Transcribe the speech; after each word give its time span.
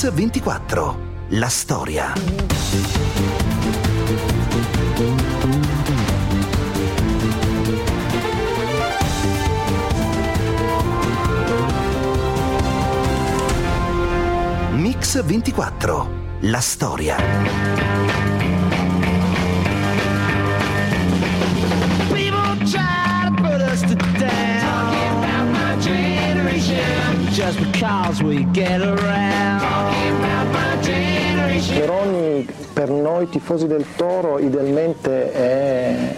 Mix 0.00 0.14
24. 0.14 0.96
La 1.28 1.50
storia. 1.50 2.14
Mix 14.72 15.22
24. 15.22 16.08
La 16.40 16.60
storia. 16.62 17.99
Just 27.50 27.72
because 27.72 28.22
we 28.22 28.46
get 28.52 28.80
around. 28.80 29.60
Veroni 31.72 32.46
per 32.72 32.90
noi 32.90 33.28
tifosi 33.28 33.66
del 33.66 33.84
Toro 33.96 34.38
idealmente 34.38 35.32
è, 35.32 36.16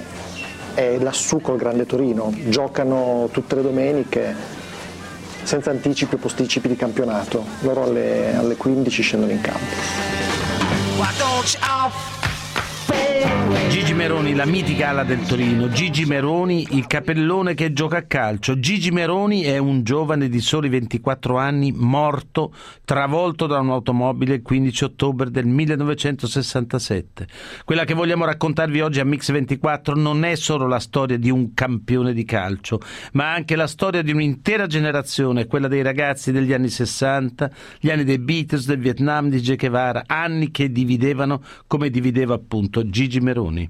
è 0.74 0.98
lassù 0.98 1.40
col 1.40 1.56
Grande 1.56 1.86
Torino, 1.86 2.30
giocano 2.48 3.30
tutte 3.32 3.54
le 3.54 3.62
domeniche 3.62 4.34
senza 5.42 5.70
anticipi 5.70 6.16
o 6.16 6.18
posticipi 6.18 6.68
di 6.68 6.76
campionato, 6.76 7.42
loro 7.60 7.84
alle, 7.84 8.36
alle 8.36 8.56
15 8.56 9.02
scendono 9.02 9.32
in 9.32 9.40
campo. 9.40 9.64
Gigi 13.68 13.94
Meroni, 13.94 14.34
la 14.34 14.46
mitica 14.46 14.88
ala 14.88 15.04
del 15.04 15.20
Torino. 15.26 15.68
Gigi 15.68 16.04
Meroni, 16.06 16.66
il 16.70 16.86
capellone 16.86 17.54
che 17.54 17.72
gioca 17.72 17.98
a 17.98 18.02
calcio. 18.02 18.58
Gigi 18.58 18.90
Meroni 18.90 19.42
è 19.42 19.58
un 19.58 19.82
giovane 19.82 20.28
di 20.28 20.40
soli 20.40 20.68
24 20.68 21.36
anni 21.36 21.72
morto, 21.72 22.54
travolto 22.84 23.46
da 23.46 23.58
un'automobile 23.58 24.34
il 24.36 24.42
15 24.42 24.84
ottobre 24.84 25.30
del 25.30 25.46
1967. 25.46 27.26
Quella 27.64 27.84
che 27.84 27.94
vogliamo 27.94 28.24
raccontarvi 28.24 28.80
oggi 28.80 29.00
a 29.00 29.04
Mix 29.04 29.30
24 29.30 29.94
non 29.94 30.24
è 30.24 30.34
solo 30.36 30.66
la 30.66 30.80
storia 30.80 31.18
di 31.18 31.30
un 31.30 31.52
campione 31.52 32.14
di 32.14 32.24
calcio, 32.24 32.80
ma 33.12 33.32
anche 33.32 33.56
la 33.56 33.66
storia 33.66 34.02
di 34.02 34.12
un'intera 34.12 34.66
generazione, 34.66 35.46
quella 35.46 35.68
dei 35.68 35.82
ragazzi 35.82 36.32
degli 36.32 36.52
anni 36.52 36.68
60, 36.68 37.50
gli 37.78 37.90
anni 37.90 38.04
dei 38.04 38.18
Beatles, 38.18 38.66
del 38.66 38.78
Vietnam, 38.78 39.28
di 39.28 39.40
Che 39.40 39.56
Guevara, 39.56 40.04
anni 40.06 40.50
che 40.50 40.72
dividevano 40.72 41.42
come 41.66 41.90
divideva 41.90 42.34
appunto 42.34 42.88
Gigi 42.88 43.11
Meroni. 43.20 43.68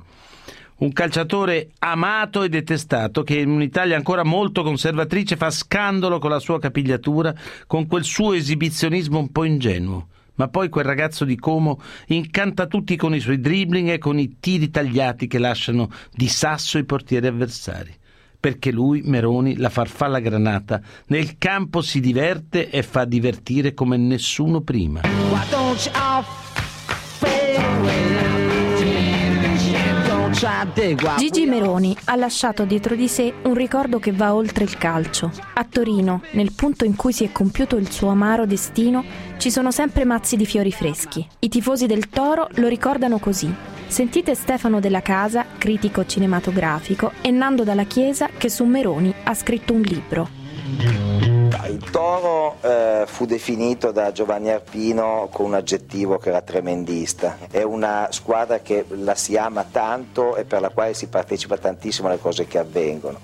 Un 0.83 0.93
calciatore 0.93 1.71
amato 1.79 2.43
e 2.43 2.49
detestato 2.49 3.23
che 3.23 3.39
in 3.39 3.51
un'Italia 3.51 3.97
ancora 3.97 4.25
molto 4.25 4.63
conservatrice 4.63 5.37
fa 5.37 5.51
scandalo 5.51 6.19
con 6.19 6.31
la 6.31 6.41
sua 6.41 6.59
capigliatura, 6.59 7.33
con 7.69 7.87
quel 7.87 8.03
suo 8.03 8.33
esibizionismo 8.33 9.19
un 9.19 9.31
po' 9.31 9.45
ingenuo. 9.45 10.09
Ma 10.35 10.49
poi 10.49 10.69
quel 10.69 10.85
ragazzo 10.85 11.25
di 11.25 11.37
Como 11.37 11.81
incanta 12.07 12.67
tutti 12.67 12.97
con 12.97 13.15
i 13.15 13.21
suoi 13.21 13.39
dribbling 13.39 13.91
e 13.91 13.99
con 13.99 14.19
i 14.19 14.39
tiri 14.41 14.71
tagliati 14.71 15.29
che 15.29 15.39
lasciano 15.39 15.89
di 16.11 16.27
sasso 16.27 16.79
i 16.79 16.85
portieri 16.85 17.29
avversari. 17.29 17.95
Perché 18.41 18.73
lui, 18.73 19.03
Meroni, 19.05 19.57
la 19.59 19.69
farfalla 19.69 20.19
granata, 20.19 20.81
nel 21.07 21.39
campo 21.39 21.81
si 21.81 22.01
diverte 22.01 22.71
e 22.71 22.83
fa 22.83 23.05
divertire 23.05 23.73
come 23.73 23.97
nessuno 23.97 24.63
prima. 24.63 25.03
Why 25.03 25.49
don't 25.49 25.85
you 25.85 25.93
Gigi 31.19 31.47
Meroni 31.47 31.97
ha 32.07 32.17
lasciato 32.17 32.65
dietro 32.65 32.97
di 32.97 33.07
sé 33.07 33.33
un 33.45 33.55
ricordo 33.55 34.01
che 34.01 34.11
va 34.11 34.35
oltre 34.35 34.65
il 34.65 34.77
calcio. 34.77 35.31
A 35.55 35.65
Torino, 35.65 36.23
nel 36.33 36.51
punto 36.53 36.85
in 36.85 36.97
cui 36.97 37.13
si 37.13 37.23
è 37.23 37.31
compiuto 37.31 37.77
il 37.77 37.89
suo 37.93 38.09
amaro 38.09 38.45
destino, 38.45 39.05
ci 39.37 39.53
sono 39.53 39.71
sempre 39.71 40.05
mazzi 40.05 40.35
di 40.35 40.45
fiori 40.45 40.73
freschi. 40.73 41.25
I 41.39 41.49
tifosi 41.49 41.87
del 41.87 42.09
Toro 42.09 42.49
lo 42.55 42.67
ricordano 42.67 43.21
così. 43.21 43.55
Sentite 43.87 44.35
Stefano 44.35 44.81
Della 44.81 45.01
Casa, 45.01 45.47
critico 45.57 46.05
cinematografico, 46.05 47.13
e 47.21 47.31
Nando 47.31 47.63
Dalla 47.63 47.85
Chiesa 47.85 48.29
che 48.37 48.49
su 48.49 48.65
Meroni 48.65 49.15
ha 49.23 49.35
scritto 49.35 49.73
un 49.75 49.83
libro. 49.83 51.32
Il 51.69 51.91
Toro 51.91 52.57
eh, 52.63 53.05
fu 53.07 53.27
definito 53.27 53.93
da 53.93 54.11
Giovanni 54.11 54.51
Arpino 54.51 55.29
con 55.31 55.47
un 55.47 55.55
aggettivo 55.55 56.19
che 56.19 56.31
era 56.31 56.41
tremendista. 56.41 57.39
È 57.51 57.63
una 57.63 58.09
squadra 58.11 58.61
che 58.61 58.85
la 58.89 59.15
si 59.15 59.37
ama 59.37 59.67
tanto 59.71 60.37
e 60.37 60.45
per 60.45 60.61
la 60.61 60.71
quale 60.71 60.95
si 60.95 61.09
partecipa 61.09 61.57
tantissimo 61.57 62.09
alle 62.09 62.19
cose 62.19 62.47
che 62.47 62.59
avvengono. 62.59 63.21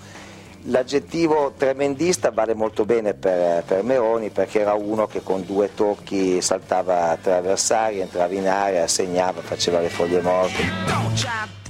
L'aggettivo 0.65 1.55
tremendista 1.56 2.31
vale 2.31 2.53
molto 2.55 2.84
bene 2.84 3.15
per, 3.15 3.62
per 3.65 3.83
Meroni 3.83 4.28
perché 4.28 4.61
era 4.61 4.75
uno 4.75 5.06
che 5.06 5.22
con 5.22 5.44
due 5.44 5.75
tocchi 5.75 6.43
saltava 6.43 7.17
tre 7.21 7.37
avversari, 7.37 8.00
entrava 8.00 8.34
in 8.34 8.47
area, 8.47 8.87
segnava, 8.87 9.41
faceva 9.41 9.81
le 9.81 9.88
foglie 9.88 10.21
morte. 10.21 11.68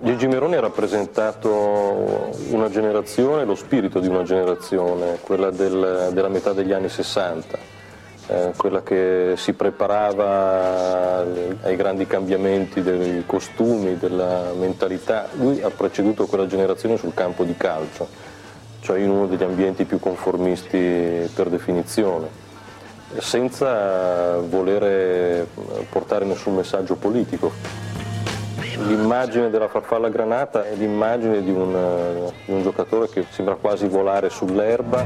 Gigi 0.00 0.26
Meroni 0.26 0.56
ha 0.56 0.60
rappresentato 0.60 2.30
una 2.50 2.68
generazione, 2.70 3.44
lo 3.44 3.54
spirito 3.54 4.00
di 4.00 4.08
una 4.08 4.24
generazione, 4.24 5.18
quella 5.20 5.50
del- 5.50 6.10
della 6.12 6.28
metà 6.28 6.52
degli 6.52 6.72
anni 6.72 6.88
60, 6.88 7.56
eh, 8.26 8.52
quella 8.56 8.82
che 8.82 9.34
si 9.36 9.52
preparava 9.52 11.24
ai 11.62 11.76
grandi 11.76 12.06
cambiamenti 12.06 12.82
dei 12.82 13.22
costumi, 13.26 13.96
della 13.96 14.52
mentalità. 14.58 15.28
Lui 15.34 15.62
ha 15.62 15.70
preceduto 15.70 16.26
quella 16.26 16.46
generazione 16.46 16.96
sul 16.96 17.14
campo 17.14 17.44
di 17.44 17.54
calcio, 17.56 18.08
cioè 18.80 18.98
in 18.98 19.10
uno 19.10 19.26
degli 19.26 19.44
ambienti 19.44 19.84
più 19.84 20.00
conformisti 20.00 21.30
per 21.32 21.48
definizione 21.48 22.48
senza 23.18 24.38
volere 24.38 25.46
portare 25.88 26.24
nessun 26.24 26.54
messaggio 26.54 26.94
politico. 26.94 27.98
L'immagine 28.86 29.50
della 29.50 29.68
farfalla 29.68 30.08
granata 30.08 30.64
è 30.64 30.74
l'immagine 30.74 31.42
di 31.42 31.50
un, 31.50 31.74
eh, 31.74 32.32
di 32.46 32.52
un 32.52 32.62
giocatore 32.62 33.08
che 33.08 33.26
sembra 33.30 33.54
quasi 33.54 33.86
volare 33.86 34.30
sull'erba. 34.30 35.04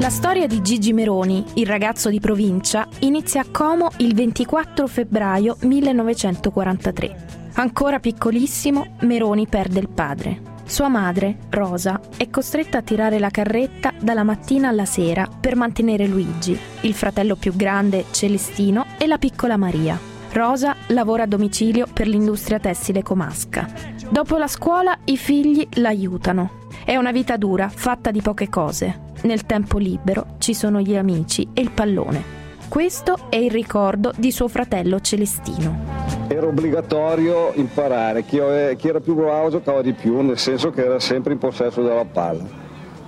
La 0.00 0.10
storia 0.10 0.46
di 0.46 0.62
Gigi 0.62 0.92
Meroni, 0.92 1.44
il 1.54 1.66
ragazzo 1.66 2.08
di 2.08 2.20
provincia, 2.20 2.88
inizia 3.00 3.42
a 3.42 3.46
Como 3.50 3.90
il 3.98 4.14
24 4.14 4.86
febbraio 4.86 5.56
1943. 5.60 7.26
Ancora 7.54 7.98
piccolissimo, 7.98 8.96
Meroni 9.00 9.46
perde 9.46 9.80
il 9.80 9.88
padre. 9.88 10.57
Sua 10.68 10.88
madre, 10.88 11.38
Rosa, 11.48 11.98
è 12.18 12.28
costretta 12.28 12.78
a 12.78 12.82
tirare 12.82 13.18
la 13.18 13.30
carretta 13.30 13.90
dalla 13.98 14.22
mattina 14.22 14.68
alla 14.68 14.84
sera 14.84 15.26
per 15.26 15.56
mantenere 15.56 16.06
Luigi, 16.06 16.56
il 16.82 16.92
fratello 16.92 17.36
più 17.36 17.56
grande, 17.56 18.04
Celestino, 18.10 18.84
e 18.98 19.06
la 19.06 19.16
piccola 19.16 19.56
Maria. 19.56 19.98
Rosa 20.30 20.76
lavora 20.88 21.22
a 21.22 21.26
domicilio 21.26 21.86
per 21.90 22.06
l'industria 22.06 22.60
tessile 22.60 23.02
comasca. 23.02 23.66
Dopo 24.10 24.36
la 24.36 24.46
scuola 24.46 24.98
i 25.04 25.16
figli 25.16 25.66
l'aiutano. 25.76 26.66
È 26.84 26.96
una 26.96 27.12
vita 27.12 27.38
dura, 27.38 27.70
fatta 27.70 28.10
di 28.10 28.20
poche 28.20 28.50
cose. 28.50 29.06
Nel 29.22 29.46
tempo 29.46 29.78
libero 29.78 30.36
ci 30.36 30.52
sono 30.52 30.80
gli 30.80 30.94
amici 30.94 31.48
e 31.54 31.62
il 31.62 31.70
pallone. 31.70 32.37
Questo 32.68 33.16
è 33.30 33.36
il 33.36 33.50
ricordo 33.50 34.12
di 34.14 34.30
suo 34.30 34.46
fratello 34.46 35.00
Celestino. 35.00 36.26
Era 36.28 36.46
obbligatorio 36.46 37.52
imparare, 37.54 38.24
chi, 38.24 38.36
era 38.36 39.00
più 39.00 39.14
bravo 39.14 39.48
giocava 39.48 39.80
di 39.80 39.94
più, 39.94 40.20
nel 40.20 40.38
senso 40.38 40.70
che 40.70 40.84
era 40.84 41.00
sempre 41.00 41.32
in 41.32 41.38
possesso 41.38 41.82
della 41.82 42.04
palla. 42.04 42.44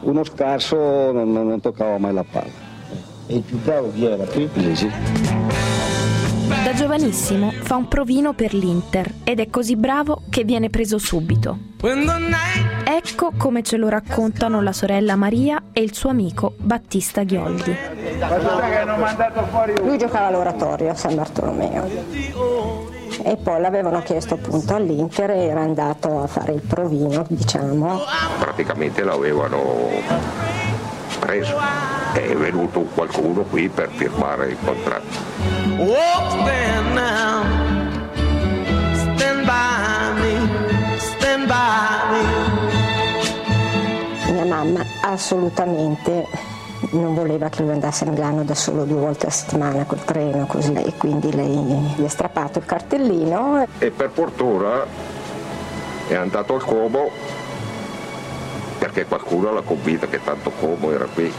Uno 0.01 0.25
scarso 0.25 1.13
non, 1.13 1.31
non- 1.31 1.47
non 1.47 1.61
toccava 1.61 1.99
mai 1.99 2.15
la 2.15 2.25
palla. 2.25 2.69
E 3.27 3.37
il 3.37 3.43
più 3.43 3.59
bravo 3.59 3.93
chi 3.93 4.07
era? 4.07 4.25
Gigi. 4.27 4.91
Da 6.65 6.73
giovanissimo 6.73 7.51
fa 7.51 7.77
un 7.77 7.87
provino 7.87 8.33
per 8.33 8.55
l'Inter 8.55 9.13
ed 9.25 9.41
è 9.41 9.51
così 9.51 9.77
bravo 9.77 10.23
che 10.31 10.43
viene 10.45 10.71
preso 10.71 10.97
subito. 10.97 11.59
Ecco 12.93 13.31
come 13.37 13.63
ce 13.63 13.77
lo 13.77 13.89
raccontano 13.89 14.61
la 14.61 14.73
sorella 14.73 15.15
Maria 15.15 15.63
e 15.73 15.81
il 15.81 15.95
suo 15.95 16.11
amico 16.11 16.55
Battista 16.57 17.23
Ghioldi. 17.23 17.77
Lui 19.81 19.97
giocava 19.97 20.27
all'oratorio 20.27 20.91
a 20.91 20.95
San 20.97 21.15
Bartolomeo 21.15 21.89
e 23.23 23.37
poi 23.37 23.61
l'avevano 23.61 24.03
chiesto 24.03 24.35
appunto 24.35 24.75
all'Inter 24.75 25.31
e 25.31 25.45
era 25.45 25.61
andato 25.61 26.21
a 26.21 26.27
fare 26.27 26.53
il 26.53 26.63
provino, 26.63 27.25
diciamo. 27.29 28.01
praticamente 28.41 29.05
l'avevano 29.05 29.89
preso. 31.21 31.59
È 32.13 32.35
venuto 32.35 32.81
qualcuno 32.93 33.43
qui 33.43 33.69
per 33.69 33.89
firmare 33.91 34.49
il 34.49 34.57
contratto. 34.65 35.17
walk 35.79 36.31
stand 36.33 36.95
now, 36.95 37.45
stand 38.95 39.45
by 39.45 40.21
me, 40.21 40.99
stand 40.99 41.47
by 41.47 42.11
me. 42.11 42.50
Mamma 44.51 44.85
assolutamente 45.03 46.27
non 46.91 47.15
voleva 47.15 47.49
che 47.49 47.63
lui 47.63 47.71
andasse 47.71 48.05
a 48.05 48.11
Milano 48.11 48.43
da 48.43 48.57
solo 48.57 48.83
due 48.83 48.99
volte 48.99 49.27
a 49.27 49.31
settimana 49.31 49.85
col 49.85 50.03
treno 50.03 50.45
così 50.47 50.73
e 50.73 50.93
quindi 50.97 51.33
lei 51.33 51.55
gli 51.95 52.05
ha 52.05 52.09
strappato 52.09 52.59
il 52.59 52.65
cartellino 52.65 53.65
E 53.79 53.91
per 53.93 54.11
fortuna 54.13 54.85
è 56.09 56.15
andato 56.15 56.55
al 56.55 56.65
Como 56.65 57.11
perché 58.81 59.05
qualcuno 59.05 59.53
l'ha 59.53 59.61
convinta 59.61 60.09
che 60.09 60.19
tanto 60.25 60.51
Como 60.51 60.91
era 60.91 61.05
qui. 61.05 61.33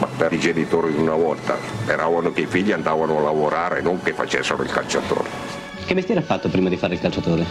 Ma 0.00 0.08
per 0.18 0.30
i 0.34 0.38
genitori 0.38 0.92
di 0.92 0.98
una 0.98 1.14
volta 1.14 1.56
speravano 1.82 2.30
che 2.30 2.42
i 2.42 2.46
figli 2.46 2.72
andavano 2.72 3.18
a 3.18 3.22
lavorare, 3.22 3.80
non 3.80 4.02
che 4.02 4.12
facessero 4.12 4.62
il 4.62 4.70
calciatore. 4.70 5.28
Che 5.86 5.94
mestiere 5.94 6.20
ha 6.20 6.24
fatto 6.24 6.50
prima 6.50 6.68
di 6.68 6.76
fare 6.76 6.94
il 6.94 7.00
calciatore? 7.00 7.46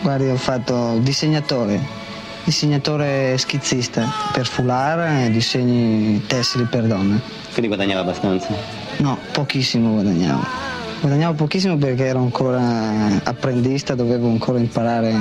Guardi, 0.00 0.28
ho 0.28 0.36
fatto 0.36 0.96
disegnatore, 0.98 1.99
disegnatore 2.44 3.36
schizzista 3.38 4.08
per 4.32 4.46
foulard 4.46 5.26
e 5.26 5.30
disegni 5.30 6.24
tessili 6.26 6.64
per 6.64 6.84
donne. 6.84 7.20
Quindi 7.50 7.68
guadagnava 7.68 8.00
abbastanza? 8.00 8.54
No, 8.98 9.18
pochissimo 9.32 9.92
guadagnavo. 9.92 10.68
Guadagnavo 11.00 11.34
pochissimo 11.34 11.76
perché 11.76 12.06
ero 12.06 12.18
ancora 12.20 13.22
apprendista, 13.22 13.94
dovevo 13.94 14.28
ancora 14.28 14.58
imparare. 14.58 15.14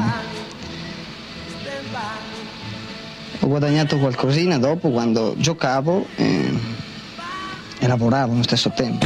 Ho 3.42 3.48
guadagnato 3.48 3.98
qualcosina 3.98 4.58
dopo 4.58 4.90
quando 4.90 5.36
giocavo 5.38 6.08
e, 6.16 6.54
e 7.80 7.88
lavoravo 7.88 8.34
allo 8.34 8.44
stesso 8.44 8.72
tempo. 8.76 9.06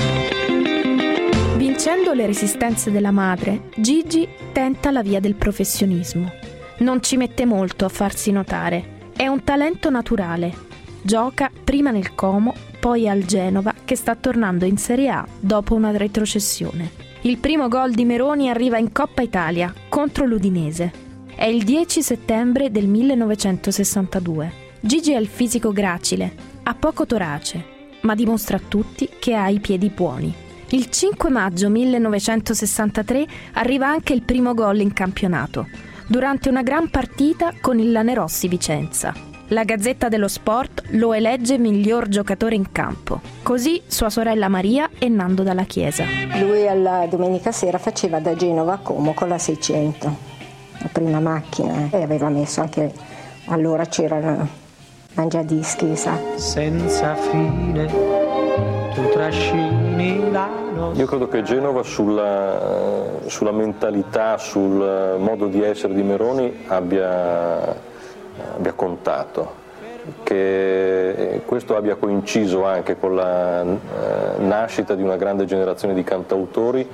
Vincendo 1.58 2.14
le 2.14 2.26
resistenze 2.26 2.90
della 2.90 3.12
madre, 3.12 3.70
Gigi 3.78 4.28
tenta 4.52 4.90
la 4.90 5.04
via 5.04 5.20
del 5.20 5.36
professionismo. 5.36 6.43
Non 6.80 7.04
ci 7.04 7.18
mette 7.18 7.46
molto 7.46 7.86
a 7.86 7.90
farsi 7.90 8.32
notare. 8.32 9.12
È 9.16 9.28
un 9.28 9.44
talento 9.44 9.90
naturale. 9.92 10.72
Gioca 11.02 11.52
prima 11.64 11.92
nel 11.92 12.16
Como, 12.16 12.56
poi 12.80 13.08
al 13.08 13.26
Genova, 13.26 13.74
che 13.86 13.96
sta 13.96 14.16
tornando 14.16 14.66
in 14.66 14.78
Serie 14.78 15.10
A 15.10 15.28
dopo 15.40 15.76
una 15.76 15.96
retrocessione. 15.96 16.92
Il 17.22 17.38
primo 17.38 17.68
gol 17.68 17.92
di 17.92 18.06
Meroni 18.06 18.50
arriva 18.50 18.78
in 18.78 18.92
Coppa 18.92 19.22
Italia 19.22 19.74
contro 19.88 20.26
l'Udinese. 20.26 20.92
È 21.36 21.46
il 21.46 21.64
10 21.64 22.02
settembre 22.02 22.72
del 22.72 22.88
1962. 22.88 24.52
Gigi 24.80 25.14
ha 25.14 25.20
il 25.20 25.28
fisico 25.28 25.72
gracile, 25.72 26.34
ha 26.64 26.74
poco 26.74 27.06
torace, 27.06 27.64
ma 28.02 28.16
dimostra 28.16 28.58
a 28.58 28.62
tutti 28.68 29.08
che 29.20 29.36
ha 29.36 29.48
i 29.48 29.60
piedi 29.60 29.90
buoni. 29.90 30.34
Il 30.70 30.90
5 30.90 31.30
maggio 31.30 31.70
1963 31.70 33.28
arriva 33.54 33.88
anche 33.88 34.14
il 34.14 34.24
primo 34.24 34.54
gol 34.54 34.80
in 34.80 34.92
campionato, 34.92 35.68
durante 36.08 36.50
una 36.50 36.62
gran 36.62 36.90
partita 36.90 37.54
con 37.60 37.80
il 37.80 37.92
Lanerossi 37.92 38.48
Vicenza. 38.48 39.14
La 39.48 39.64
Gazzetta 39.64 40.10
dello 40.10 40.28
Sport 40.28 40.84
lo 40.92 41.14
elegge 41.14 41.58
miglior 41.58 42.08
giocatore 42.08 42.56
in 42.56 42.72
campo. 42.72 43.22
Così 43.44 43.82
sua 43.86 44.10
sorella 44.10 44.48
Maria 44.48 44.90
e 44.98 45.10
Nando 45.10 45.44
Dalla 45.44 45.66
Chiesa. 45.66 46.06
Lui 46.40 46.68
alla 46.68 47.06
domenica 47.10 47.52
sera 47.52 47.78
faceva 47.78 48.20
da 48.20 48.36
Genova 48.36 48.74
a 48.74 48.78
Como 48.78 49.14
con 49.14 49.28
la 49.28 49.38
600, 49.38 50.18
la 50.80 50.90
prima 50.92 51.20
macchina, 51.20 51.90
e 51.92 52.02
aveva 52.02 52.30
messo 52.30 52.62
anche, 52.62 52.92
allora 53.46 53.86
c'era 53.86 54.18
il 54.18 54.48
mangiadischi, 55.14 55.96
sa. 55.96 56.18
Senza 56.36 57.14
fine, 57.16 57.86
tu 58.94 59.10
trascini 59.12 59.83
la 60.32 60.50
notte. 60.74 61.00
Io 61.00 61.06
credo 61.06 61.28
che 61.28 61.44
Genova 61.44 61.84
sulla, 61.84 63.20
sulla 63.26 63.52
mentalità, 63.52 64.38
sul 64.38 65.16
modo 65.20 65.48
di 65.48 65.62
essere 65.64 65.94
di 65.94 66.04
Meroni 66.04 66.66
abbia, 66.68 67.76
abbia 68.56 68.74
contato, 68.74 69.62
che 70.24 71.42
questo 71.46 71.76
abbia 71.76 71.96
coinciso 71.96 72.66
anche 72.66 72.98
con 72.98 73.16
la 73.16 73.62
eh, 73.62 73.68
nascita 74.40 74.96
di 74.96 75.04
una 75.04 75.16
grande 75.16 75.46
generazione 75.46 75.94
di 75.94 76.04
cantautori 76.04 76.88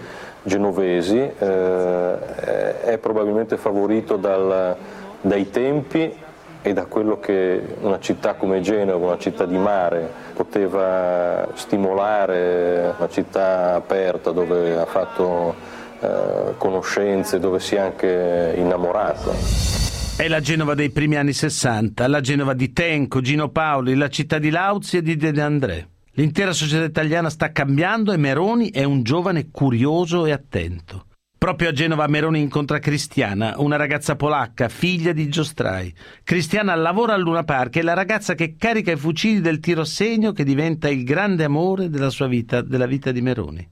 genovesi, 0.43 1.17
eh, 1.17 2.81
è 2.81 2.97
probabilmente 2.99 3.57
favorito 3.57 4.15
dal, 4.15 4.75
dai 5.21 5.49
tempi 5.49 6.27
e 6.61 6.73
da 6.73 6.85
quello 6.85 7.19
che 7.19 7.75
una 7.81 7.99
città 7.99 8.35
come 8.35 8.61
Genova, 8.61 9.07
una 9.07 9.17
città 9.17 9.45
di 9.45 9.57
mare, 9.57 10.11
poteva 10.33 11.47
stimolare, 11.53 12.93
una 12.97 13.09
città 13.09 13.75
aperta 13.75 14.31
dove 14.31 14.77
ha 14.77 14.85
fatto 14.85 15.55
eh, 15.99 16.53
conoscenze, 16.57 17.39
dove 17.39 17.59
si 17.59 17.75
è 17.75 17.79
anche 17.79 18.53
innamorato. 18.57 19.33
È 20.17 20.27
la 20.27 20.41
Genova 20.41 20.73
dei 20.73 20.89
primi 20.89 21.15
anni 21.15 21.31
60, 21.31 22.07
la 22.07 22.19
Genova 22.19 22.53
di 22.53 22.73
Tenco, 22.73 23.21
Gino 23.21 23.49
Paoli, 23.49 23.95
la 23.95 24.09
città 24.09 24.37
di 24.37 24.49
Lauzi 24.49 24.97
e 24.97 25.01
di 25.01 25.15
De 25.15 25.41
André. 25.41 25.87
L'intera 26.13 26.51
società 26.51 26.83
italiana 26.83 27.29
sta 27.29 27.53
cambiando 27.53 28.11
e 28.11 28.17
Meroni 28.17 28.71
è 28.71 28.83
un 28.83 29.03
giovane 29.03 29.47
curioso 29.49 30.25
e 30.25 30.33
attento. 30.33 31.05
Proprio 31.39 31.69
a 31.69 31.71
Genova 31.71 32.05
Meroni 32.07 32.41
incontra 32.41 32.79
Cristiana, 32.79 33.53
una 33.59 33.77
ragazza 33.77 34.17
polacca, 34.17 34.67
figlia 34.67 35.13
di 35.13 35.29
Giostrai. 35.29 35.91
Cristiana 36.21 36.75
lavora 36.75 37.13
al 37.13 37.21
Luna 37.21 37.45
Park, 37.45 37.77
è 37.77 37.81
la 37.81 37.93
ragazza 37.93 38.35
che 38.35 38.55
carica 38.57 38.91
i 38.91 38.97
fucili 38.97 39.39
del 39.39 39.61
tiro 39.61 39.79
a 39.79 39.85
segno 39.85 40.33
che 40.33 40.43
diventa 40.43 40.89
il 40.89 41.05
grande 41.05 41.45
amore 41.45 41.89
della 41.89 42.09
sua 42.09 42.27
vita, 42.27 42.61
della 42.61 42.87
vita 42.87 43.13
di 43.13 43.21
Meroni. 43.21 43.69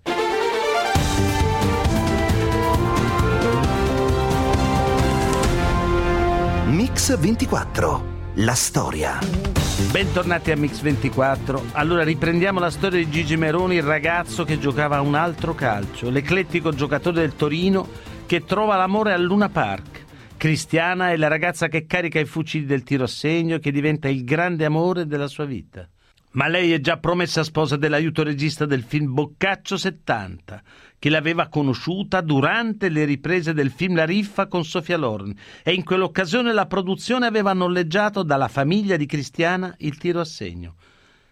Mix 6.67 7.19
24. 7.19 8.15
La 8.35 8.53
storia. 8.53 9.66
Bentornati 9.79 10.49
a 10.49 10.55
Mix24. 10.55 11.69
Allora 11.73 12.03
riprendiamo 12.03 12.59
la 12.59 12.71
storia 12.71 12.97
di 12.97 13.11
Gigi 13.11 13.37
Meroni, 13.37 13.75
il 13.75 13.83
ragazzo 13.83 14.43
che 14.43 14.57
giocava 14.57 14.99
un 15.01 15.13
altro 15.13 15.53
calcio, 15.53 16.09
l'eclettico 16.09 16.71
giocatore 16.71 17.21
del 17.21 17.35
Torino 17.35 17.87
che 18.25 18.43
trova 18.43 18.75
l'amore 18.75 19.13
al 19.13 19.21
Luna 19.21 19.49
Park. 19.49 20.05
Cristiana 20.35 21.11
è 21.11 21.15
la 21.15 21.27
ragazza 21.27 21.67
che 21.67 21.85
carica 21.85 22.19
i 22.19 22.25
fucili 22.25 22.65
del 22.65 22.81
tiro 22.81 23.03
a 23.03 23.07
segno 23.07 23.57
e 23.57 23.59
che 23.59 23.71
diventa 23.71 24.09
il 24.09 24.23
grande 24.23 24.65
amore 24.65 25.05
della 25.05 25.27
sua 25.27 25.45
vita. 25.45 25.87
Ma 26.37 26.47
lei 26.47 26.71
è 26.71 26.79
già 26.79 26.97
promessa 26.97 27.43
sposa 27.43 27.77
dell'aiuto 27.77 28.21
regista 28.21 28.67
del 28.67 28.83
film 28.83 29.11
Boccaccio 29.11 29.75
70, 29.75 30.61
che 30.99 31.09
l'aveva 31.09 31.47
conosciuta 31.47 32.21
durante 32.21 32.89
le 32.89 33.05
riprese 33.05 33.53
del 33.53 33.71
film 33.71 33.95
La 33.95 34.05
Riffa 34.05 34.45
con 34.45 34.63
Sofia 34.63 34.97
Loren 34.97 35.35
e 35.63 35.73
in 35.73 35.83
quell'occasione 35.83 36.53
la 36.53 36.67
produzione 36.67 37.25
aveva 37.25 37.53
noleggiato 37.53 38.21
dalla 38.21 38.49
famiglia 38.49 38.97
di 38.97 39.07
Cristiana 39.07 39.73
il 39.79 39.97
tiro 39.97 40.19
a 40.19 40.25
segno. 40.25 40.75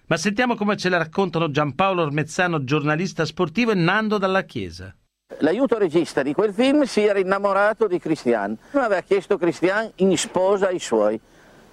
Ma 0.08 0.18
sentiamo 0.18 0.56
come 0.56 0.76
ce 0.76 0.90
la 0.90 0.98
raccontano 0.98 1.52
Giampaolo 1.52 2.02
Ormezzano, 2.02 2.64
giornalista 2.64 3.26
sportivo, 3.26 3.74
e 3.74 3.76
Nando 3.76 4.18
Dalla 4.18 4.42
Chiesa. 4.42 4.92
L'aiuto 5.42 5.78
regista 5.78 6.24
di 6.24 6.34
quel 6.34 6.52
film 6.52 6.82
si 6.86 7.02
era 7.02 7.20
innamorato 7.20 7.86
di 7.86 8.00
Christian, 8.00 8.58
aveva 8.72 9.02
chiesto 9.02 9.38
Christian 9.38 9.88
in 9.98 10.18
sposa 10.18 10.70
ai 10.70 10.80
suoi. 10.80 11.22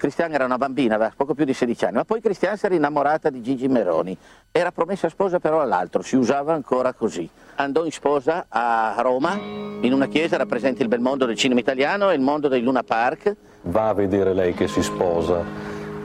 Cristian 0.02 0.32
era 0.32 0.44
una 0.44 0.58
bambina, 0.58 0.96
aveva 0.96 1.12
poco 1.16 1.32
più 1.32 1.44
di 1.44 1.54
16 1.54 1.84
anni, 1.84 1.94
ma 1.94 2.04
poi 2.04 2.20
Cristian 2.20 2.56
si 2.56 2.66
era 2.66 2.74
innamorata 2.74 3.30
di 3.30 3.40
Gigi 3.40 3.68
Meroni. 3.68 4.18
Era 4.50 4.72
promessa 4.72 5.08
sposa 5.08 5.38
però 5.38 5.60
all'altro, 5.60 6.02
si 6.02 6.16
usava 6.16 6.54
ancora 6.54 6.92
così. 6.92 7.30
Andò 7.54 7.84
in 7.84 7.92
sposa 7.92 8.46
a 8.48 8.96
Roma, 8.98 9.34
in 9.34 9.92
una 9.92 10.08
chiesa 10.08 10.36
rappresenta 10.36 10.82
il 10.82 10.88
bel 10.88 10.98
mondo 10.98 11.24
del 11.24 11.36
cinema 11.36 11.60
italiano 11.60 12.10
e 12.10 12.14
il 12.16 12.20
mondo 12.20 12.48
dei 12.48 12.62
Luna 12.62 12.82
Park. 12.82 13.36
Va 13.62 13.90
a 13.90 13.94
vedere 13.94 14.34
lei 14.34 14.54
che 14.54 14.66
si 14.66 14.82
sposa, 14.82 15.44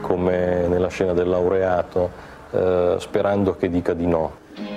come 0.01 0.67
nella 0.67 0.89
scena 0.89 1.13
del 1.13 1.27
laureato, 1.27 2.11
eh, 2.51 2.97
sperando 2.99 3.55
che 3.55 3.67
dica 3.67 3.93
di 3.93 4.05
no. 4.05 4.31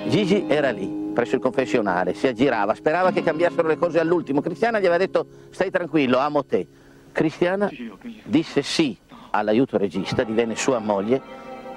Gigi 0.07 0.47
era 0.47 0.71
lì, 0.71 1.11
presso 1.13 1.35
il 1.35 1.41
confessionale, 1.41 2.15
si 2.15 2.25
aggirava, 2.25 2.73
sperava 2.73 3.11
che 3.11 3.21
cambiassero 3.21 3.67
le 3.67 3.77
cose 3.77 3.99
all'ultimo. 3.99 4.41
Cristiana 4.41 4.79
gli 4.79 4.85
aveva 4.87 4.97
detto 4.97 5.27
stai 5.51 5.69
tranquillo, 5.69 6.17
amo 6.17 6.43
te. 6.43 6.65
Cristiana 7.11 7.69
disse 8.23 8.63
sì 8.63 8.97
all'aiuto 9.31 9.77
regista, 9.77 10.23
divenne 10.23 10.55
sua 10.55 10.79
moglie 10.79 11.21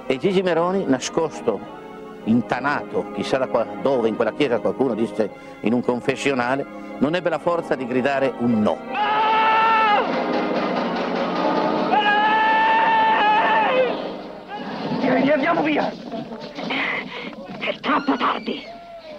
e 0.06 0.18
Gigi 0.18 0.42
Meroni, 0.42 0.84
nascosto, 0.86 1.58
intanato, 2.24 3.12
chissà 3.14 3.38
da 3.38 3.46
qua, 3.46 3.66
dove, 3.80 4.08
in 4.08 4.16
quella 4.16 4.32
chiesa 4.32 4.58
qualcuno 4.58 4.94
disse 4.94 5.30
in 5.60 5.72
un 5.72 5.80
confessionale, 5.80 6.66
non 6.98 7.14
ebbe 7.14 7.30
la 7.30 7.38
forza 7.38 7.74
di 7.74 7.86
gridare 7.86 8.32
un 8.38 8.60
no. 8.60 9.22
Andiamo 15.32 15.62
via! 15.62 15.90
È 17.58 17.80
troppo 17.80 18.16
tardi! 18.16 18.62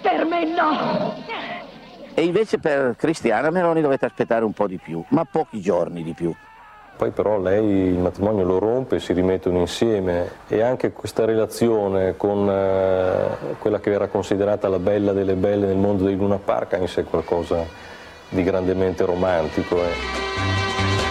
Per 0.02 0.24
me 0.24 0.44
no! 0.44 1.14
E 2.14 2.24
invece 2.24 2.58
per 2.58 2.96
Cristiana 2.96 3.50
Meroni 3.50 3.80
dovette 3.80 4.06
aspettare 4.06 4.44
un 4.44 4.52
po' 4.52 4.66
di 4.66 4.78
più, 4.78 5.04
ma 5.08 5.24
pochi 5.24 5.60
giorni 5.60 6.02
di 6.02 6.14
più. 6.14 6.34
Poi 6.96 7.10
però 7.10 7.38
lei 7.38 7.88
il 7.88 7.98
matrimonio 7.98 8.44
lo 8.44 8.58
rompe, 8.58 9.00
si 9.00 9.12
rimettono 9.12 9.58
insieme 9.58 10.30
e 10.48 10.62
anche 10.62 10.92
questa 10.92 11.26
relazione 11.26 12.16
con 12.16 12.48
eh, 12.48 13.56
quella 13.58 13.80
che 13.80 13.92
era 13.92 14.08
considerata 14.08 14.68
la 14.68 14.78
bella 14.78 15.12
delle 15.12 15.34
belle 15.34 15.66
nel 15.66 15.76
mondo 15.76 16.04
dei 16.04 16.16
Luna 16.16 16.38
Park 16.38 16.72
ha 16.72 16.78
in 16.78 16.88
sé 16.88 17.04
qualcosa 17.04 17.64
di 18.30 18.42
grandemente 18.42 19.04
romantico. 19.04 19.76
Eh. 19.76 20.24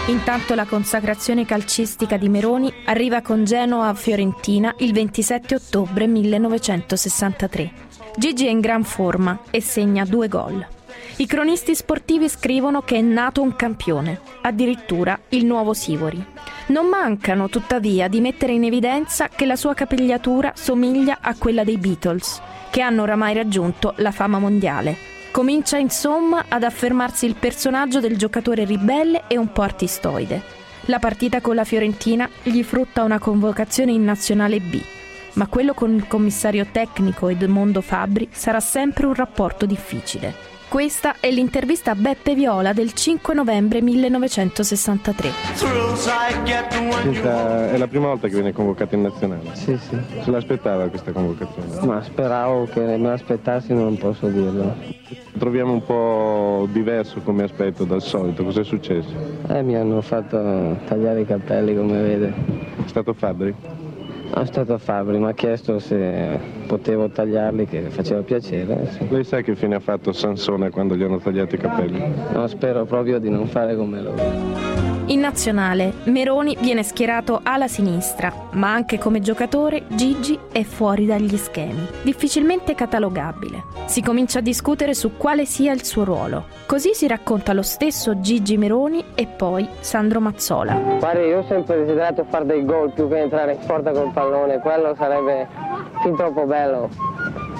Intanto 0.08 0.54
la 0.54 0.66
consacrazione 0.66 1.44
calcistica 1.44 2.16
di 2.16 2.28
Meroni 2.28 2.72
arriva 2.86 3.22
con 3.22 3.44
Genoa 3.44 3.88
a 3.88 3.94
Fiorentina 3.94 4.74
il 4.78 4.92
27 4.92 5.54
ottobre 5.54 6.06
1963. 6.06 7.70
Gigi 8.16 8.46
è 8.46 8.50
in 8.50 8.60
gran 8.60 8.82
forma 8.82 9.40
e 9.50 9.60
segna 9.60 10.04
due 10.04 10.28
gol. 10.28 10.75
I 11.18 11.24
cronisti 11.24 11.74
sportivi 11.74 12.28
scrivono 12.28 12.82
che 12.82 12.96
è 12.96 13.00
nato 13.00 13.40
un 13.40 13.56
campione, 13.56 14.20
addirittura 14.42 15.18
il 15.30 15.46
nuovo 15.46 15.72
Sivori. 15.72 16.22
Non 16.66 16.88
mancano, 16.88 17.48
tuttavia, 17.48 18.06
di 18.06 18.20
mettere 18.20 18.52
in 18.52 18.64
evidenza 18.64 19.28
che 19.28 19.46
la 19.46 19.56
sua 19.56 19.72
capigliatura 19.72 20.52
somiglia 20.54 21.18
a 21.22 21.34
quella 21.34 21.64
dei 21.64 21.78
Beatles, 21.78 22.42
che 22.68 22.82
hanno 22.82 23.00
oramai 23.00 23.32
raggiunto 23.32 23.94
la 23.96 24.10
fama 24.10 24.38
mondiale. 24.38 24.94
Comincia 25.30 25.78
insomma 25.78 26.44
ad 26.48 26.64
affermarsi 26.64 27.24
il 27.24 27.36
personaggio 27.36 28.00
del 28.00 28.18
giocatore 28.18 28.66
ribelle 28.66 29.22
e 29.26 29.38
un 29.38 29.50
po' 29.50 29.62
artistoide. 29.62 30.42
La 30.82 30.98
partita 30.98 31.40
con 31.40 31.54
la 31.54 31.64
Fiorentina 31.64 32.28
gli 32.42 32.62
frutta 32.62 33.04
una 33.04 33.18
convocazione 33.18 33.92
in 33.92 34.04
Nazionale 34.04 34.60
B, 34.60 34.78
ma 35.34 35.46
quello 35.46 35.72
con 35.72 35.94
il 35.94 36.06
commissario 36.06 36.66
tecnico 36.70 37.28
Edmondo 37.28 37.80
Fabri 37.80 38.28
sarà 38.32 38.60
sempre 38.60 39.06
un 39.06 39.14
rapporto 39.14 39.64
difficile. 39.64 40.55
Questa 40.76 41.20
è 41.20 41.30
l'intervista 41.30 41.92
a 41.92 41.94
Beppe 41.94 42.34
Viola 42.34 42.74
del 42.74 42.92
5 42.92 43.32
novembre 43.32 43.80
1963. 43.80 45.30
Questa 47.00 47.70
è 47.70 47.78
la 47.78 47.86
prima 47.86 48.08
volta 48.08 48.28
che 48.28 48.34
viene 48.34 48.52
convocato 48.52 48.94
in 48.94 49.00
nazionale? 49.00 49.54
Sì, 49.54 49.74
sì. 49.78 49.96
Se 50.22 50.30
l'aspettava 50.30 50.86
questa 50.88 51.12
convocazione? 51.12 51.86
Ma 51.86 52.02
speravo 52.02 52.66
che 52.66 52.80
me 52.80 52.98
l'aspettassi, 52.98 53.72
non 53.72 53.96
posso 53.96 54.26
dirlo. 54.28 54.74
Troviamo 55.38 55.72
un 55.72 55.82
po' 55.82 56.68
diverso 56.70 57.22
come 57.22 57.44
aspetto 57.44 57.84
dal 57.84 58.02
solito, 58.02 58.44
cos'è 58.44 58.62
successo? 58.62 59.14
Eh, 59.48 59.62
mi 59.62 59.76
hanno 59.76 60.02
fatto 60.02 60.76
tagliare 60.86 61.22
i 61.22 61.24
capelli, 61.24 61.74
come 61.74 62.02
vede. 62.02 62.34
È 62.84 62.88
stato 62.88 63.14
Fabri? 63.14 63.54
Sono 64.36 64.48
stato 64.48 64.76
Fabri, 64.76 65.16
mi 65.16 65.28
ha 65.28 65.32
chiesto 65.32 65.78
se 65.78 66.38
potevo 66.66 67.08
tagliarli, 67.08 67.64
che 67.64 67.88
faceva 67.88 68.20
piacere. 68.20 68.86
Sì. 68.90 69.08
Lei 69.08 69.24
sa 69.24 69.40
che 69.40 69.56
fine 69.56 69.76
ha 69.76 69.80
fatto 69.80 70.12
Sansone 70.12 70.68
quando 70.68 70.94
gli 70.94 71.02
hanno 71.02 71.16
tagliato 71.16 71.54
i 71.54 71.58
capelli? 71.58 72.02
No, 72.34 72.46
spero 72.46 72.84
proprio 72.84 73.18
di 73.18 73.30
non 73.30 73.46
fare 73.46 73.74
come 73.74 74.02
loro. 74.02 74.66
In 75.08 75.20
nazionale, 75.20 75.92
Meroni 76.06 76.56
viene 76.60 76.82
schierato 76.82 77.38
alla 77.44 77.68
sinistra, 77.68 78.48
ma 78.54 78.72
anche 78.72 78.98
come 78.98 79.20
giocatore 79.20 79.84
Gigi 79.90 80.36
è 80.50 80.64
fuori 80.64 81.06
dagli 81.06 81.36
schemi, 81.36 81.86
difficilmente 82.02 82.74
catalogabile. 82.74 83.62
Si 83.84 84.02
comincia 84.02 84.40
a 84.40 84.42
discutere 84.42 84.94
su 84.94 85.16
quale 85.16 85.44
sia 85.44 85.72
il 85.72 85.84
suo 85.84 86.02
ruolo. 86.02 86.46
Così 86.66 86.92
si 86.92 87.06
racconta 87.06 87.52
lo 87.52 87.62
stesso 87.62 88.18
Gigi 88.18 88.56
Meroni 88.56 89.04
e 89.14 89.28
poi 89.28 89.68
Sandro 89.78 90.18
Mazzola. 90.18 90.74
Guarda, 90.74 91.20
io 91.20 91.38
ho 91.38 91.44
sempre 91.46 91.76
desiderato 91.78 92.24
fare 92.28 92.44
dei 92.44 92.64
gol 92.64 92.92
più 92.92 93.08
che 93.08 93.20
entrare 93.20 93.52
in 93.52 93.60
porta 93.64 93.92
col 93.92 94.10
pallone, 94.10 94.24
quello 94.60 94.94
sarebbe 94.96 95.46
fin 96.02 96.16
troppo 96.16 96.44
bello. 96.44 96.88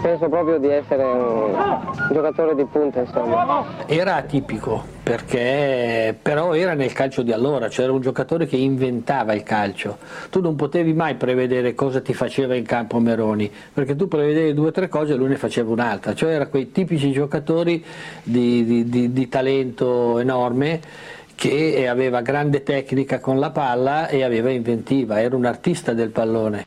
Penso 0.02 0.28
proprio 0.28 0.58
di 0.58 0.68
essere 0.68 1.02
un 1.02 1.86
giocatore 2.12 2.54
di 2.54 2.64
punta, 2.64 3.00
insomma. 3.00 3.64
Era 3.86 4.16
atipico 4.16 4.94
perché 5.02 6.16
però 6.20 6.52
era 6.52 6.74
nel 6.74 6.92
calcio 6.92 7.22
di 7.22 7.32
allora, 7.32 7.68
cioè 7.68 7.84
era 7.84 7.94
un 7.94 8.00
giocatore 8.00 8.46
che 8.46 8.56
inventava 8.56 9.32
il 9.32 9.42
calcio. 9.42 9.98
Tu 10.30 10.40
non 10.40 10.54
potevi 10.54 10.92
mai 10.92 11.14
prevedere 11.14 11.74
cosa 11.74 12.00
ti 12.00 12.12
faceva 12.12 12.54
in 12.54 12.64
campo 12.64 12.98
Meroni, 12.98 13.50
perché 13.72 13.96
tu 13.96 14.06
prevedevi 14.08 14.52
due 14.52 14.68
o 14.68 14.72
tre 14.72 14.88
cose 14.88 15.12
e 15.12 15.16
lui 15.16 15.28
ne 15.28 15.36
faceva 15.36 15.70
un'altra, 15.70 16.14
cioè 16.14 16.34
era 16.34 16.46
quei 16.48 16.72
tipici 16.72 17.10
giocatori 17.12 17.84
di, 18.22 18.64
di, 18.64 18.88
di, 18.88 19.12
di 19.12 19.28
talento 19.28 20.18
enorme 20.18 20.80
che 21.36 21.86
aveva 21.86 22.22
grande 22.22 22.64
tecnica 22.64 23.20
con 23.20 23.38
la 23.38 23.50
palla 23.50 24.08
e 24.08 24.24
aveva 24.24 24.50
inventiva, 24.50 25.20
era 25.20 25.36
un 25.36 25.44
artista 25.44 25.92
del 25.92 26.10
pallone. 26.10 26.64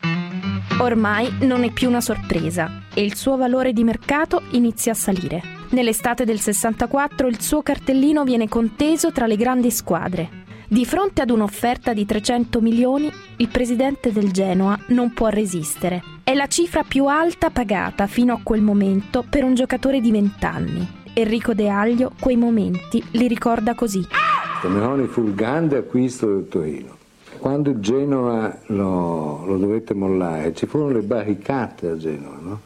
Ormai 0.78 1.30
non 1.40 1.64
è 1.64 1.70
più 1.70 1.88
una 1.88 2.00
sorpresa 2.00 2.84
e 2.94 3.02
il 3.02 3.14
suo 3.14 3.36
valore 3.36 3.74
di 3.74 3.84
mercato 3.84 4.42
inizia 4.52 4.92
a 4.92 4.94
salire. 4.94 5.42
Nell'estate 5.72 6.24
del 6.24 6.40
64 6.40 7.28
il 7.28 7.40
suo 7.42 7.60
cartellino 7.62 8.24
viene 8.24 8.48
conteso 8.48 9.12
tra 9.12 9.26
le 9.26 9.36
grandi 9.36 9.70
squadre. 9.70 10.38
Di 10.66 10.86
fronte 10.86 11.20
ad 11.20 11.30
un'offerta 11.30 11.92
di 11.92 12.06
300 12.06 12.60
milioni, 12.60 13.12
il 13.36 13.48
presidente 13.48 14.12
del 14.12 14.30
Genoa 14.30 14.78
non 14.88 15.12
può 15.12 15.28
resistere. 15.28 16.02
È 16.22 16.32
la 16.32 16.46
cifra 16.46 16.84
più 16.84 17.06
alta 17.06 17.50
pagata 17.50 18.06
fino 18.06 18.32
a 18.32 18.40
quel 18.42 18.62
momento 18.62 19.24
per 19.28 19.42
un 19.42 19.54
giocatore 19.54 20.00
di 20.00 20.12
20 20.12 20.44
anni. 20.46 20.88
Enrico 21.12 21.54
De 21.54 21.68
Aglio 21.68 22.12
quei 22.18 22.36
momenti 22.36 23.04
li 23.12 23.26
ricorda 23.26 23.74
così. 23.74 24.06
Meroni 24.68 25.06
fu 25.06 25.24
il 25.24 25.34
grande 25.34 25.76
acquisto 25.78 26.26
del 26.26 26.48
Torino. 26.48 26.96
Quando 27.38 27.70
il 27.70 27.78
Genoa 27.80 28.58
lo, 28.66 29.44
lo 29.46 29.56
dovette 29.56 29.94
mollare, 29.94 30.54
ci 30.54 30.66
furono 30.66 30.92
le 30.92 31.00
barricate 31.00 31.88
a 31.88 31.96
Genova, 31.96 32.36
no? 32.40 32.60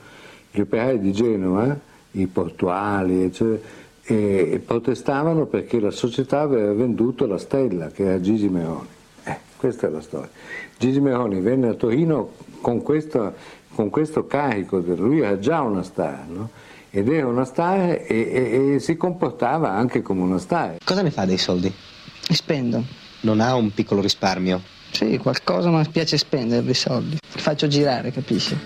gli 0.51 0.61
operai 0.61 0.99
di 0.99 1.13
Genova, 1.13 1.77
i 2.13 2.27
portuali, 2.27 3.23
eccetera, 3.23 3.83
e 4.03 4.61
protestavano 4.65 5.47
perché 5.47 5.81
la 5.81 5.91
società 5.91 6.41
aveva 6.41 6.73
venduto 6.73 7.27
la 7.27 7.39
stella, 7.39 7.89
che 7.89 8.05
era 8.05 8.21
Gigi 8.21 8.49
Meroni. 8.49 8.89
Eh, 9.25 9.39
questa 9.57 9.87
è 9.87 9.91
la 9.91 10.01
storia. 10.01 10.31
Gigi 10.77 11.01
Meroni 11.01 11.41
venne 11.41 11.69
a 11.69 11.75
Torino 11.75 12.33
con 12.61 12.83
questo, 12.83 13.35
con 13.75 13.91
questo 13.91 14.27
carico, 14.27 14.79
lui 14.79 15.21
era 15.21 15.39
già 15.39 15.61
una 15.61 15.83
star, 15.83 16.27
no? 16.29 16.51
Ed 16.97 17.09
era 17.09 17.27
una 17.27 17.45
star 17.45 17.91
e, 17.91 18.07
e, 18.09 18.75
e 18.75 18.79
si 18.79 18.97
comportava 18.97 19.73
anche 19.73 20.01
come 20.01 20.21
una 20.21 20.39
star. 20.39 20.77
Cosa 20.85 21.03
ne 21.03 21.11
fa 21.11 21.25
dei 21.25 21.39
soldi? 21.39 21.67
Li 21.67 22.35
spendo. 22.37 22.85
Non 23.23 23.41
ha 23.41 23.57
un 23.57 23.75
piccolo 23.75 24.01
risparmio? 24.01 24.63
Sì, 24.93 25.19
qualcosa 25.19 25.71
mi 25.71 25.85
piace 25.89 26.17
spendere 26.17 26.63
dei 26.63 26.75
soldi. 26.75 27.19
Li 27.33 27.41
faccio 27.41 27.67
girare, 27.67 28.13
capisci? 28.13 28.57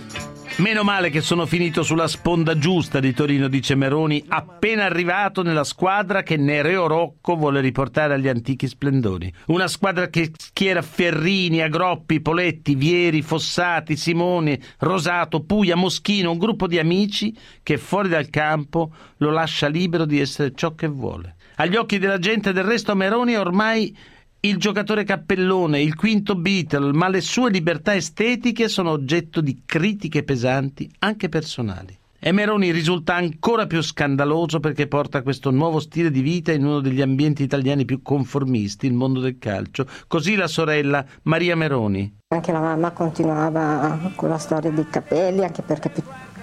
Meno 0.59 0.83
male 0.83 1.11
che 1.11 1.21
sono 1.21 1.47
finito 1.47 1.85
sulla 1.85 2.09
sponda 2.09 2.59
giusta 2.59 2.99
di 2.99 3.15
Torino, 3.15 3.47
dice 3.47 3.77
Meroni, 3.77 4.25
appena 4.27 4.87
arrivato 4.87 5.45
nella 5.45 5.63
squadra 5.63 6.25
che 6.25 6.37
Nereo 6.37 6.89
Rocco 6.89 7.37
vuole 7.37 7.61
riportare 7.61 8.15
agli 8.15 8.27
antichi 8.27 8.67
splendori. 8.67 9.33
Una 9.47 9.69
squadra 9.69 10.09
che 10.09 10.33
schiera 10.37 10.83
Ferrini, 10.83 11.63
Agroppi, 11.63 12.21
Poletti, 12.21 12.75
Vieri, 12.75 13.23
Fossati, 13.23 13.95
Simone, 13.95 14.59
Rosato, 14.79 15.45
Puglia, 15.45 15.77
Moschino, 15.77 16.33
un 16.33 16.39
gruppo 16.39 16.67
di 16.67 16.81
amici 16.81 17.33
che 17.63 17.79
fuori 17.79 18.09
dal 18.09 18.29
campo 18.29 18.93
lo 19.19 19.31
lascia 19.31 19.69
libero 19.69 20.07
di 20.07 20.19
essere 20.19 20.51
ciò 20.57 20.75
che 20.75 20.89
vuole. 20.89 21.37
Agli 21.59 21.77
occhi 21.77 21.99
della 21.99 22.19
gente 22.19 22.53
del 22.53 22.65
resto 22.65 22.97
Meroni 22.97 23.35
è 23.35 23.39
ormai 23.39 23.97
il 24.41 24.57
giocatore 24.59 25.03
cappellone, 25.03 25.81
il 25.81 25.97
quinto 25.97 26.37
Beatle, 26.37 26.93
ma 26.93 27.09
le 27.09 27.21
sue 27.21 27.51
libertà 27.51 27.97
estetiche 27.97 28.69
sono 28.69 28.91
oggetto 28.91 29.41
di 29.41 29.63
critiche 29.67 30.23
pesanti, 30.23 30.89
anche 31.01 31.29
personali. 31.29 31.97
E 32.21 32.33
Meroni 32.33 32.71
risulta 32.71 33.15
ancora 33.15 33.67
più 33.67 33.81
scandaloso 33.81 34.61
perché 34.61 34.87
porta 34.87 35.23
questo 35.23 35.51
nuovo 35.51 35.81
stile 35.81 36.11
di 36.11 36.21
vita 36.21 36.53
in 36.53 36.65
uno 36.65 36.81
degli 36.81 37.01
ambienti 37.01 37.43
italiani 37.43 37.85
più 37.85 38.03
conformisti, 38.03 38.87
il 38.87 38.93
mondo 38.93 39.21
del 39.21 39.39
calcio. 39.39 39.87
Così 40.07 40.35
la 40.37 40.49
sorella 40.49 41.05
Maria 41.23 41.57
Meroni. 41.57 42.19
Anche 42.29 42.53
la 42.53 42.61
mamma 42.61 42.91
continuava 42.91 44.13
con 44.15 44.29
la 44.29 44.39
storia 44.39 44.71
dei 44.71 44.89
capelli, 44.89 45.45
anche 45.45 45.63
perché 45.63 45.93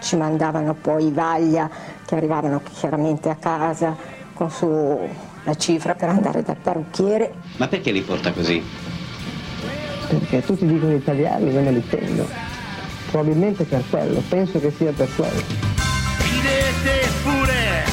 ci 0.02 0.18
mandavano 0.18 0.74
poi 0.76 1.08
i 1.08 1.12
vaglia 1.12 1.70
che 2.06 2.16
arrivavano 2.16 2.62
chiaramente 2.74 3.30
a 3.30 3.36
casa 3.36 3.96
con 4.34 4.50
su 4.50 4.98
la 5.46 5.56
cifra 5.56 5.96
per 5.96 6.10
andare 6.10 6.44
dal 6.44 6.58
parrucchiere. 6.58 7.34
Ma 7.58 7.68
perché 7.68 7.92
li 7.92 8.02
porta 8.02 8.32
così? 8.32 8.62
Perché 10.08 10.44
tutti 10.44 10.66
dicono 10.66 10.92
di 10.92 11.04
tagliarli, 11.04 11.52
io 11.52 11.62
me 11.62 11.72
li 11.72 11.88
tengo. 11.88 12.28
Probabilmente 13.10 13.64
per 13.64 13.84
quello, 13.90 14.22
penso 14.28 14.60
che 14.60 14.72
sia 14.72 14.92
per 14.92 15.08
quello. 15.16 15.42
Ridete 16.20 17.08
pure 17.24 17.86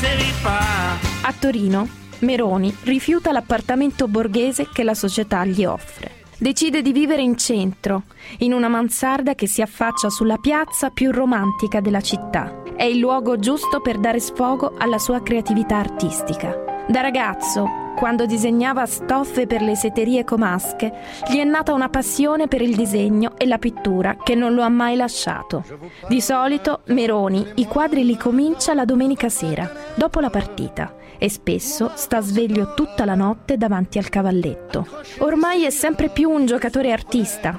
se 0.00 0.16
vi 0.16 0.30
fa. 0.40 0.94
A 1.22 1.34
Torino, 1.38 1.88
Meroni 2.20 2.74
rifiuta 2.82 3.30
l'appartamento 3.30 4.08
borghese 4.08 4.68
che 4.72 4.82
la 4.82 4.94
società 4.94 5.44
gli 5.44 5.64
offre. 5.64 6.24
Decide 6.38 6.82
di 6.82 6.92
vivere 6.92 7.22
in 7.22 7.36
centro, 7.36 8.02
in 8.38 8.52
una 8.52 8.68
mansarda 8.68 9.34
che 9.34 9.46
si 9.46 9.62
affaccia 9.62 10.10
sulla 10.10 10.36
piazza 10.36 10.90
più 10.90 11.10
romantica 11.10 11.80
della 11.80 12.02
città. 12.02 12.62
È 12.76 12.84
il 12.84 12.98
luogo 12.98 13.38
giusto 13.38 13.80
per 13.80 13.98
dare 13.98 14.20
sfogo 14.20 14.74
alla 14.76 14.98
sua 14.98 15.22
creatività 15.22 15.76
artistica. 15.78 16.65
Da 16.88 17.00
ragazzo, 17.00 17.92
quando 17.96 18.26
disegnava 18.26 18.86
stoffe 18.86 19.48
per 19.48 19.60
le 19.60 19.74
seterie 19.74 20.22
comasche, 20.22 20.92
gli 21.28 21.38
è 21.38 21.44
nata 21.44 21.72
una 21.72 21.88
passione 21.88 22.46
per 22.46 22.62
il 22.62 22.76
disegno 22.76 23.32
e 23.36 23.44
la 23.44 23.58
pittura 23.58 24.16
che 24.22 24.36
non 24.36 24.54
lo 24.54 24.62
ha 24.62 24.68
mai 24.68 24.94
lasciato. 24.94 25.64
Di 26.06 26.20
solito 26.20 26.82
Meroni 26.86 27.44
i 27.56 27.66
quadri 27.66 28.04
li 28.04 28.16
comincia 28.16 28.72
la 28.72 28.84
domenica 28.84 29.28
sera, 29.28 29.68
dopo 29.96 30.20
la 30.20 30.30
partita, 30.30 30.94
e 31.18 31.28
spesso 31.28 31.90
sta 31.94 32.20
sveglio 32.20 32.74
tutta 32.74 33.04
la 33.04 33.16
notte 33.16 33.56
davanti 33.56 33.98
al 33.98 34.08
cavalletto. 34.08 34.86
Ormai 35.18 35.64
è 35.64 35.70
sempre 35.70 36.08
più 36.08 36.30
un 36.30 36.46
giocatore 36.46 36.92
artista. 36.92 37.58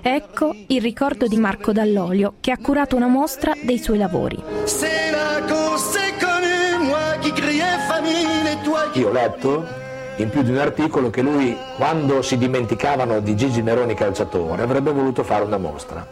Ecco 0.00 0.52
il 0.66 0.80
ricordo 0.80 1.28
di 1.28 1.36
Marco 1.36 1.70
Dall'Olio 1.70 2.34
che 2.40 2.50
ha 2.50 2.58
curato 2.58 2.96
una 2.96 3.06
mostra 3.06 3.52
dei 3.62 3.78
suoi 3.78 3.98
lavori. 3.98 4.42
Io 8.94 9.08
ho 9.08 9.12
letto 9.12 9.64
in 10.16 10.28
più 10.28 10.42
di 10.42 10.50
un 10.50 10.58
articolo 10.58 11.08
che 11.08 11.22
lui, 11.22 11.56
quando 11.76 12.20
si 12.20 12.36
dimenticavano 12.36 13.20
di 13.20 13.34
Gigi 13.34 13.62
Meroni 13.62 13.94
calciatore, 13.94 14.62
avrebbe 14.62 14.92
voluto 14.92 15.22
fare 15.24 15.44
una 15.44 15.56
mostra. 15.56 16.06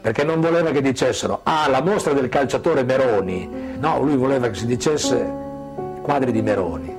Perché 0.00 0.22
non 0.22 0.40
voleva 0.40 0.70
che 0.70 0.80
dicessero, 0.80 1.40
ah, 1.42 1.68
la 1.68 1.82
mostra 1.82 2.12
del 2.12 2.28
calciatore 2.28 2.84
Meroni. 2.84 3.76
No, 3.78 4.00
lui 4.00 4.16
voleva 4.16 4.48
che 4.48 4.54
si 4.54 4.66
dicesse 4.66 5.28
quadri 6.02 6.30
di 6.30 6.42
Meroni, 6.42 6.94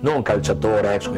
non 0.00 0.22
calciatore, 0.22 0.94
ex, 0.94 1.10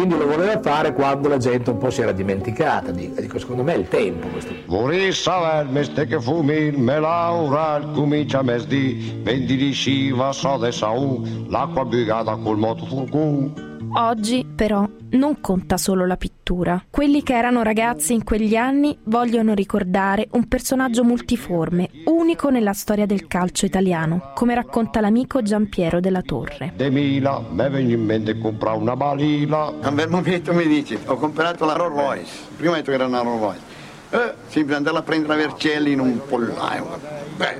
quindi 0.00 0.16
lo 0.16 0.26
voleva 0.26 0.58
fare 0.62 0.94
quando 0.94 1.28
la 1.28 1.36
gente 1.36 1.68
un 1.68 1.76
po' 1.76 1.90
si 1.90 2.00
era 2.00 2.12
dimenticata, 2.12 2.90
dico, 2.90 3.38
secondo 3.38 3.62
me 3.62 3.74
è 3.74 3.76
il 3.76 3.88
tempo 3.88 4.28
questo. 4.28 4.54
Vorrei 4.64 5.12
sapere 5.12 5.68
meste 5.68 6.06
che 6.06 6.18
fumi, 6.18 6.70
me 6.70 6.98
laura, 6.98 7.82
comincia 7.92 8.40
mesdì, 8.40 9.20
vendi 9.22 9.56
di 9.56 9.72
sciva, 9.72 10.32
so 10.32 10.56
de 10.56 10.72
saù, 10.72 11.22
l'acqua 11.48 11.84
bugata 11.84 12.34
col 12.36 12.56
moto 12.56 12.86
furcù. 12.86 13.68
Oggi, 13.92 14.46
però, 14.54 14.88
non 15.10 15.40
conta 15.40 15.76
solo 15.76 16.06
la 16.06 16.16
pittura. 16.16 16.84
Quelli 16.90 17.22
che 17.22 17.34
erano 17.34 17.62
ragazzi 17.62 18.12
in 18.12 18.24
quegli 18.24 18.54
anni 18.56 18.96
vogliono 19.04 19.54
ricordare 19.54 20.28
un 20.32 20.46
personaggio 20.46 21.02
multiforme, 21.04 21.88
unico 22.04 22.50
nella 22.50 22.72
storia 22.72 23.06
del 23.06 23.26
calcio 23.26 23.66
italiano, 23.66 24.32
come 24.34 24.54
racconta 24.54 25.00
l'amico 25.00 25.42
Giampiero 25.42 26.00
della 26.00 26.22
Torre. 26.22 26.72
De 26.76 26.90
Mila, 26.90 27.42
me 27.50 27.70
viene 27.70 27.92
in 27.92 28.04
mente 28.04 28.38
comprare 28.38 28.76
una 28.76 28.96
balila. 28.96 29.72
A 29.80 29.88
un 29.88 29.94
bel 29.94 30.08
momento 30.08 30.52
mi 30.52 30.66
dice, 30.66 30.98
ho 31.06 31.16
comprato 31.16 31.64
la 31.64 31.74
Rolls 31.74 31.96
Royce, 31.96 32.32
prima 32.56 32.72
ho 32.72 32.76
detto 32.76 32.90
che 32.90 32.96
era 32.96 33.06
una 33.06 33.22
Rolls 33.22 33.40
Royce. 33.40 33.78
Eh, 34.12 34.34
sempre 34.48 34.74
andare 34.74 34.98
a 34.98 35.02
prendere 35.02 35.36
Vercelli 35.36 35.92
in 35.92 36.00
un 36.00 36.20
pollaio. 36.26 36.98
Beh, 37.36 37.58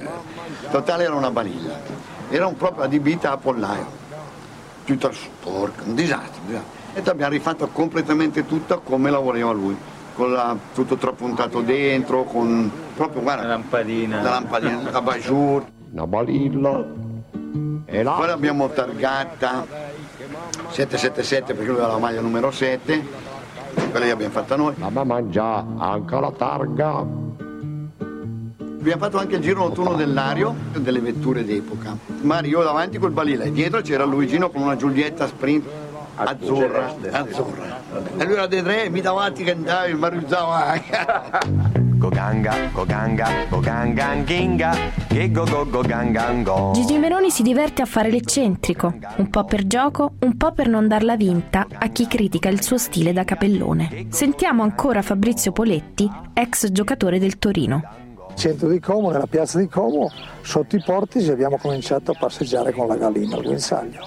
totale 0.70 1.04
era 1.04 1.14
una 1.14 1.30
balilla. 1.30 1.78
Era 2.28 2.46
un 2.46 2.56
proprio 2.56 2.84
adibita 2.84 3.30
a 3.32 3.36
pollaio. 3.36 3.86
Tutta 4.90 5.12
sporca, 5.12 5.84
un 5.84 5.94
disastro. 5.94 6.40
un 6.40 6.46
disastro. 6.48 6.78
E 6.94 7.02
abbiamo 7.08 7.30
rifatto 7.30 7.68
completamente 7.68 8.44
tutta 8.44 8.78
come 8.78 9.08
la 9.08 9.18
voleva 9.18 9.52
lui. 9.52 9.76
Con 10.14 10.32
la, 10.32 10.56
tutto 10.74 10.96
trapuntato 10.96 11.60
dentro, 11.60 12.24
con 12.24 12.68
proprio 12.96 13.22
guarda, 13.22 13.42
la 13.42 13.50
lampadina, 13.50 14.20
la 14.20 14.30
lampadina, 14.30 14.90
la 14.90 15.00
bajour. 15.00 15.64
Una 15.92 16.06
balilla. 16.08 16.84
E 17.84 18.02
là? 18.02 18.12
Poi 18.12 18.26
l'abbiamo 18.26 18.68
targata 18.70 19.64
777 20.70 21.54
perché 21.54 21.70
lui 21.70 21.78
aveva 21.78 21.92
la 21.92 21.98
maglia 21.98 22.20
numero 22.20 22.50
7, 22.50 23.06
quella 23.90 24.06
che 24.06 24.10
abbiamo 24.10 24.32
fatta 24.32 24.56
noi. 24.56 24.74
Ma 24.76 25.04
mangia 25.04 25.64
anche 25.78 26.20
la 26.20 26.32
targa. 26.32 27.29
Abbiamo 28.80 29.02
fatto 29.02 29.18
anche 29.18 29.36
il 29.36 29.42
giro 29.42 29.64
notturno 29.64 29.92
dell'ario 29.92 30.54
delle 30.78 31.00
vetture 31.00 31.44
d'epoca. 31.44 31.98
Mario 32.22 32.62
davanti 32.62 32.96
col 32.96 33.10
balile, 33.10 33.44
e 33.44 33.52
dietro 33.52 33.82
c'era 33.82 34.04
Luigino 34.04 34.48
con 34.48 34.62
una 34.62 34.74
Giulietta 34.74 35.26
Sprint 35.26 35.68
azzurra. 36.14 36.96
azzurra. 37.10 37.82
E 38.16 38.24
lui 38.24 38.32
era 38.32 38.46
dei 38.46 38.62
tre, 38.62 38.88
mi 38.88 39.02
davanti 39.02 39.44
che 39.44 39.52
andavi, 39.52 39.92
mi 39.92 40.04
arrivava 40.04 40.66
anche. 40.68 41.78
Goganga, 42.00 42.54
goganga, 42.72 43.28
goganga, 43.50 44.24
ginga, 44.24 44.74
che 45.06 45.30
go 45.30 45.44
go 45.44 45.66
go 45.68 45.82
gangango. 45.82 46.70
Gigi 46.72 46.96
Meroni 46.96 47.30
si 47.30 47.42
diverte 47.42 47.82
a 47.82 47.84
fare 47.84 48.10
l'eccentrico, 48.10 48.94
un 49.16 49.28
po' 49.28 49.44
per 49.44 49.66
gioco, 49.66 50.12
un 50.20 50.38
po' 50.38 50.52
per 50.52 50.68
non 50.68 50.88
darla 50.88 51.16
vinta 51.16 51.66
a 51.70 51.88
chi 51.88 52.06
critica 52.06 52.48
il 52.48 52.62
suo 52.62 52.78
stile 52.78 53.12
da 53.12 53.24
capellone. 53.24 54.06
Sentiamo 54.08 54.62
ancora 54.62 55.02
Fabrizio 55.02 55.52
Poletti, 55.52 56.10
ex 56.32 56.70
giocatore 56.70 57.18
del 57.18 57.38
Torino. 57.38 57.99
Centro 58.40 58.68
di 58.68 58.80
Como, 58.80 59.10
nella 59.10 59.26
piazza 59.26 59.58
di 59.58 59.68
Como, 59.68 60.10
sotto 60.40 60.74
i 60.74 60.82
portici 60.82 61.30
abbiamo 61.30 61.58
cominciato 61.58 62.12
a 62.12 62.16
passeggiare 62.18 62.72
con 62.72 62.86
la 62.86 62.96
gallina 62.96 63.36
al 63.36 63.42
guinzaglio. 63.42 64.00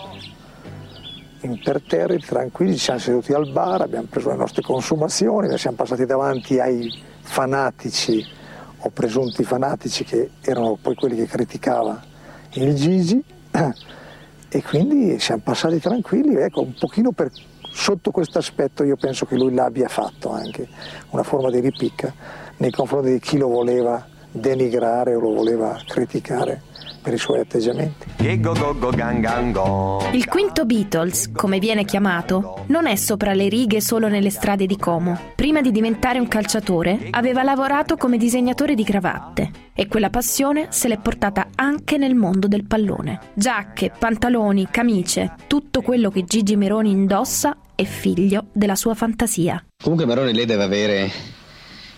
Imperterriti, 1.42 2.26
tranquilli, 2.26 2.74
ci 2.74 2.80
siamo 2.80 3.00
seduti 3.00 3.32
al 3.32 3.52
bar, 3.52 3.82
abbiamo 3.82 4.08
preso 4.10 4.30
le 4.30 4.36
nostre 4.38 4.64
consumazioni, 4.64 5.56
siamo 5.60 5.76
passati 5.76 6.08
davanti 6.08 6.60
ai 6.60 6.92
fanatici 7.22 8.26
o 8.80 8.90
presunti 8.90 9.44
fanatici 9.44 10.04
che 10.04 10.32
erano 10.42 10.80
poi 10.82 10.96
quelli 10.96 11.16
che 11.16 11.28
criticava 11.28 12.02
il 12.54 12.74
Gigi 12.74 13.24
e 14.50 14.64
quindi 14.64 15.20
siamo 15.20 15.42
passati 15.44 15.80
tranquilli, 15.80 16.38
ecco, 16.38 16.62
un 16.62 16.74
pochino 16.74 17.12
per, 17.12 17.30
sotto 17.72 18.10
questo 18.10 18.40
aspetto 18.40 18.84
io 18.84 18.96
penso 18.96 19.28
che 19.28 19.36
lui 19.36 19.54
l'abbia 19.54 19.90
fatto 19.90 20.32
anche, 20.32 20.68
una 21.12 21.24
forma 21.24 21.52
di 21.52 21.60
ripicca 21.60 22.12
nei 22.58 22.72
confronti 22.72 23.12
di 23.12 23.20
chi 23.20 23.38
lo 23.38 23.48
voleva 23.48 24.10
denigrare 24.34 25.16
o 25.16 25.20
lo 25.20 25.34
voleva 25.34 25.80
criticare 25.88 26.62
per 27.04 27.14
i 27.14 27.18
suoi 27.18 27.42
atteggiamenti. 27.42 28.08
Il 30.14 30.28
quinto 30.28 30.66
Beatles, 30.66 31.32
come 31.34 31.60
viene 31.60 31.84
chiamato, 31.84 32.64
non 32.68 32.88
è 32.88 32.96
sopra 32.96 33.34
le 33.34 33.50
righe 33.50 33.82
solo 33.82 34.08
nelle 34.08 34.30
strade 34.30 34.66
di 34.66 34.78
Como. 34.78 35.20
Prima 35.36 35.62
di 35.62 35.72
diventare 35.72 36.20
un 36.20 36.28
calciatore, 36.30 37.10
aveva 37.12 37.44
lavorato 37.44 37.98
come 37.98 38.18
disegnatore 38.18 38.74
di 38.74 38.84
cravatte 38.86 39.52
e 39.74 39.88
quella 39.88 40.10
passione 40.10 40.68
se 40.70 40.88
l'è 40.88 40.98
portata 40.98 41.50
anche 41.56 41.98
nel 41.98 42.16
mondo 42.16 42.48
del 42.48 42.66
pallone. 42.66 43.20
Giacche, 43.34 43.92
pantaloni, 43.98 44.68
camicie, 44.72 45.36
tutto 45.48 45.82
quello 45.82 46.10
che 46.10 46.24
Gigi 46.24 46.56
Meroni 46.56 46.92
indossa 46.92 47.58
è 47.76 47.84
figlio 47.84 48.46
della 48.54 48.76
sua 48.76 48.94
fantasia. 48.94 49.64
Comunque 49.82 50.06
Maroni 50.06 50.34
lei 50.34 50.46
deve 50.46 50.64
avere 50.64 51.12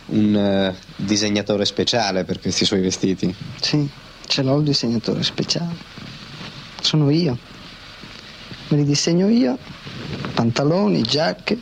un 0.07 0.35
eh, 0.35 0.75
disegnatore 0.95 1.65
speciale 1.65 2.23
per 2.23 2.39
questi 2.39 2.65
suoi 2.65 2.81
vestiti. 2.81 3.33
Sì, 3.59 3.87
ce 4.27 4.43
l'ho 4.43 4.57
il 4.57 4.63
disegnatore 4.63 5.23
speciale. 5.23 5.75
Sono 6.81 7.09
io. 7.09 7.37
Me 8.67 8.77
li 8.77 8.83
disegno 8.83 9.27
io, 9.27 9.57
pantaloni, 10.33 11.01
giacche, 11.01 11.59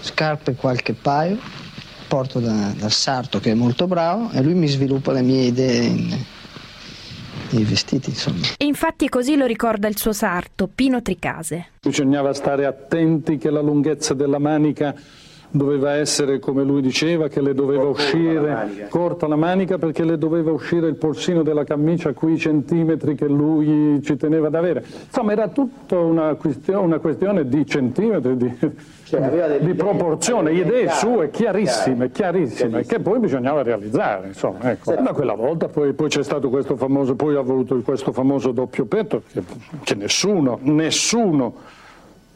scarpe 0.00 0.54
qualche 0.54 0.94
paio, 0.94 1.38
porto 2.08 2.38
da- 2.40 2.72
dal 2.76 2.92
sarto 2.92 3.38
che 3.40 3.50
è 3.50 3.54
molto 3.54 3.86
bravo 3.86 4.30
e 4.30 4.42
lui 4.42 4.54
mi 4.54 4.68
sviluppa 4.68 5.12
le 5.12 5.22
mie 5.22 5.44
idee 5.44 5.84
in- 5.84 6.24
nei 7.50 7.64
vestiti, 7.64 8.10
insomma. 8.10 8.46
E 8.56 8.64
infatti 8.64 9.08
così 9.08 9.36
lo 9.36 9.46
ricorda 9.46 9.88
il 9.88 9.96
suo 9.98 10.12
sarto, 10.12 10.68
Pino 10.72 11.02
Tricase. 11.02 11.66
Bisognava 11.82 12.32
stare 12.32 12.64
attenti 12.66 13.36
che 13.38 13.50
la 13.50 13.60
lunghezza 13.60 14.14
della 14.14 14.38
manica 14.38 14.94
doveva 15.56 15.94
essere 15.94 16.38
come 16.38 16.62
lui 16.62 16.80
diceva, 16.80 17.28
che 17.28 17.40
le 17.40 17.54
doveva 17.54 17.84
uscire 17.84 18.86
corta 18.88 19.26
la 19.26 19.36
manica 19.36 19.78
perché 19.78 20.04
le 20.04 20.18
doveva 20.18 20.50
uscire 20.50 20.88
il 20.88 20.96
polsino 20.96 21.42
della 21.42 21.64
camicia 21.64 22.10
a 22.10 22.12
quei 22.12 22.38
centimetri 22.38 23.14
che 23.14 23.26
lui 23.26 24.00
ci 24.02 24.16
teneva 24.16 24.48
ad 24.48 24.54
avere. 24.54 24.84
Insomma, 25.06 25.32
era 25.32 25.48
tutta 25.48 25.98
una 25.98 26.34
questione, 26.34 26.84
una 26.84 26.98
questione 26.98 27.48
di 27.48 27.66
centimetri, 27.66 28.36
di, 28.36 28.56
di 29.60 29.74
proporzione, 29.74 30.52
idee 30.52 30.90
sue 30.90 31.30
chiarissime, 31.30 32.10
chiarissime, 32.10 32.84
che 32.84 33.00
poi 33.00 33.18
bisognava 33.18 33.62
realizzare. 33.62 34.28
Insomma, 34.28 34.70
ecco. 34.70 34.94
Da 34.94 35.12
quella 35.12 35.34
volta 35.34 35.68
poi, 35.68 35.92
poi 35.92 36.08
c'è 36.08 36.22
stato 36.22 36.48
questo 36.48 36.76
famoso, 36.76 37.14
poi 37.14 37.36
ha 37.36 37.42
voluto 37.42 37.80
questo 37.82 38.12
famoso 38.12 38.52
doppio 38.52 38.84
petto, 38.86 39.22
che, 39.32 39.42
che 39.82 39.94
nessuno, 39.94 40.58
nessuno 40.62 41.54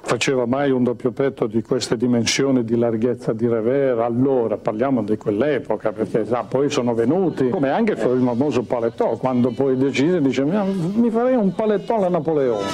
faceva 0.02 0.46
mai 0.46 0.70
un 0.70 0.82
doppio 0.82 1.12
petto 1.12 1.46
di 1.46 1.62
queste 1.62 1.96
dimensioni 1.96 2.64
di 2.64 2.76
larghezza 2.76 3.32
di 3.32 3.46
revers, 3.46 4.00
allora 4.00 4.56
parliamo 4.56 5.02
di 5.02 5.16
quell'epoca, 5.16 5.92
perché 5.92 6.26
sa, 6.26 6.42
poi 6.42 6.70
sono 6.70 6.94
venuti, 6.94 7.48
come 7.50 7.70
anche 7.70 7.92
il 7.92 7.98
famoso 7.98 8.62
palettò, 8.62 9.16
quando 9.16 9.50
poi 9.50 9.76
decise, 9.76 10.20
dice 10.20 10.44
"Ma 10.44 10.64
mi 10.64 11.10
farei 11.10 11.36
un 11.36 11.54
palettò 11.54 11.96
alla 11.96 12.08
Napoleone. 12.08 12.68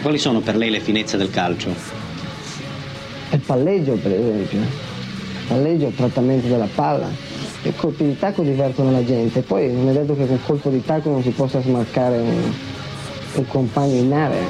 Quali 0.00 0.18
sono 0.18 0.40
per 0.40 0.56
lei 0.56 0.70
le 0.70 0.80
finezze 0.80 1.16
del 1.16 1.30
calcio? 1.30 1.70
Il 3.30 3.40
palleggio, 3.40 3.92
per 3.94 4.12
esempio. 4.12 4.58
Il 4.58 4.66
palleggio, 5.46 5.86
il 5.86 5.94
trattamento 5.94 6.48
della 6.48 6.68
palla. 6.74 7.06
I 7.62 7.72
colpi 7.76 8.04
di 8.04 8.18
tacco 8.18 8.42
divertono 8.42 8.90
la 8.90 9.04
gente. 9.04 9.42
Poi 9.42 9.72
non 9.72 9.88
è 9.88 9.92
detto 9.92 10.16
che 10.16 10.26
con 10.26 10.40
colpo 10.44 10.70
di 10.70 10.82
tacco 10.84 11.08
non 11.08 11.22
si 11.22 11.30
possa 11.30 11.60
smarcare 11.60 12.18
un, 12.18 12.52
un 13.34 13.46
compagno 13.46 13.94
in 13.94 14.08
nave. 14.08 14.40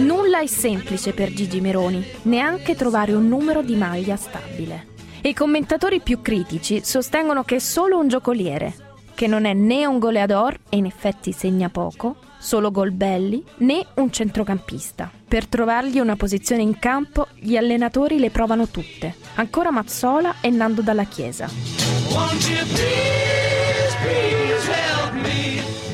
Nulla 0.00 0.40
è 0.40 0.46
semplice 0.46 1.12
per 1.12 1.32
Gigi 1.32 1.60
Meroni, 1.60 2.04
neanche 2.22 2.74
trovare 2.74 3.12
un 3.12 3.28
numero 3.28 3.62
di 3.62 3.74
maglia 3.74 4.16
stabile. 4.16 4.86
E 5.20 5.30
I 5.30 5.34
commentatori 5.34 6.00
più 6.00 6.20
critici 6.20 6.82
sostengono 6.84 7.44
che 7.44 7.56
è 7.56 7.58
solo 7.60 7.98
un 7.98 8.08
giocoliere, 8.08 8.74
che 9.14 9.26
non 9.26 9.44
è 9.44 9.52
né 9.52 9.86
un 9.86 9.98
goleador, 9.98 10.58
e 10.68 10.76
in 10.76 10.84
effetti 10.84 11.32
segna 11.32 11.68
poco, 11.68 12.16
solo 12.38 12.72
gol 12.72 12.90
belli, 12.90 13.42
né 13.58 13.86
un 13.94 14.10
centrocampista. 14.10 15.10
Per 15.28 15.46
trovargli 15.46 16.00
una 16.00 16.16
posizione 16.16 16.62
in 16.62 16.78
campo, 16.78 17.28
gli 17.38 17.56
allenatori 17.56 18.18
le 18.18 18.30
provano 18.30 18.66
tutte, 18.66 19.14
ancora 19.36 19.70
Mazzola 19.70 20.36
e 20.40 20.50
Nando 20.50 20.82
Dalla 20.82 21.04
Chiesa. 21.04 21.48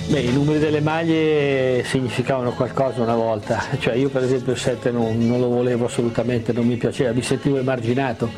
Beh, 0.09 0.21
i 0.21 0.33
numeri 0.33 0.59
delle 0.59 0.81
maglie 0.81 1.85
significavano 1.85 2.53
qualcosa 2.53 3.03
una 3.03 3.14
volta, 3.14 3.62
cioè 3.79 3.92
io 3.92 4.09
per 4.09 4.23
esempio 4.23 4.53
il 4.53 4.59
7 4.59 4.90
non, 4.90 5.18
non 5.18 5.38
lo 5.38 5.49
volevo 5.49 5.85
assolutamente, 5.85 6.51
non 6.55 6.66
mi 6.66 6.77
piaceva, 6.77 7.12
mi 7.12 7.21
sentivo 7.21 7.59
emarginato 7.59 8.31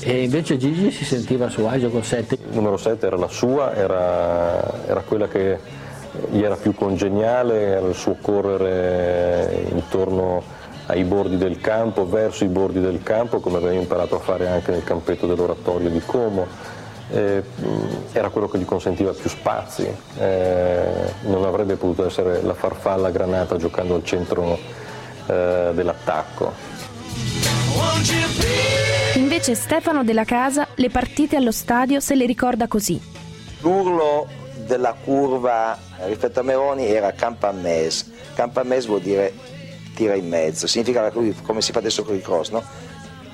e 0.00 0.22
invece 0.22 0.58
Gigi 0.58 0.90
si 0.90 1.02
sentiva 1.06 1.46
a 1.46 1.48
suo 1.48 1.66
agio 1.66 1.88
col 1.88 2.04
7. 2.04 2.34
Il 2.34 2.54
numero 2.54 2.76
7 2.76 3.06
era 3.06 3.16
la 3.16 3.28
sua, 3.28 3.74
era, 3.74 4.86
era 4.86 5.00
quella 5.00 5.26
che 5.26 5.58
gli 6.30 6.42
era 6.42 6.56
più 6.56 6.74
congeniale, 6.74 7.58
era 7.58 7.86
il 7.86 7.94
suo 7.94 8.18
correre 8.20 9.66
intorno 9.70 10.42
ai 10.86 11.04
bordi 11.04 11.38
del 11.38 11.58
campo, 11.58 12.06
verso 12.06 12.44
i 12.44 12.48
bordi 12.48 12.82
del 12.82 13.02
campo, 13.02 13.40
come 13.40 13.56
aveva 13.56 13.72
imparato 13.72 14.16
a 14.16 14.20
fare 14.20 14.46
anche 14.46 14.72
nel 14.72 14.84
campetto 14.84 15.26
dell'oratorio 15.26 15.88
di 15.88 16.02
Como. 16.04 16.46
Eh, 17.10 17.42
era 18.12 18.28
quello 18.28 18.48
che 18.48 18.58
gli 18.58 18.64
consentiva 18.64 19.12
più 19.12 19.28
spazi, 19.28 19.88
eh, 20.18 21.12
non 21.22 21.44
avrebbe 21.44 21.76
potuto 21.76 22.06
essere 22.06 22.42
la 22.42 22.54
farfalla 22.54 23.10
granata 23.10 23.56
giocando 23.56 23.94
al 23.94 24.04
centro 24.04 24.58
eh, 25.26 25.70
dell'attacco. 25.72 26.52
Invece 29.16 29.54
Stefano 29.54 30.04
della 30.04 30.24
Casa 30.24 30.68
le 30.74 30.90
partite 30.90 31.36
allo 31.36 31.52
stadio 31.52 32.00
se 32.00 32.14
le 32.14 32.26
ricorda 32.26 32.66
così. 32.66 33.00
L'urlo 33.60 34.26
della 34.66 34.94
curva 34.94 35.76
rispetto 36.06 36.40
a 36.40 36.42
Meroni 36.42 36.86
era 36.86 37.12
Campames. 37.12 38.12
Campames 38.34 38.86
vuol 38.86 39.00
dire 39.00 39.32
tira 39.94 40.14
in 40.14 40.28
mezzo, 40.28 40.66
significa 40.66 41.10
come 41.10 41.60
si 41.60 41.72
fa 41.72 41.78
adesso 41.78 42.02
con 42.02 42.14
i 42.16 42.20
cross, 42.20 42.50
no? 42.50 42.62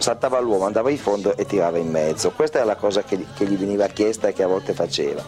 Saltava 0.01 0.39
l'uomo, 0.41 0.67
andava 0.67 0.91
in 0.91 0.99
fondo 0.99 1.37
e 1.37 1.47
tirava 1.47 1.79
in 1.79 1.91
mezzo. 1.91 2.31
Questa 2.31 2.59
era 2.59 2.67
la 2.67 2.77
cosa 2.77 3.03
che, 3.03 3.27
che 3.35 3.47
gli 3.47 3.57
veniva 3.57 3.87
chiesta 3.89 4.29
e 4.29 4.33
che 4.33 4.43
a 4.43 4.47
volte 4.47 4.73
faceva. 4.73 5.23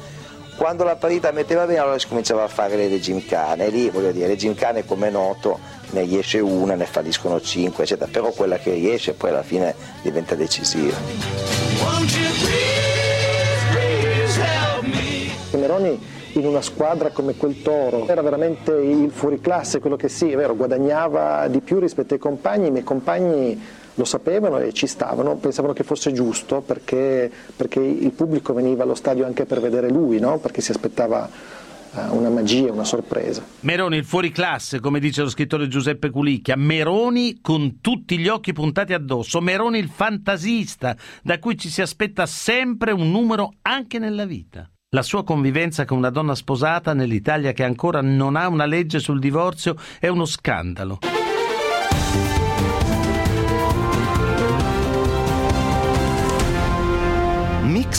Quando 0.57 0.85
la 0.85 0.97
partita 0.97 1.31
metteva 1.33 1.65
bene 1.65 1.79
allora 1.79 1.99
si 1.99 2.07
cominciava 2.07 2.45
a 2.45 2.49
fare 2.49 2.77
le 2.77 3.01
gimcane, 3.01 3.69
lì 3.69 3.89
voglio 3.89 4.13
dire, 4.13 4.29
le 4.29 4.37
gimcane 4.37 4.85
come 4.85 5.09
è 5.09 5.11
noto 5.11 5.59
ne 5.93 6.03
riesce 6.03 6.39
una, 6.41 6.75
ne 6.75 6.87
falliscono 6.87 7.41
cinque, 7.41 7.85
eccetera, 7.85 8.11
però 8.11 8.31
quella 8.31 8.59
che 8.59 8.73
riesce 8.73 9.13
poi 9.13 9.31
alla 9.31 9.43
fine 9.43 9.75
diventa 10.03 10.35
decisiva. 10.35 10.97
Meroni 15.53 16.01
in 16.33 16.47
una 16.47 16.63
squadra 16.63 17.11
come 17.11 17.35
quel 17.37 17.61
Toro 17.63 18.07
era 18.09 18.23
veramente 18.23 18.73
il 18.73 19.11
fuoriclasse, 19.11 19.81
quello 19.81 19.97
che 19.97 20.09
sì, 20.09 20.31
è 20.31 20.37
vero, 20.37 20.57
guadagnava 20.57 21.47
di 21.49 21.61
più 21.61 21.79
rispetto 21.79 22.15
ai 22.15 22.21
compagni, 22.21 22.71
ma 22.71 22.79
i 22.79 22.85
compagni 22.85 23.61
lo 23.95 24.05
sapevano 24.05 24.59
e 24.59 24.73
ci 24.73 24.87
stavano, 24.87 25.37
pensavano 25.37 25.73
che 25.73 25.85
fosse 25.85 26.13
giusto 26.13 26.61
perché, 26.61 27.31
perché 27.55 27.81
il 27.81 28.11
pubblico 28.13 28.53
veniva 28.53 28.85
allo 28.85 28.95
stadio 28.95 29.27
anche 29.27 29.45
per 29.45 29.61
vedere 29.61 29.91
lui, 29.91 30.19
no? 30.19 30.39
perché 30.39 30.61
si 30.61 30.71
aspettava 30.71 31.29
eh, 31.95 32.01
una 32.11 32.31
magia, 32.31 32.73
una 32.73 32.85
sorpresa. 32.85 33.45
Meroni 33.61 33.97
il 33.97 34.05
fuoriclasse, 34.05 34.81
come 34.81 34.99
dice 34.99 35.23
lo 35.23 35.29
scrittore 35.29 35.69
Giuseppe 35.69 36.11
Culicchia, 36.11 36.57
Meroni 36.57 37.41
con 37.41 37.81
tutti 37.81 38.19
gli 38.19 38.29
occhi 38.29 38.53
puntati 38.53 38.95
addosso, 38.95 39.41
Meroni 39.41 39.79
il 39.79 39.89
fantasista, 39.89 40.97
da 41.23 41.39
cui 41.39 41.59
ci 41.59 41.69
si 41.69 41.83
aspetta 41.83 42.27
sempre 42.27 42.93
un 42.93 43.11
numero 43.11 43.55
anche 43.63 43.99
nella 43.99 44.25
vita. 44.25 44.67
La 44.95 45.03
sua 45.03 45.25
convivenza 45.25 45.87
con 45.87 45.97
una 45.97 46.11
donna 46.11 46.35
sposata 46.35 46.93
nell'Italia 46.93 47.53
che 47.53 47.65
ancora 47.65 48.03
non 48.03 48.37
ha 48.37 48.49
una 48.49 48.67
legge 48.67 48.99
sul 48.99 49.21
divorzio 49.21 49.75
è 49.99 50.09
uno 50.09 50.27
scandalo. 50.27 50.99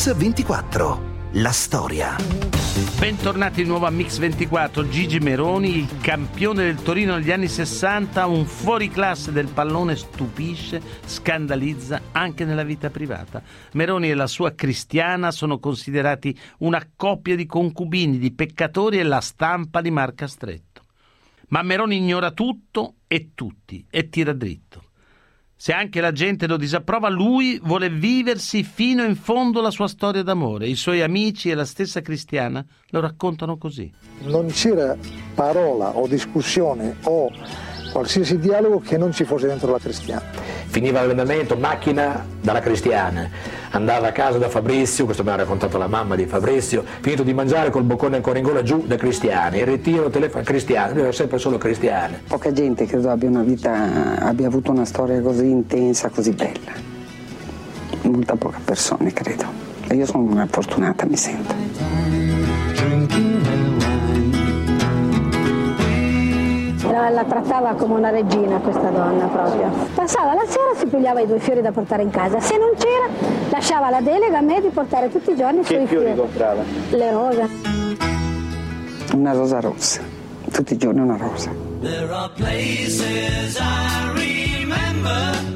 Mix 0.04 0.18
24. 0.18 1.02
La 1.36 1.52
storia. 1.54 2.18
Bentornati 3.00 3.64
di 3.64 3.70
nuovo 3.70 3.86
a 3.86 3.90
Mix 3.90 4.18
24. 4.18 4.90
Gigi 4.90 5.20
Meroni, 5.20 5.78
il 5.78 6.02
campione 6.02 6.66
del 6.66 6.82
Torino 6.82 7.16
negli 7.16 7.32
anni 7.32 7.48
60, 7.48 8.26
un 8.26 8.44
fuoriclasse 8.44 9.32
del 9.32 9.48
pallone, 9.48 9.96
stupisce, 9.96 10.82
scandalizza 11.06 12.02
anche 12.12 12.44
nella 12.44 12.64
vita 12.64 12.90
privata. 12.90 13.42
Meroni 13.76 14.10
e 14.10 14.14
la 14.14 14.28
sua 14.28 14.52
cristiana 14.52 15.32
sono 15.32 15.58
considerati 15.60 16.38
una 16.58 16.86
coppia 16.98 17.38
di 17.38 17.46
concubini, 17.46 18.18
di 18.18 18.34
peccatori 18.34 19.00
e 19.00 19.04
la 19.04 19.22
stampa 19.22 19.80
li 19.80 19.90
marca 19.90 20.28
stretto. 20.28 20.82
Ma 21.48 21.62
Meroni 21.62 21.96
ignora 21.96 22.32
tutto 22.32 22.96
e 23.08 23.30
tutti 23.34 23.86
e 23.90 24.10
tira 24.10 24.34
dritto. 24.34 24.84
Se 25.64 25.72
anche 25.72 26.02
la 26.02 26.12
gente 26.12 26.46
lo 26.46 26.58
disapprova, 26.58 27.08
lui 27.08 27.58
vuole 27.64 27.90
viversi 27.90 28.64
fino 28.64 29.02
in 29.06 29.16
fondo 29.16 29.62
la 29.62 29.72
sua 29.72 29.88
storia 29.88 30.22
d'amore. 30.22 30.68
I 30.68 30.76
suoi 30.76 31.02
amici 31.02 31.50
e 31.50 31.56
la 31.56 31.64
stessa 31.64 32.02
cristiana 32.02 32.66
lo 32.90 33.00
raccontano 33.00 33.56
così. 33.58 33.90
Non 34.24 34.48
c'era 34.48 34.98
parola 35.34 35.96
o 35.96 36.06
discussione 36.06 36.98
o 37.04 37.32
qualsiasi 37.94 38.40
dialogo 38.40 38.82
che 38.84 38.98
non 38.98 39.12
ci 39.12 39.24
fosse 39.24 39.46
dentro 39.46 39.72
la 39.72 39.78
cristiana. 39.78 40.24
Finiva 40.66 41.02
l'allenamento, 41.02 41.56
macchina 41.56 42.26
dalla 42.42 42.60
cristiana, 42.60 43.30
andava 43.70 44.08
a 44.08 44.12
casa 44.12 44.40
da 44.40 44.50
Fabrizio, 44.50 45.06
questo 45.06 45.24
mi 45.24 45.30
ha 45.30 45.36
raccontato 45.36 45.78
la 45.78 45.86
mamma 45.86 46.16
di 46.16 46.26
Fabrizio, 46.26 46.84
finito 47.02 47.22
di 47.22 47.34
mangiare 47.34 47.70
col 47.70 47.84
boccone 47.84 48.16
ancora 48.16 48.40
in 48.40 48.44
gola 48.44 48.64
giù 48.64 48.84
da 48.88 48.96
cristiani, 48.96 49.60
il 49.60 49.68
ritiro, 49.68 50.10
telefono, 50.10 50.44
cristiani, 50.44 50.94
lui 50.94 51.04
era 51.04 51.12
sempre 51.12 51.38
solo 51.38 51.60
cristiani. 51.60 52.18
Poca 52.28 52.52
gente 52.52 52.88
credo 52.88 53.12
abbia 53.12 53.30
una 53.30 53.44
vita, 53.44 54.18
abbia 54.18 54.48
avuto 54.48 54.72
una 54.72 54.86
storia 54.86 55.22
così 55.22 55.46
intensa, 55.46 56.10
così 56.10 56.32
bella. 56.32 56.72
Molta 58.02 58.36
poca 58.36 58.60
persone 58.66 59.14
credo. 59.14 59.46
E 59.88 59.96
io 59.96 60.08
sono 60.08 60.24
una 60.24 60.48
fortunata, 60.50 61.06
mi 61.06 61.16
sento. 61.16 61.54
La, 66.94 67.10
la 67.10 67.24
trattava 67.24 67.74
come 67.74 67.96
una 67.96 68.12
regina 68.12 68.58
questa 68.60 68.90
donna 68.90 69.26
proprio. 69.26 69.68
Passava 69.96 70.36
la 70.36 70.44
sera, 70.46 70.76
si 70.78 70.86
pigliava 70.86 71.22
i 71.22 71.26
due 71.26 71.40
fiori 71.40 71.60
da 71.62 71.72
portare 71.72 72.04
in 72.04 72.12
casa. 72.12 72.40
Se 72.40 72.56
non 72.56 72.70
c'era, 72.78 73.08
lasciava 73.50 73.90
la 73.90 74.00
delega 74.00 74.38
a 74.38 74.42
me 74.42 74.62
di 74.62 74.68
portare 74.68 75.10
tutti 75.10 75.32
i 75.32 75.36
giorni 75.36 75.62
i 75.62 75.64
Che 75.64 75.74
suoi 75.74 75.88
fiori 75.88 76.06
fiori. 76.14 76.20
comprava? 76.20 76.62
Le 76.92 77.12
rose. 77.12 77.50
Una 79.16 79.32
rosa 79.34 79.60
rossa, 79.60 80.02
tutti 80.52 80.74
i 80.74 80.78
giorni 80.78 81.00
una 81.00 81.18
rosa. 81.18 81.50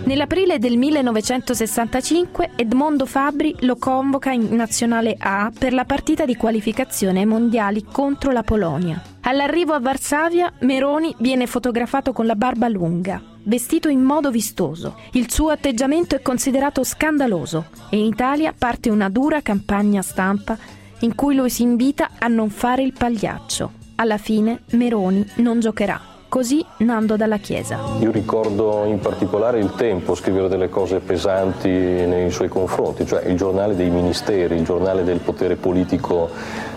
Nell'aprile 0.07 0.57
del 0.57 0.77
1965 0.77 2.51
Edmondo 2.55 3.05
Fabri 3.05 3.53
lo 3.59 3.75
convoca 3.75 4.31
in 4.31 4.47
Nazionale 4.55 5.17
A 5.19 5.51
per 5.57 5.73
la 5.73 5.83
partita 5.83 6.23
di 6.23 6.35
qualificazione 6.35 7.19
ai 7.19 7.25
mondiali 7.25 7.83
contro 7.83 8.31
la 8.31 8.41
Polonia. 8.41 9.01
All'arrivo 9.21 9.73
a 9.73 9.81
Varsavia, 9.81 10.53
Meroni 10.61 11.13
viene 11.19 11.45
fotografato 11.45 12.13
con 12.13 12.25
la 12.25 12.35
barba 12.35 12.69
lunga, 12.69 13.21
vestito 13.43 13.89
in 13.89 14.01
modo 14.01 14.31
vistoso. 14.31 14.95
Il 15.11 15.29
suo 15.29 15.49
atteggiamento 15.49 16.15
è 16.15 16.21
considerato 16.21 16.85
scandaloso 16.85 17.65
e 17.89 17.97
in 17.97 18.05
Italia 18.05 18.53
parte 18.57 18.89
una 18.89 19.09
dura 19.09 19.41
campagna 19.41 20.01
stampa 20.01 20.57
in 20.99 21.15
cui 21.15 21.35
lo 21.35 21.49
si 21.49 21.63
invita 21.63 22.11
a 22.17 22.27
non 22.27 22.49
fare 22.49 22.81
il 22.81 22.93
pagliaccio. 22.93 23.71
Alla 23.95 24.17
fine 24.17 24.61
Meroni 24.71 25.25
non 25.35 25.59
giocherà. 25.59 26.16
Così 26.29 26.63
Nando 26.79 27.15
dalla 27.15 27.37
Chiesa. 27.37 27.79
Io 27.99 28.11
ricordo 28.11 28.83
in 28.83 28.99
particolare 28.99 29.59
il 29.59 29.73
tempo 29.75 30.13
scrivere 30.13 30.49
delle 30.49 30.67
cose 30.67 30.99
pesanti 30.99 31.69
nei 31.69 32.31
suoi 32.31 32.49
confronti, 32.49 33.05
cioè 33.05 33.23
il 33.27 33.37
giornale 33.37 33.77
dei 33.77 33.89
ministeri, 33.89 34.55
il 34.55 34.65
giornale 34.65 35.05
del 35.05 35.19
potere 35.19 35.55
politico 35.55 36.29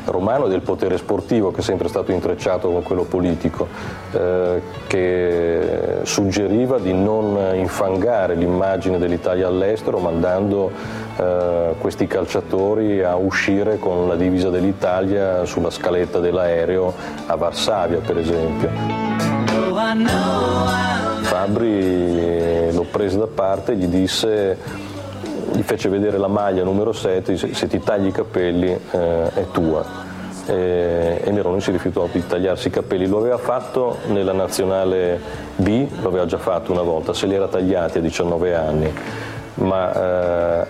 romano 0.05 0.47
e 0.47 0.49
del 0.51 0.61
potere 0.61 0.97
sportivo 0.99 1.51
che 1.51 1.61
è 1.61 1.63
sempre 1.63 1.89
stato 1.89 2.13
intrecciato 2.13 2.71
con 2.71 2.85
quello 2.85 3.03
politico, 3.03 3.67
eh, 4.13 4.63
che 4.87 5.99
suggeriva 6.05 6.79
di 6.79 6.93
non 6.93 7.55
infangare 7.57 8.37
l'immagine 8.37 8.99
dell'Italia 8.99 9.49
all'estero 9.49 9.99
mandando 9.99 10.71
eh, 11.17 11.75
questi 11.79 12.07
calciatori 12.07 13.03
a 13.03 13.17
uscire 13.17 13.79
con 13.79 14.07
la 14.07 14.15
divisa 14.15 14.49
dell'Italia 14.49 15.45
sulla 15.45 15.71
scaletta 15.71 16.21
dell'aereo 16.21 16.95
a 17.27 17.35
Varsavia 17.35 17.99
per 17.99 18.17
esempio. 18.17 19.10
Fabri 21.23 22.73
lo 22.73 22.85
prese 22.85 23.19
da 23.19 23.27
parte 23.27 23.73
e 23.73 23.77
gli 23.77 23.87
disse, 23.87 24.57
gli 25.53 25.63
fece 25.63 25.89
vedere 25.89 26.17
la 26.17 26.29
maglia 26.29 26.63
numero 26.63 26.93
7, 26.93 27.33
disse, 27.33 27.53
se 27.55 27.67
ti 27.67 27.81
tagli 27.81 28.07
i 28.07 28.13
capelli 28.13 28.69
eh, 28.69 29.35
è 29.35 29.47
tua. 29.51 30.09
E, 30.47 31.21
e 31.25 31.31
Neroni 31.33 31.61
si 31.61 31.73
rifiutò 31.73 32.09
di 32.11 32.25
tagliarsi 32.25 32.69
i 32.69 32.71
capelli, 32.71 33.09
lo 33.09 33.19
aveva 33.19 33.39
fatto 33.39 33.99
nella 34.07 34.33
nazionale 34.33 35.21
B, 35.57 35.89
lo 36.01 36.09
aveva 36.09 36.27
già 36.27 36.39
fatto 36.39 36.71
una 36.71 36.83
volta, 36.83 37.13
se 37.13 37.27
li 37.27 37.35
era 37.35 37.49
tagliati 37.49 37.99
a 37.99 38.01
19 38.01 38.55
anni, 38.55 38.95
ma 39.55 39.93
eh, 39.93 40.67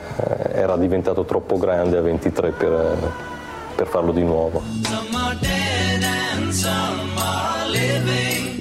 era 0.52 0.76
diventato 0.78 1.24
troppo 1.24 1.58
grande 1.58 1.98
a 1.98 2.00
23 2.00 2.50
per, 2.52 2.96
per 3.74 3.86
farlo 3.86 4.12
di 4.12 4.22
nuovo. 4.22 4.62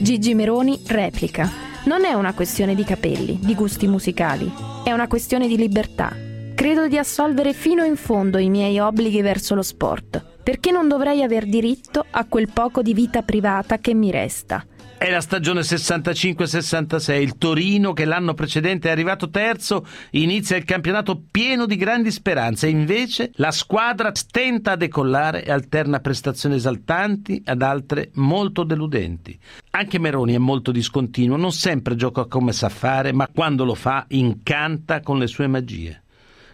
Gigi 0.01 0.33
Meroni 0.33 0.81
replica. 0.87 1.51
Non 1.83 2.05
è 2.05 2.13
una 2.13 2.33
questione 2.33 2.73
di 2.73 2.85
capelli, 2.85 3.37
di 3.41 3.53
gusti 3.53 3.85
musicali, 3.85 4.49
è 4.85 4.93
una 4.93 5.07
questione 5.09 5.45
di 5.45 5.57
libertà. 5.57 6.15
Credo 6.55 6.87
di 6.87 6.97
assolvere 6.97 7.51
fino 7.51 7.83
in 7.83 7.97
fondo 7.97 8.37
i 8.37 8.49
miei 8.49 8.79
obblighi 8.79 9.21
verso 9.21 9.55
lo 9.55 9.61
sport, 9.61 10.23
perché 10.41 10.71
non 10.71 10.87
dovrei 10.87 11.21
aver 11.21 11.45
diritto 11.45 12.05
a 12.09 12.25
quel 12.29 12.47
poco 12.47 12.81
di 12.81 12.93
vita 12.93 13.23
privata 13.23 13.77
che 13.79 13.93
mi 13.93 14.09
resta. 14.09 14.65
È 14.99 15.09
la 15.09 15.21
stagione 15.21 15.61
65-66. 15.61 17.21
Il 17.21 17.37
Torino, 17.37 17.93
che 17.93 18.03
l'anno 18.03 18.33
precedente 18.33 18.89
è 18.89 18.91
arrivato 18.91 19.29
terzo, 19.29 19.87
inizia 20.11 20.57
il 20.57 20.65
campionato 20.65 21.23
pieno 21.31 21.65
di 21.65 21.77
grandi 21.77 22.11
speranze. 22.11 22.67
Invece 22.67 23.31
la 23.35 23.51
squadra 23.51 24.13
stenta 24.13 24.73
a 24.73 24.75
decollare 24.75 25.45
e 25.45 25.53
alterna 25.53 26.01
prestazioni 26.01 26.55
esaltanti 26.55 27.41
ad 27.45 27.61
altre 27.61 28.09
molto 28.15 28.65
deludenti. 28.65 29.39
Anche 29.69 29.99
Meroni 29.99 30.33
è 30.33 30.37
molto 30.37 30.73
discontinuo, 30.73 31.37
non 31.37 31.53
sempre 31.53 31.95
gioca 31.95 32.25
come 32.25 32.51
sa 32.51 32.67
fare, 32.67 33.13
ma 33.13 33.29
quando 33.33 33.63
lo 33.63 33.75
fa 33.75 34.03
incanta 34.09 34.99
con 34.99 35.17
le 35.17 35.27
sue 35.27 35.47
magie. 35.47 36.03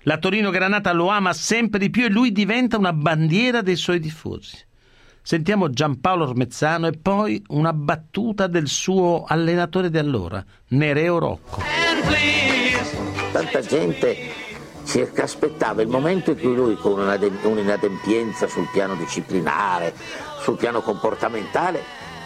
La 0.03 0.19
Torino 0.19 0.51
Granata 0.51 0.93
lo 0.93 1.07
ama 1.07 1.33
sempre 1.33 1.79
di 1.79 1.89
più 1.89 2.03
e 2.03 2.09
lui 2.09 2.31
diventa 2.31 2.77
una 2.77 2.93
bandiera 2.93 3.63
dei 3.63 3.75
suoi 3.75 3.99
tifosi. 3.99 4.55
Sentiamo 5.27 5.71
Giampaolo 5.71 6.25
Ormezzano 6.25 6.85
e 6.85 6.91
poi 6.91 7.43
una 7.47 7.73
battuta 7.73 8.45
del 8.45 8.67
suo 8.67 9.23
allenatore 9.27 9.89
di 9.89 9.97
allora, 9.97 10.45
Nereo 10.67 11.17
Rocco. 11.17 11.63
Tanta 13.31 13.59
gente 13.61 14.15
si 14.83 15.01
aspettava 15.17 15.81
il 15.81 15.87
momento 15.87 16.29
in 16.29 16.37
cui 16.37 16.53
lui 16.53 16.75
con 16.75 16.99
un'inadempienza 16.99 18.47
sul 18.47 18.69
piano 18.71 18.93
disciplinare, 18.93 19.95
sul 20.41 20.57
piano 20.57 20.81
comportamentale, 20.81 21.81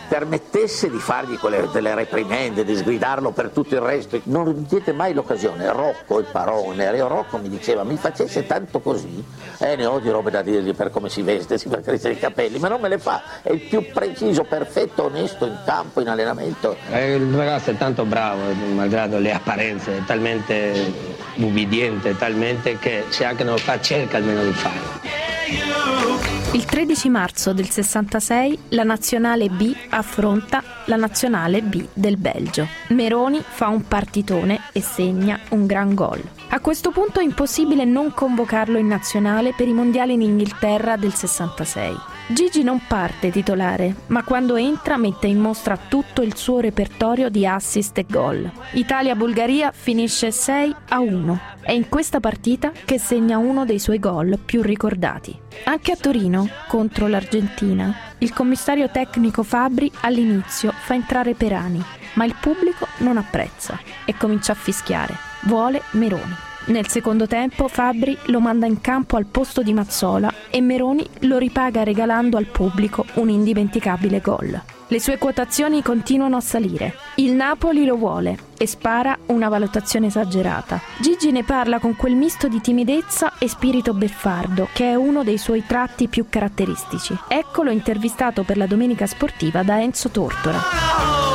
permettesse 0.10 0.90
di 0.90 0.98
fargli 0.98 1.38
quelle, 1.38 1.70
delle 1.72 1.94
reprimende, 1.94 2.66
di 2.66 2.76
sgridarlo 2.76 3.32
per 3.32 3.50
tutto 3.50 3.76
il 3.76 3.82
resto. 3.82 4.20
Non 4.24 4.66
diede 4.68 4.92
mai 4.92 5.14
l'occasione. 5.14 5.72
Rocco, 5.72 6.20
il 6.20 6.26
parone, 6.32 6.92
Reo 6.92 7.08
Rocco 7.08 7.38
mi 7.38 7.48
diceva 7.48 7.84
mi 7.84 7.96
facesse 7.96 8.46
tanto 8.46 8.80
così, 8.80 9.24
eh 9.60 9.76
ne 9.76 9.86
ho 9.86 10.00
di 10.00 10.10
robe 10.10 10.32
da 10.32 10.42
dirgli 10.42 10.74
per 10.74 10.90
come 10.90 11.10
si 11.10 11.22
veste, 11.22 11.58
si 11.58 11.70
fa 11.70 11.80
crescere 11.80 12.14
i 12.14 12.20
capelli, 12.20 12.58
ma 12.58 12.68
non 12.68 12.82
me 12.82 12.90
le 12.90 12.98
fa. 12.98 13.22
È 13.44 13.52
il 13.52 13.62
più 13.62 13.86
preciso, 13.94 14.44
perfetto, 14.44 15.04
onesto 15.04 15.46
in 15.46 15.58
campo, 15.64 16.02
in 16.02 16.10
allenamento. 16.10 16.76
Eh, 16.92 17.14
il 17.14 17.34
ragazzo 17.34 17.70
è 17.70 17.78
tanto 17.78 18.04
bravo, 18.04 18.42
malgrado 18.74 19.20
le 19.20 19.32
apparenze, 19.32 19.98
è 19.98 20.04
talmente 20.06 20.92
ubbidiente, 21.36 22.18
talmente 22.18 22.80
che 22.80 23.06
se 23.10 23.26
anche 23.26 23.44
non 23.44 23.54
lo 23.54 23.60
fa 23.60 23.80
cerca 23.80 24.18
almeno 24.18 24.44
di 24.44 24.54
farlo. 24.54 26.39
Il 26.52 26.66
13 26.66 27.10
marzo 27.10 27.54
del 27.54 27.70
66 27.70 28.60
la 28.70 28.82
nazionale 28.82 29.50
B 29.50 29.72
affronta 29.90 30.64
la 30.86 30.96
nazionale 30.96 31.62
B 31.62 31.86
del 31.94 32.18
Belgio. 32.18 32.66
Meroni 32.88 33.40
fa 33.48 33.68
un 33.68 33.88
partitone 33.88 34.60
e 34.74 34.82
segna 34.82 35.40
un 35.50 35.68
gran 35.68 35.94
gol. 35.94 36.20
A 36.50 36.60
questo 36.60 36.90
punto 36.90 37.20
è 37.20 37.24
impossibile 37.24 37.86
non 37.86 38.12
convocarlo 38.16 38.80
in 38.80 38.88
nazionale 38.88 39.54
per 39.56 39.68
i 39.68 39.74
mondiali 39.74 40.14
in 40.14 40.22
Inghilterra 40.22 40.98
del 40.98 41.14
66. 41.14 42.19
Gigi 42.32 42.62
non 42.62 42.82
parte 42.86 43.32
titolare, 43.32 43.96
ma 44.08 44.24
quando 44.24 44.56
entra 44.56 44.98
mette 44.98 45.26
in 45.26 45.40
mostra 45.40 45.76
tutto 45.76 46.22
il 46.22 46.36
suo 46.36 46.60
repertorio 46.60 47.28
di 47.28 47.44
assist 47.44 47.98
e 47.98 48.06
gol. 48.08 48.48
Italia-Bulgaria 48.74 49.72
finisce 49.72 50.32
6 50.32 50.76
a 50.90 51.00
1. 51.00 51.40
È 51.62 51.72
in 51.72 51.90
questa 51.90 52.20
partita 52.20 52.72
che 52.86 53.00
segna 53.00 53.40
uno 53.40 53.66
dei 53.66 53.80
suoi 53.80 53.98
gol 53.98 54.38
più 54.38 54.62
ricordati. 54.62 55.36
Anche 55.64 55.92
a 55.92 55.96
Torino, 55.96 56.48
contro 56.68 57.08
l'Argentina, 57.08 57.96
il 58.20 58.32
commissario 58.32 58.92
tecnico 58.92 59.42
Fabri 59.42 59.92
all'inizio 60.02 60.72
fa 60.72 60.94
entrare 60.94 61.34
Perani, 61.34 61.84
ma 62.14 62.26
il 62.26 62.36
pubblico 62.40 62.86
non 63.00 63.18
apprezza 63.18 63.80
e 64.06 64.16
comincia 64.16 64.52
a 64.52 64.56
fischiare. 64.56 65.16
Vuole 65.46 65.82
Meroni. 65.94 66.48
Nel 66.70 66.88
secondo 66.88 67.26
tempo 67.26 67.68
Fabri 67.68 68.16
lo 68.26 68.40
manda 68.40 68.68
in 68.68 68.80
campo 68.80 69.18
al 69.18 69.26
posto 69.26 69.64
di 69.64 69.74
Mazzola 69.74 70.32
e 70.52 70.62
Meroni 70.62 71.08
lo 71.22 71.40
ripaga 71.40 71.84
regalando 71.84 72.38
al 72.38 72.46
pubblico 72.46 73.06
un 73.16 73.30
indimenticabile 73.30 74.20
gol. 74.20 74.62
Le 74.88 75.00
sue 75.00 75.18
quotazioni 75.18 75.82
continuano 75.82 76.38
a 76.38 76.42
salire. 76.42 76.94
Il 77.16 77.34
Napoli 77.34 77.86
lo 77.86 77.96
vuole 77.96 78.38
e 78.56 78.68
spara 78.68 79.18
una 79.28 79.50
valutazione 79.50 80.08
esagerata. 80.08 80.80
Gigi 81.00 81.32
ne 81.32 81.44
parla 81.44 81.80
con 81.80 81.96
quel 81.96 82.14
misto 82.14 82.48
di 82.48 82.62
timidezza 82.62 83.34
e 83.40 83.48
spirito 83.48 83.96
beffardo 83.96 84.68
che 84.72 84.92
è 84.92 84.96
uno 84.96 85.24
dei 85.24 85.40
suoi 85.40 85.64
tratti 85.66 86.08
più 86.08 86.28
caratteristici. 86.30 87.18
Eccolo 87.28 87.72
intervistato 87.72 88.44
per 88.44 88.58
la 88.58 88.68
Domenica 88.68 89.08
Sportiva 89.08 89.64
da 89.64 89.82
Enzo 89.82 90.10
Tortora. 90.10 91.29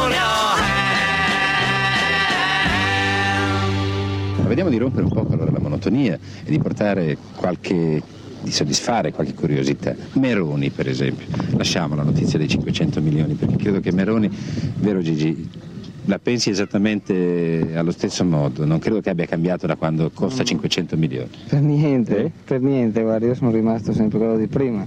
Ma 4.45 4.51
vediamo 4.51 4.69
di 4.69 4.77
rompere 4.77 5.05
un 5.05 5.11
po' 5.11 5.27
allora 5.27 5.51
la 5.51 5.59
monotonia 5.59 6.19
e 6.45 6.51
di 6.51 6.59
portare 6.59 7.17
qualche 7.35 8.03
di 8.43 8.53
soddisfare 8.53 9.11
qualche 9.11 9.33
curiosità. 9.33 9.95
Meroni, 10.13 10.69
per 10.69 10.87
esempio, 10.87 11.25
lasciamo 11.57 11.95
la 11.95 12.03
notizia 12.03 12.39
dei 12.39 12.47
500 12.47 13.01
milioni, 13.01 13.33
perché 13.33 13.57
credo 13.57 13.81
che 13.81 13.91
Meroni, 13.91 14.31
vero 14.81 15.01
Gigi, 15.01 15.49
la 16.05 16.19
pensi 16.19 16.51
esattamente 16.51 17.71
allo 17.75 17.91
stesso 17.91 18.23
modo, 18.23 18.67
non 18.67 18.81
credo 18.81 19.01
che 19.01 19.09
abbia 19.09 19.25
cambiato 19.25 19.67
da 19.67 19.77
quando 19.77 20.11
costa 20.13 20.45
500 20.45 20.95
milioni. 20.99 21.31
Per 21.49 21.63
niente, 21.63 22.31
per 22.45 22.61
niente, 22.61 23.01
guarda, 23.01 23.25
io 23.25 23.35
sono 23.35 23.51
rimasto 23.51 23.95
sempre 23.95 24.19
quello 24.19 24.37
di 24.37 24.47
prima. 24.47 24.87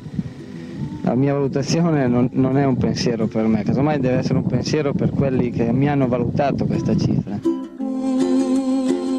La 1.02 1.15
mia 1.15 1.34
valutazione 1.34 2.06
non, 2.06 2.30
non 2.34 2.60
è 2.60 2.65
un 2.65 2.78
pensiero 2.78 3.26
per 3.26 3.48
me, 3.48 3.63
casomai 3.63 4.00
deve 4.00 4.17
essere 4.17 4.38
un 4.38 4.46
pensiero 4.46 4.93
per 4.93 5.10
quelli 5.10 5.50
che 5.50 5.72
mi 5.72 5.89
hanno 5.89 6.08
valutato 6.08 6.65
questa 6.65 6.96
cifra. 6.96 7.67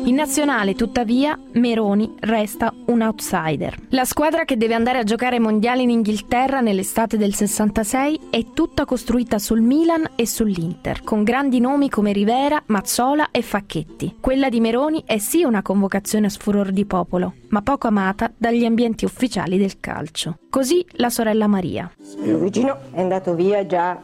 In 0.09 0.15
nazionale, 0.15 0.75
tuttavia, 0.75 1.39
Meroni 1.53 2.15
resta 2.21 2.73
un 2.87 3.03
outsider. 3.03 3.77
La 3.91 4.07
squadra 4.07 4.47
che 4.47 4.57
deve 4.57 4.73
andare 4.73 4.97
a 4.97 5.03
giocare 5.03 5.37
ai 5.37 5.43
mondiali 5.43 5.83
in 5.83 5.91
Inghilterra 5.91 6.61
nell'estate 6.61 7.19
del 7.19 7.35
66 7.35 8.29
è 8.31 8.43
tutta 8.55 8.87
costruita 8.87 9.39
sul 9.39 9.61
Milan 9.61 10.13
e 10.17 10.27
sull'Inter, 10.27 11.05
con 11.05 11.25
grandi 11.25 11.61
nomi 11.61 11.91
come 11.91 12.13
Rivera, 12.13 12.63
Mazzola 12.69 13.31
e 13.31 13.43
Facchetti. 13.43 14.17
Quella 14.19 14.49
di 14.49 14.61
Meroni 14.61 15.03
è 15.05 15.19
sì 15.19 15.43
una 15.43 15.61
convocazione 15.61 16.29
a 16.29 16.31
sfuror 16.31 16.71
di 16.71 16.87
popolo, 16.87 17.35
ma 17.49 17.61
poco 17.61 17.87
amata 17.87 18.33
dagli 18.35 18.65
ambienti 18.65 19.05
ufficiali 19.05 19.59
del 19.59 19.79
calcio. 19.79 20.39
Così 20.49 20.87
la 20.93 21.11
sorella 21.11 21.47
Maria. 21.49 21.93
Luigino 22.25 22.79
è 22.93 23.01
andato 23.03 23.35
via 23.35 23.67
già 23.67 24.01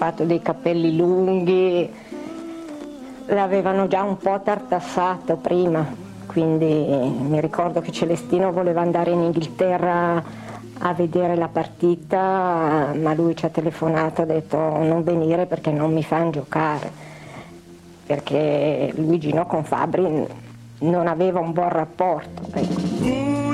fatto 0.00 0.24
dei 0.24 0.40
capelli 0.40 0.96
lunghi, 0.96 1.99
l'avevano 3.34 3.86
già 3.86 4.02
un 4.02 4.16
po' 4.16 4.40
tartassato 4.42 5.36
prima, 5.36 5.84
quindi 6.26 6.66
mi 6.66 7.40
ricordo 7.40 7.80
che 7.80 7.92
Celestino 7.92 8.52
voleva 8.52 8.80
andare 8.80 9.10
in 9.10 9.20
Inghilterra 9.20 10.22
a 10.82 10.94
vedere 10.94 11.36
la 11.36 11.48
partita, 11.48 12.92
ma 12.94 13.14
lui 13.14 13.36
ci 13.36 13.44
ha 13.44 13.50
telefonato, 13.50 14.22
ha 14.22 14.26
detto 14.26 14.56
non 14.56 15.02
venire 15.04 15.46
perché 15.46 15.70
non 15.70 15.92
mi 15.92 16.02
fanno 16.02 16.30
giocare, 16.30 16.90
perché 18.06 18.92
Luigino 18.96 19.46
con 19.46 19.64
Fabri 19.64 20.26
non 20.78 21.06
aveva 21.06 21.40
un 21.40 21.52
buon 21.52 21.68
rapporto. 21.68 22.42
Ecco. 22.52 23.49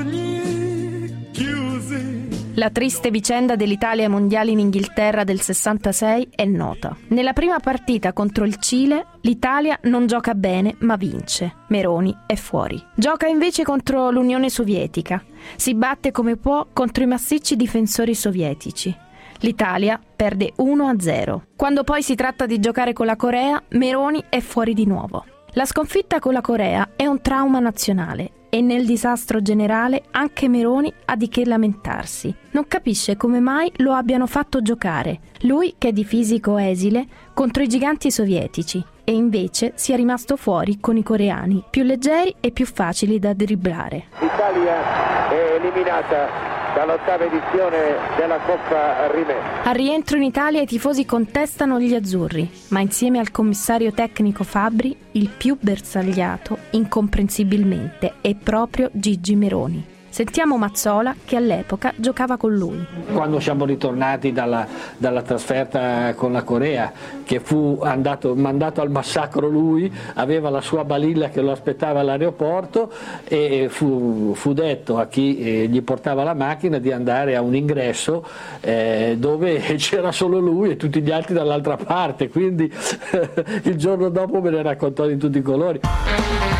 La 2.59 2.71
triste 2.71 3.11
vicenda 3.11 3.55
dell'Italia 3.55 4.05
ai 4.05 4.09
mondiali 4.09 4.51
in 4.51 4.57
Inghilterra 4.57 5.23
del 5.23 5.39
66 5.39 6.29
è 6.31 6.45
nota. 6.45 6.97
Nella 7.09 7.31
prima 7.31 7.59
partita 7.59 8.13
contro 8.13 8.45
il 8.45 8.57
Cile, 8.57 9.05
l'Italia 9.21 9.77
non 9.83 10.07
gioca 10.07 10.33
bene 10.33 10.75
ma 10.79 10.95
vince. 10.95 11.53
Meroni 11.67 12.17
è 12.25 12.33
fuori. 12.33 12.83
Gioca 12.95 13.27
invece 13.27 13.61
contro 13.61 14.09
l'Unione 14.09 14.49
Sovietica. 14.49 15.23
Si 15.55 15.75
batte 15.75 16.09
come 16.09 16.35
può 16.35 16.65
contro 16.73 17.03
i 17.03 17.05
massicci 17.07 17.55
difensori 17.55 18.15
sovietici. 18.15 18.95
L'Italia 19.41 19.99
perde 20.15 20.53
1-0. 20.57 21.41
Quando 21.55 21.83
poi 21.83 22.01
si 22.01 22.15
tratta 22.15 22.47
di 22.47 22.59
giocare 22.59 22.91
con 22.91 23.05
la 23.05 23.15
Corea, 23.15 23.61
Meroni 23.73 24.23
è 24.29 24.39
fuori 24.39 24.73
di 24.73 24.87
nuovo. 24.87 25.23
La 25.51 25.65
sconfitta 25.65 26.17
con 26.17 26.33
la 26.33 26.41
Corea 26.41 26.89
è 26.95 27.05
un 27.05 27.21
trauma 27.21 27.59
nazionale 27.59 28.31
e 28.49 28.61
nel 28.61 28.85
disastro 28.85 29.41
generale 29.41 30.03
anche 30.11 30.47
Meroni 30.47 30.93
ha 31.05 31.15
di 31.15 31.29
che 31.29 31.45
lamentarsi. 31.45 32.33
Non 32.51 32.67
capisce 32.67 33.17
come 33.17 33.39
mai 33.39 33.71
lo 33.77 33.93
abbiano 33.93 34.27
fatto 34.27 34.61
giocare, 34.61 35.19
lui 35.41 35.75
che 35.77 35.89
è 35.89 35.91
di 35.91 36.03
fisico 36.03 36.57
esile, 36.57 37.05
contro 37.33 37.63
i 37.63 37.67
giganti 37.67 38.11
sovietici 38.11 38.83
e 39.09 39.13
invece 39.13 39.71
sia 39.75 39.95
rimasto 39.95 40.35
fuori 40.35 40.81
con 40.81 40.97
i 40.97 41.03
coreani, 41.03 41.63
più 41.69 41.83
leggeri 41.83 42.35
e 42.41 42.51
più 42.51 42.65
facili 42.65 43.19
da 43.19 43.33
dribblare. 43.33 44.07
L'Italia 44.19 45.29
è 45.29 45.55
eliminata 45.57 46.27
dall'ottava 46.75 47.23
edizione 47.23 47.95
della 48.17 48.37
Coppa 48.39 49.09
Rimè. 49.09 49.63
Al 49.63 49.73
rientro 49.73 50.17
in 50.17 50.23
Italia 50.23 50.59
i 50.59 50.65
tifosi 50.65 51.05
contestano 51.05 51.79
gli 51.79 51.95
azzurri, 51.95 52.51
ma 52.67 52.81
insieme 52.81 53.19
al 53.19 53.31
commissario 53.31 53.93
tecnico 53.93 54.43
Fabri, 54.43 54.93
il 55.13 55.29
più 55.29 55.55
bersagliato, 55.57 56.57
incomprensibilmente, 56.71 58.15
è 58.19 58.35
proprio 58.35 58.89
Gigi 58.91 59.37
Meroni. 59.37 59.95
Sentiamo 60.17 60.57
Mazzola 60.57 61.13
che 61.25 61.35
all'epoca 61.35 61.93
giocava 61.95 62.37
con 62.37 62.51
lui. 62.51 62.83
Quando 63.13 63.39
siamo 63.39 63.65
ritornati 63.65 64.31
dalla, 64.31 64.65
dalla 64.97 65.21
trasferta 65.21 66.15
con 66.15 66.31
la 66.31 66.41
Corea, 66.41 66.91
che 67.23 67.39
fu 67.39 67.81
andato, 67.83 68.33
mandato 68.33 68.81
al 68.81 68.89
massacro 68.89 69.47
lui, 69.47 69.93
aveva 70.15 70.49
la 70.49 70.61
sua 70.61 70.83
balilla 70.83 71.29
che 71.29 71.41
lo 71.41 71.51
aspettava 71.51 71.99
all'aeroporto 71.99 72.91
e 73.25 73.67
fu, 73.69 74.33
fu 74.33 74.53
detto 74.53 74.97
a 74.97 75.05
chi 75.05 75.37
eh, 75.37 75.67
gli 75.67 75.83
portava 75.83 76.23
la 76.23 76.33
macchina 76.33 76.79
di 76.79 76.91
andare 76.91 77.35
a 77.35 77.41
un 77.43 77.53
ingresso 77.53 78.25
eh, 78.61 79.17
dove 79.19 79.59
c'era 79.77 80.11
solo 80.11 80.39
lui 80.39 80.71
e 80.71 80.77
tutti 80.77 80.99
gli 80.99 81.11
altri 81.11 81.35
dall'altra 81.35 81.77
parte, 81.77 82.27
quindi 82.29 82.63
il 83.65 83.75
giorno 83.75 84.09
dopo 84.09 84.41
me 84.41 84.49
ne 84.49 84.63
raccontò 84.63 85.05
di 85.05 85.17
tutti 85.17 85.37
i 85.37 85.43
colori. 85.43 85.79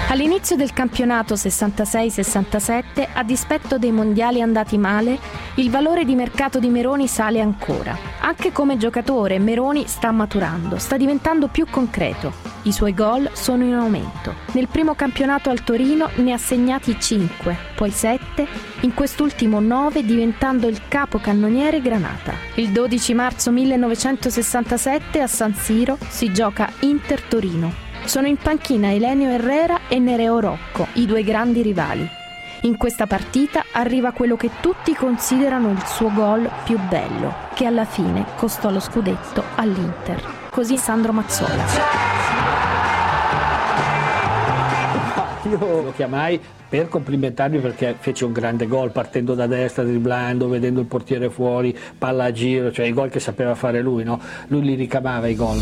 All'inizio 0.09 0.55
del 0.55 0.71
campionato 0.71 1.33
66-67, 1.33 3.09
a 3.11 3.23
dispetto 3.23 3.77
dei 3.77 3.91
mondiali 3.91 4.41
andati 4.41 4.77
male, 4.77 5.19
il 5.55 5.69
valore 5.69 6.05
di 6.05 6.15
mercato 6.15 6.59
di 6.59 6.69
Meroni 6.69 7.09
sale 7.09 7.41
ancora. 7.41 7.93
Anche 8.21 8.53
come 8.53 8.77
giocatore 8.77 9.37
Meroni 9.37 9.85
sta 9.85 10.11
maturando, 10.11 10.77
sta 10.77 10.95
diventando 10.95 11.49
più 11.49 11.65
concreto. 11.69 12.31
I 12.61 12.71
suoi 12.71 12.93
gol 12.93 13.29
sono 13.33 13.65
in 13.65 13.73
aumento. 13.73 14.33
Nel 14.53 14.69
primo 14.69 14.95
campionato 14.95 15.49
al 15.49 15.65
Torino 15.65 16.09
ne 16.15 16.31
ha 16.31 16.37
segnati 16.37 16.97
5, 16.97 17.57
poi 17.75 17.91
7, 17.91 18.47
in 18.81 18.93
quest'ultimo 18.93 19.59
9 19.59 20.05
diventando 20.05 20.69
il 20.69 20.83
capocannoniere 20.87 21.81
Granata. 21.81 22.31
Il 22.55 22.69
12 22.69 23.13
marzo 23.13 23.51
1967 23.51 25.19
a 25.19 25.27
San 25.27 25.53
Siro 25.53 25.97
si 26.07 26.31
gioca 26.31 26.71
Inter-Torino. 26.79 27.86
Sono 28.07 28.27
in 28.27 28.37
panchina 28.37 28.93
Elenio 28.93 29.29
Herrera 29.29 29.81
e 29.89 29.99
Nereo 29.99 30.39
Rocco, 30.39 30.87
i 30.93 31.05
due 31.05 31.25
grandi 31.25 31.61
rivali. 31.61 32.07
In 32.61 32.77
questa 32.77 33.05
partita 33.05 33.65
arriva 33.73 34.13
quello 34.13 34.37
che 34.37 34.49
tutti 34.61 34.93
considerano 34.93 35.71
il 35.71 35.85
suo 35.85 36.13
gol 36.13 36.49
più 36.63 36.79
bello, 36.87 37.33
che 37.53 37.65
alla 37.65 37.83
fine 37.83 38.25
costò 38.37 38.71
lo 38.71 38.79
scudetto 38.79 39.43
all'Inter. 39.55 40.23
Così 40.49 40.77
Sandro 40.77 41.11
Mazzola. 41.11 41.65
Io 45.49 45.57
lo 45.59 45.91
chiamai 45.93 46.39
per 46.69 46.87
complimentarmi 46.87 47.59
perché 47.59 47.93
fece 47.99 48.23
un 48.23 48.31
grande 48.31 48.67
gol 48.67 48.91
partendo 48.91 49.35
da 49.35 49.47
destra, 49.47 49.83
dribblando, 49.83 50.47
vedendo 50.47 50.79
il 50.79 50.87
portiere 50.87 51.29
fuori, 51.29 51.77
palla 51.97 52.23
a 52.23 52.31
giro, 52.31 52.71
cioè 52.71 52.85
i 52.85 52.93
gol 52.93 53.09
che 53.09 53.19
sapeva 53.19 53.53
fare 53.53 53.81
lui, 53.81 54.05
no? 54.05 54.17
Lui 54.47 54.61
li 54.61 54.75
ricamava 54.75 55.27
i 55.27 55.35
gol. 55.35 55.61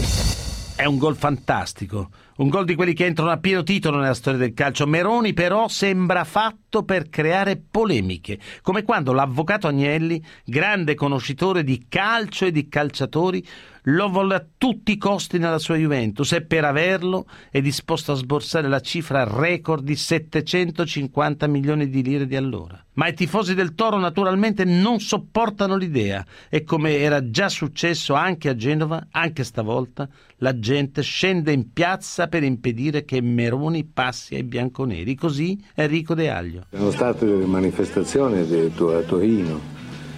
È 0.77 0.83
un 0.83 0.97
gol 0.97 1.15
fantastico, 1.15 2.09
un 2.37 2.49
gol 2.49 2.65
di 2.65 2.75
quelli 2.75 2.93
che 2.93 3.05
entrano 3.05 3.31
a 3.31 3.37
pieno 3.37 3.63
titolo 3.63 3.97
nella 3.97 4.13
storia 4.13 4.39
del 4.39 4.53
calcio. 4.53 4.85
Meroni 4.85 5.33
però 5.33 5.67
sembra 5.67 6.23
fatto 6.23 6.83
per 6.83 7.09
creare 7.09 7.61
polemiche, 7.69 8.39
come 8.61 8.83
quando 8.83 9.13
l'avvocato 9.13 9.67
Agnelli, 9.67 10.21
grande 10.43 10.95
conoscitore 10.95 11.63
di 11.63 11.85
calcio 11.87 12.45
e 12.45 12.51
di 12.51 12.67
calciatori, 12.67 13.45
lo 13.87 14.09
volle 14.09 14.35
a 14.35 14.45
tutti 14.57 14.93
i 14.93 14.97
costi 14.97 15.37
nella 15.37 15.59
sua 15.59 15.75
Juventus 15.75 16.31
e 16.31 16.43
per 16.43 16.65
averlo 16.65 17.27
è 17.51 17.61
disposto 17.61 18.13
a 18.13 18.15
sborsare 18.15 18.67
la 18.67 18.79
cifra 18.79 19.23
record 19.23 19.83
di 19.83 19.95
750 19.95 21.47
milioni 21.47 21.87
di 21.89 22.01
lire 22.01 22.25
di 22.25 22.35
allora. 22.35 22.83
Ma 22.93 23.07
i 23.07 23.13
tifosi 23.13 23.53
del 23.53 23.75
Toro 23.75 23.97
naturalmente 23.97 24.63
non 24.63 24.99
sopportano 24.99 25.75
l'idea 25.75 26.25
e 26.49 26.63
come 26.63 26.97
era 26.97 27.29
già 27.29 27.49
successo 27.49 28.13
anche 28.13 28.49
a 28.49 28.55
Genova, 28.55 29.07
anche 29.11 29.43
stavolta, 29.43 30.07
la 30.37 30.57
gente 30.57 31.01
scende 31.01 31.51
in 31.51 31.71
piazza 31.71 32.24
per 32.27 32.43
impedire 32.43 33.05
che 33.05 33.21
Meroni 33.21 33.83
passi 33.83 34.35
ai 34.35 34.43
bianconeri. 34.43 35.15
Così 35.15 35.61
Enrico 35.75 36.13
De 36.13 36.29
Aglio. 36.29 36.65
Sono 36.71 36.91
state 36.91 37.25
manifestazioni 37.25 38.39
a 38.39 39.01
Torino 39.01 39.73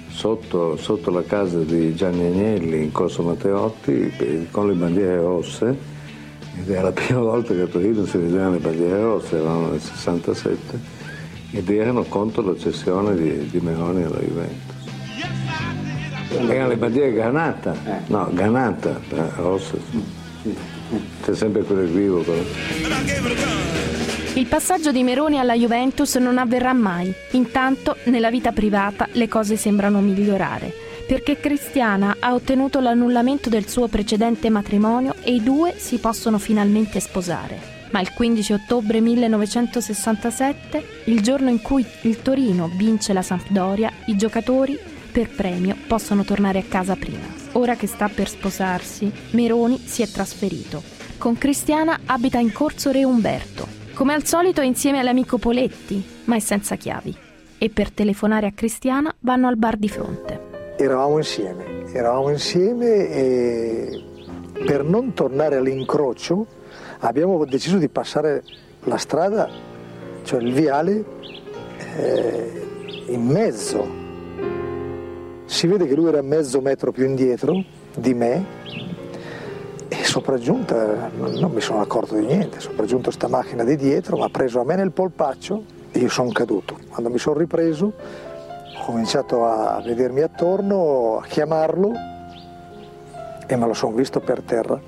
sotto, 0.10 0.78
sotto, 0.78 1.12
la 1.12 1.24
casa 1.24 1.60
di 1.60 1.94
Gianni 1.94 2.26
Agnelli 2.26 2.84
in 2.84 2.92
Corso 2.92 3.22
Matteotti 3.22 4.48
con 4.50 4.68
le 4.68 4.74
bandiere 4.74 5.18
rosse 5.18 5.78
ed 6.60 6.70
era 6.70 6.84
la 6.84 6.92
prima 6.94 7.20
volta 7.20 7.54
che 7.54 7.62
a 7.62 7.68
Torino 7.68 8.04
si 8.06 8.18
vedevano 8.18 8.54
le 8.54 8.60
bandiere 8.60 9.00
rosse, 9.02 9.38
erano 9.38 9.70
nel 9.70 9.82
67 9.82 10.80
ed 11.52 11.70
erano 11.70 12.04
contro 12.04 12.42
la 12.42 12.58
cessione 12.58 13.16
di, 13.16 13.50
di 13.50 13.60
Meloni 13.60 14.04
alla 14.04 14.20
Juventus. 14.20 14.76
Erano 16.30 16.68
le 16.68 16.78
bandiere 16.78 17.14
granata, 17.14 18.04
no, 18.08 18.30
granata, 18.34 19.00
eh, 19.10 19.30
rosse. 19.36 19.80
C'è 21.24 21.36
sempre 21.36 21.64
quell'equivoco. 21.64 22.34
Il 24.36 24.46
passaggio 24.46 24.92
di 24.92 25.04
Meroni 25.04 25.40
alla 25.40 25.56
Juventus 25.56 26.16
non 26.16 26.38
avverrà 26.38 26.72
mai. 26.72 27.12
Intanto, 27.32 27.98
nella 28.06 28.30
vita 28.30 28.52
privata, 28.52 29.08
le 29.14 29.28
cose 29.28 29.58
sembrano 29.58 30.00
migliorare, 30.00 30.72
perché 31.08 31.40
Cristiana 31.40 32.18
ha 32.20 32.34
ottenuto 32.34 32.80
l'annullamento 32.80 33.50
del 33.50 33.68
suo 33.68 33.88
precedente 33.88 34.50
matrimonio 34.50 35.16
e 35.24 35.34
i 35.34 35.44
due 35.44 35.74
si 35.78 35.98
possono 35.98 36.38
finalmente 36.38 37.00
sposare. 37.00 37.76
Ma 37.90 38.00
il 38.00 38.14
15 38.14 38.54
ottobre 38.54 39.02
1967, 39.02 40.86
il 41.06 41.22
giorno 41.22 41.50
in 41.50 41.62
cui 41.62 41.86
il 42.02 42.22
Torino 42.22 42.70
vince 42.76 43.14
la 43.14 43.22
Sampdoria, 43.22 43.92
i 44.06 44.16
giocatori, 44.16 44.78
per 45.18 45.30
premio, 45.32 45.76
possono 45.88 46.24
tornare 46.24 46.60
a 46.60 46.64
casa 46.70 46.96
prima. 46.96 47.26
Ora 47.54 47.74
che 47.74 47.88
sta 47.88 48.08
per 48.08 48.30
sposarsi, 48.30 49.12
Meroni 49.32 49.80
si 49.80 50.04
è 50.04 50.08
trasferito. 50.08 50.84
Con 51.18 51.40
Cristiana 51.40 52.02
abita 52.06 52.38
in 52.38 52.52
Corso 52.52 52.92
Re 52.92 53.04
Umberto, 53.04 53.66
come 53.96 54.14
al 54.14 54.26
solito 54.26 54.62
è 54.62 54.66
insieme 54.66 55.00
all'amico 55.00 55.40
Poletti, 55.40 56.06
ma 56.26 56.36
è 56.36 56.40
senza 56.40 56.76
chiavi. 56.76 57.18
E 57.58 57.70
per 57.72 57.90
telefonare 57.90 58.46
a 58.46 58.52
Cristiana 58.52 59.12
vanno 59.22 59.48
al 59.48 59.58
bar 59.58 59.78
di 59.78 59.90
fronte. 59.90 60.76
Eravamo 60.78 61.18
insieme, 61.18 61.92
eravamo 61.92 62.30
insieme 62.30 63.10
e 63.10 64.04
per 64.68 64.84
non 64.84 65.14
tornare 65.16 65.56
all'incrocio 65.56 66.46
abbiamo 67.00 67.44
deciso 67.46 67.80
di 67.80 67.90
passare 67.90 68.44
la 68.84 68.98
strada, 68.98 69.50
cioè 70.22 70.40
il 70.44 70.54
viale, 70.54 71.04
eh, 71.96 72.68
in 73.08 73.26
mezzo. 73.26 74.06
Si 75.48 75.66
vede 75.66 75.88
che 75.88 75.96
lui 75.96 76.10
era 76.10 76.22
mezzo 76.22 76.60
metro 76.60 76.92
più 76.92 77.06
indietro 77.06 77.64
di 77.96 78.14
me 78.14 78.46
e 79.88 80.04
sopraggiunta, 80.04 81.10
non 81.16 81.52
mi 81.52 81.62
sono 81.62 81.80
accorto 81.80 82.16
di 82.16 82.26
niente, 82.26 82.60
sopraggiunto 82.60 83.12
sta 83.12 83.30
macchina 83.30 83.64
di 83.64 83.78
dietro, 83.78 84.18
mi 84.18 84.24
ha 84.24 84.30
preso 84.30 84.60
a 84.60 84.66
me 84.66 84.76
nel 84.76 84.92
polpaccio 84.92 85.64
e 85.90 86.00
io 86.00 86.10
sono 86.10 86.32
caduto. 86.32 86.78
Quando 86.90 87.10
mi 87.10 87.18
sono 87.18 87.40
ripreso 87.40 87.94
ho 88.78 88.86
cominciato 88.86 89.46
a 89.46 89.82
vedermi 89.82 90.22
attorno, 90.22 91.20
a 91.24 91.26
chiamarlo 91.26 91.94
e 93.48 93.56
me 93.56 93.66
lo 93.66 93.74
sono 93.74 93.96
visto 93.96 94.20
per 94.20 94.42
terra. 94.42 94.80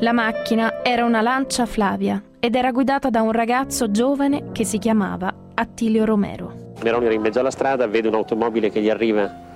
La 0.00 0.12
macchina 0.12 0.82
era 0.82 1.04
una 1.04 1.22
Lancia 1.22 1.66
Flavia 1.66 2.20
ed 2.40 2.56
era 2.56 2.72
guidata 2.72 3.10
da 3.10 3.22
un 3.22 3.30
ragazzo 3.30 3.92
giovane 3.92 4.50
che 4.50 4.64
si 4.64 4.78
chiamava 4.78 5.32
Attilio 5.54 6.04
Romero. 6.04 6.74
Meroni 6.82 7.04
era 7.04 7.14
in 7.14 7.20
mezzo 7.20 7.38
alla 7.38 7.52
strada, 7.52 7.86
vede 7.86 8.08
un'automobile 8.08 8.68
che 8.68 8.80
gli 8.80 8.90
arriva 8.90 9.50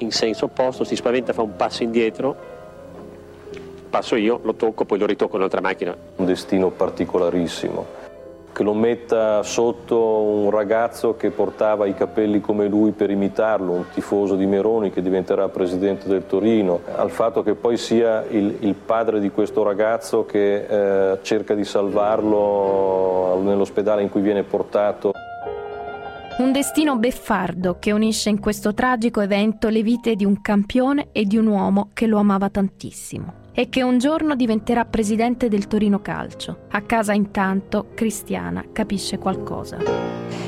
in 0.00 0.12
senso 0.12 0.46
opposto, 0.46 0.84
si 0.84 0.96
spaventa, 0.96 1.32
fa 1.32 1.42
un 1.42 1.56
passo 1.56 1.82
indietro 1.82 2.58
passo 3.90 4.14
io, 4.14 4.40
lo 4.42 4.54
tocco, 4.54 4.84
poi 4.84 4.98
lo 4.98 5.04
ritocco 5.06 5.32
in 5.32 5.38
un'altra 5.38 5.60
macchina. 5.60 5.94
Un 6.16 6.24
destino 6.24 6.70
particolarissimo, 6.70 7.84
che 8.52 8.62
lo 8.62 8.72
metta 8.72 9.42
sotto 9.42 9.98
un 9.98 10.50
ragazzo 10.50 11.16
che 11.16 11.30
portava 11.30 11.86
i 11.86 11.94
capelli 11.94 12.40
come 12.40 12.68
lui 12.68 12.92
per 12.92 13.10
imitarlo, 13.10 13.72
un 13.72 13.84
tifoso 13.92 14.36
di 14.36 14.46
Meroni 14.46 14.90
che 14.90 15.02
diventerà 15.02 15.48
presidente 15.48 16.08
del 16.08 16.26
Torino, 16.26 16.80
al 16.94 17.10
fatto 17.10 17.42
che 17.42 17.54
poi 17.54 17.76
sia 17.76 18.24
il, 18.30 18.58
il 18.60 18.74
padre 18.74 19.20
di 19.20 19.30
questo 19.30 19.62
ragazzo 19.62 20.24
che 20.24 21.12
eh, 21.12 21.18
cerca 21.22 21.54
di 21.54 21.64
salvarlo 21.64 23.40
nell'ospedale 23.42 24.02
in 24.02 24.08
cui 24.08 24.22
viene 24.22 24.44
portato. 24.44 25.12
Un 26.40 26.52
destino 26.52 26.96
beffardo 26.96 27.76
che 27.78 27.92
unisce 27.92 28.30
in 28.30 28.40
questo 28.40 28.72
tragico 28.72 29.20
evento 29.20 29.68
le 29.68 29.82
vite 29.82 30.14
di 30.14 30.24
un 30.24 30.40
campione 30.40 31.08
e 31.12 31.24
di 31.24 31.36
un 31.36 31.46
uomo 31.46 31.90
che 31.92 32.06
lo 32.06 32.16
amava 32.16 32.48
tantissimo 32.48 33.50
e 33.52 33.68
che 33.68 33.82
un 33.82 33.98
giorno 33.98 34.34
diventerà 34.34 34.86
presidente 34.86 35.48
del 35.48 35.66
Torino 35.66 36.00
Calcio. 36.00 36.60
A 36.70 36.80
casa 36.80 37.12
intanto 37.12 37.88
Cristiana 37.92 38.64
capisce 38.72 39.18
qualcosa. 39.18 39.76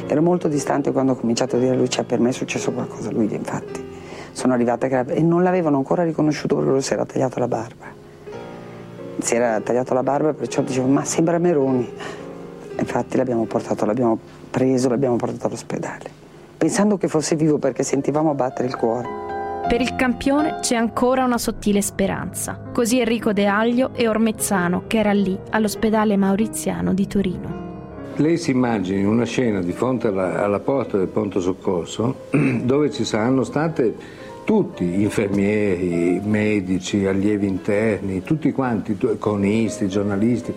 Ero 0.06 0.22
molto 0.22 0.48
distante 0.48 0.92
quando 0.92 1.12
ho 1.12 1.16
cominciato 1.16 1.56
a 1.56 1.58
dire 1.58 1.72
a 1.72 1.76
lui, 1.76 1.90
cioè 1.90 2.04
per 2.04 2.20
me 2.20 2.30
è 2.30 2.32
successo 2.32 2.72
qualcosa 2.72 3.10
a 3.10 3.12
lui, 3.12 3.30
infatti. 3.30 3.84
Sono 4.32 4.54
arrivata 4.54 5.04
e 5.04 5.20
non 5.20 5.42
l'avevano 5.42 5.76
ancora 5.76 6.04
riconosciuto 6.04 6.54
perché 6.54 6.70
lui 6.70 6.80
si 6.80 6.94
era 6.94 7.04
tagliato 7.04 7.38
la 7.38 7.48
barba. 7.48 7.84
Si 9.18 9.34
era 9.34 9.60
tagliato 9.60 9.92
la 9.92 10.02
barba 10.02 10.32
perciò 10.32 10.62
dicevo, 10.62 10.86
ma 10.86 11.04
sembra 11.04 11.36
Meroni. 11.36 11.86
Infatti 12.78 13.16
l'abbiamo 13.16 13.44
portato, 13.44 13.84
l'abbiamo 13.84 14.18
preso, 14.50 14.88
l'abbiamo 14.88 15.16
portato 15.16 15.46
all'ospedale, 15.46 16.10
pensando 16.56 16.96
che 16.96 17.08
fosse 17.08 17.36
vivo 17.36 17.58
perché 17.58 17.82
sentivamo 17.82 18.34
battere 18.34 18.68
il 18.68 18.76
cuore. 18.76 19.20
Per 19.68 19.80
il 19.80 19.94
campione 19.94 20.58
c'è 20.60 20.74
ancora 20.74 21.24
una 21.24 21.38
sottile 21.38 21.80
speranza. 21.80 22.60
Così 22.72 22.98
Enrico 22.98 23.32
De 23.32 23.46
Aglio 23.46 23.90
e 23.94 24.08
Ormezzano, 24.08 24.84
che 24.86 24.98
era 24.98 25.12
lì 25.12 25.38
all'ospedale 25.50 26.16
mauriziano 26.16 26.92
di 26.92 27.06
Torino. 27.06 27.60
Lei 28.16 28.36
si 28.36 28.50
immagini 28.50 29.04
una 29.04 29.24
scena 29.24 29.62
di 29.62 29.72
fronte 29.72 30.08
alla, 30.08 30.42
alla 30.42 30.60
porta 30.60 30.98
del 30.98 31.06
pronto 31.06 31.40
soccorso 31.40 32.26
dove 32.62 32.90
ci 32.90 33.04
saranno 33.04 33.44
state 33.44 33.94
tutti, 34.44 35.00
infermieri, 35.00 36.20
medici, 36.22 37.06
allievi 37.06 37.46
interni, 37.46 38.22
tutti 38.22 38.52
quanti, 38.52 38.98
cronisti, 39.18 39.88
giornalisti, 39.88 40.52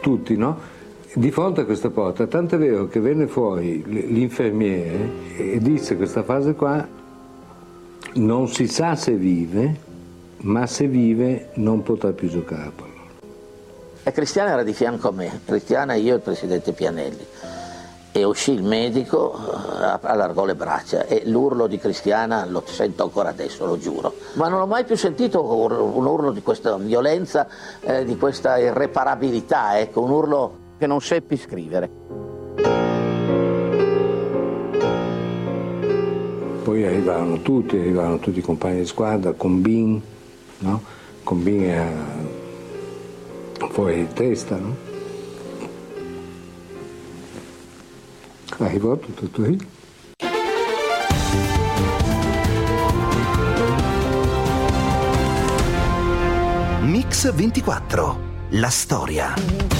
tutti, 0.00 0.36
no? 0.36 0.78
Di 1.12 1.32
fronte 1.32 1.62
a 1.62 1.64
questa 1.64 1.90
porta, 1.90 2.28
tanto 2.28 2.54
è 2.54 2.58
vero 2.58 2.86
che 2.86 3.00
venne 3.00 3.26
fuori 3.26 3.82
l'infermiere 3.84 5.10
e 5.36 5.58
disse 5.58 5.96
questa 5.96 6.22
frase 6.22 6.54
qua 6.54 6.86
non 8.12 8.46
si 8.46 8.68
sa 8.68 8.94
se 8.94 9.14
vive, 9.14 9.74
ma 10.42 10.66
se 10.68 10.86
vive 10.86 11.50
non 11.54 11.82
potrà 11.82 12.12
più 12.12 12.28
giocare 12.28 12.62
a. 12.62 12.70
E 14.04 14.12
Cristiana 14.12 14.52
era 14.52 14.62
di 14.62 14.72
fianco 14.72 15.08
a 15.08 15.12
me, 15.12 15.40
Cristiana, 15.44 15.94
io 15.94 16.12
e 16.12 16.16
il 16.16 16.22
presidente 16.22 16.70
Pianelli. 16.70 17.26
E 18.12 18.24
uscì 18.24 18.52
il 18.52 18.62
medico, 18.62 19.34
eh, 19.34 19.98
allargò 20.02 20.44
le 20.44 20.54
braccia 20.54 21.06
e 21.06 21.22
l'urlo 21.26 21.66
di 21.66 21.78
Cristiana 21.78 22.46
lo 22.46 22.62
sento 22.66 23.02
ancora 23.02 23.30
adesso, 23.30 23.66
lo 23.66 23.78
giuro. 23.78 24.14
Ma 24.34 24.46
non 24.46 24.60
ho 24.60 24.66
mai 24.66 24.84
più 24.84 24.96
sentito 24.96 25.44
un 25.44 26.06
urlo 26.06 26.30
di 26.30 26.42
questa 26.42 26.76
violenza, 26.76 27.48
eh, 27.80 28.04
di 28.04 28.16
questa 28.16 28.58
irreparabilità, 28.58 29.78
ecco, 29.78 30.02
un 30.02 30.10
urlo 30.10 30.59
che 30.80 30.86
non 30.86 31.02
seppi 31.02 31.36
scrivere. 31.36 31.90
Poi 36.62 36.86
arrivavano 36.86 37.42
tutti, 37.42 37.76
arrivavano 37.76 38.18
tutti 38.18 38.38
i 38.38 38.42
compagni 38.42 38.78
di 38.78 38.86
squadra, 38.86 39.32
Combin, 39.32 40.00
no? 40.60 40.82
Combin 41.22 41.64
era 41.64 41.92
fuori 43.70 44.06
di 44.06 44.12
testa, 44.14 44.56
no? 44.56 44.74
Arrivò 48.56 48.96
tutto, 48.96 49.26
tutto 49.26 49.42
lì. 49.42 49.58
Mix 56.80 57.30
24. 57.34 58.28
La 58.52 58.70
storia. 58.70 59.79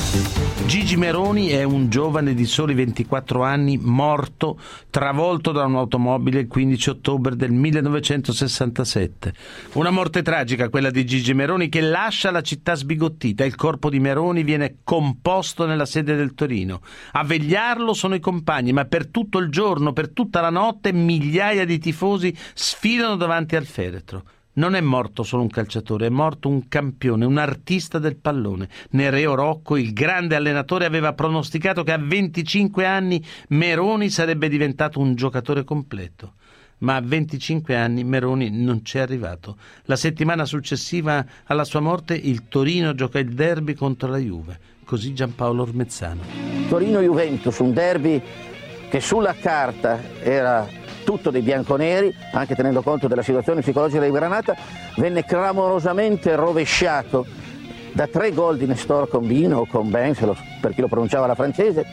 Gigi 0.66 0.96
Meroni 0.96 1.48
è 1.48 1.62
un 1.62 1.88
giovane 1.88 2.34
di 2.34 2.44
soli 2.44 2.74
24 2.74 3.44
anni 3.44 3.76
morto 3.76 4.58
travolto 4.90 5.52
da 5.52 5.64
un'automobile 5.64 6.40
il 6.40 6.46
15 6.48 6.90
ottobre 6.90 7.36
del 7.36 7.52
1967. 7.52 9.32
Una 9.74 9.90
morte 9.90 10.22
tragica 10.22 10.68
quella 10.68 10.90
di 10.90 11.04
Gigi 11.06 11.32
Meroni 11.32 11.68
che 11.68 11.80
lascia 11.80 12.32
la 12.32 12.42
città 12.42 12.74
sbigottita. 12.74 13.44
Il 13.44 13.54
corpo 13.54 13.88
di 13.88 14.00
Meroni 14.00 14.42
viene 14.42 14.78
composto 14.82 15.64
nella 15.64 15.86
sede 15.86 16.16
del 16.16 16.34
Torino. 16.34 16.82
A 17.12 17.22
vegliarlo 17.22 17.94
sono 17.94 18.16
i 18.16 18.20
compagni, 18.20 18.72
ma 18.72 18.84
per 18.86 19.06
tutto 19.08 19.38
il 19.38 19.48
giorno, 19.48 19.92
per 19.92 20.10
tutta 20.10 20.40
la 20.40 20.50
notte 20.50 20.92
migliaia 20.92 21.64
di 21.64 21.78
tifosi 21.78 22.36
sfilano 22.54 23.14
davanti 23.14 23.54
al 23.54 23.64
feretro. 23.64 24.24
Non 24.60 24.74
è 24.74 24.80
morto 24.82 25.22
solo 25.22 25.40
un 25.40 25.48
calciatore, 25.48 26.04
è 26.04 26.10
morto 26.10 26.50
un 26.50 26.68
campione, 26.68 27.24
un 27.24 27.38
artista 27.38 27.98
del 27.98 28.16
pallone. 28.16 28.68
Nereo 28.90 29.34
Rocco, 29.34 29.78
il 29.78 29.94
grande 29.94 30.36
allenatore, 30.36 30.84
aveva 30.84 31.14
pronosticato 31.14 31.82
che 31.82 31.92
a 31.92 31.98
25 31.98 32.84
anni 32.84 33.24
Meroni 33.48 34.10
sarebbe 34.10 34.50
diventato 34.50 35.00
un 35.00 35.14
giocatore 35.14 35.64
completo. 35.64 36.34
Ma 36.80 36.96
a 36.96 37.00
25 37.00 37.74
anni 37.74 38.04
Meroni 38.04 38.50
non 38.50 38.82
c'è 38.82 38.98
arrivato. 38.98 39.56
La 39.84 39.96
settimana 39.96 40.44
successiva 40.44 41.24
alla 41.44 41.64
sua 41.64 41.80
morte 41.80 42.14
il 42.14 42.46
Torino 42.48 42.94
gioca 42.94 43.18
il 43.18 43.32
derby 43.32 43.72
contro 43.72 44.10
la 44.10 44.18
Juve. 44.18 44.60
Così 44.84 45.14
Giampaolo 45.14 45.62
Ormezzano. 45.62 46.20
Torino-Juventus, 46.68 47.56
un 47.60 47.72
derby 47.72 48.22
che 48.90 49.00
sulla 49.00 49.32
carta 49.32 50.20
era 50.20 50.68
tutto 51.10 51.30
dei 51.30 51.42
bianconeri, 51.42 52.14
anche 52.32 52.54
tenendo 52.54 52.82
conto 52.82 53.08
della 53.08 53.22
situazione 53.22 53.62
psicologica 53.62 54.04
di 54.04 54.12
Granata, 54.12 54.54
venne 54.94 55.24
clamorosamente 55.24 56.36
rovesciato 56.36 57.26
da 57.92 58.06
tre 58.06 58.30
gol 58.30 58.56
di 58.56 58.66
Nestor 58.66 59.08
Combino 59.08 59.58
o 59.58 59.66
Combin, 59.66 60.14
per 60.60 60.72
chi 60.72 60.80
lo 60.80 60.86
pronunciava 60.86 61.26
la 61.26 61.34
francese, 61.34 61.84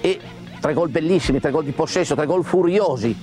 e 0.00 0.20
tre 0.60 0.72
gol 0.72 0.88
bellissimi, 0.88 1.40
tre 1.40 1.50
gol 1.50 1.64
di 1.64 1.72
possesso, 1.72 2.14
tre 2.14 2.26
gol 2.26 2.44
furiosi. 2.44 3.16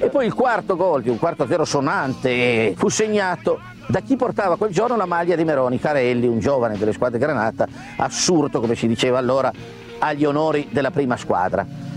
E 0.00 0.08
poi 0.08 0.26
il 0.26 0.34
quarto 0.34 0.74
gol, 0.74 1.02
di 1.02 1.08
un 1.08 1.20
quarto 1.20 1.46
zero 1.46 1.64
sonante, 1.64 2.74
fu 2.76 2.88
segnato 2.88 3.60
da 3.86 4.00
chi 4.00 4.16
portava 4.16 4.56
quel 4.56 4.72
giorno 4.72 4.96
la 4.96 5.06
maglia 5.06 5.36
di 5.36 5.44
Meroni, 5.44 5.78
Carelli, 5.78 6.26
un 6.26 6.40
giovane 6.40 6.76
delle 6.76 6.92
squadre 6.92 7.20
Granata, 7.20 7.64
assurdo 7.98 8.58
come 8.58 8.74
si 8.74 8.88
diceva 8.88 9.18
allora, 9.18 9.52
agli 10.00 10.24
onori 10.24 10.66
della 10.72 10.90
prima 10.90 11.16
squadra. 11.16 11.87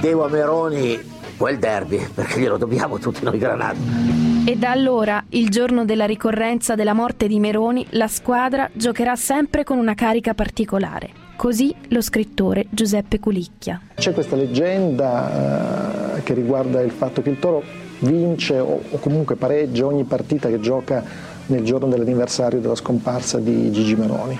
Devo 0.00 0.24
a 0.24 0.28
Meroni 0.28 0.98
quel 1.36 1.58
derby, 1.58 2.06
perché 2.12 2.40
glielo 2.40 2.58
dobbiamo 2.58 2.98
tutti 2.98 3.24
noi 3.24 3.38
granati. 3.38 4.44
E 4.46 4.56
da 4.56 4.70
allora, 4.70 5.24
il 5.30 5.48
giorno 5.48 5.84
della 5.84 6.04
ricorrenza 6.04 6.74
della 6.74 6.92
morte 6.92 7.26
di 7.26 7.40
Meroni, 7.40 7.86
la 7.90 8.06
squadra 8.06 8.68
giocherà 8.72 9.16
sempre 9.16 9.64
con 9.64 9.78
una 9.78 9.94
carica 9.94 10.34
particolare. 10.34 11.10
Così 11.36 11.74
lo 11.88 12.00
scrittore 12.00 12.66
Giuseppe 12.70 13.18
Culicchia. 13.18 13.80
C'è 13.94 14.12
questa 14.12 14.36
leggenda 14.36 16.16
eh, 16.16 16.22
che 16.22 16.34
riguarda 16.34 16.80
il 16.80 16.92
fatto 16.92 17.22
che 17.22 17.30
il 17.30 17.38
Toro 17.38 17.62
vince 18.00 18.58
o, 18.58 18.82
o 18.90 18.98
comunque 18.98 19.36
pareggia 19.36 19.86
ogni 19.86 20.04
partita 20.04 20.48
che 20.48 20.60
gioca 20.60 21.02
nel 21.46 21.64
giorno 21.64 21.88
dell'anniversario 21.88 22.60
della 22.60 22.74
scomparsa 22.74 23.38
di 23.38 23.70
Gigi 23.72 23.96
Meroni 23.96 24.38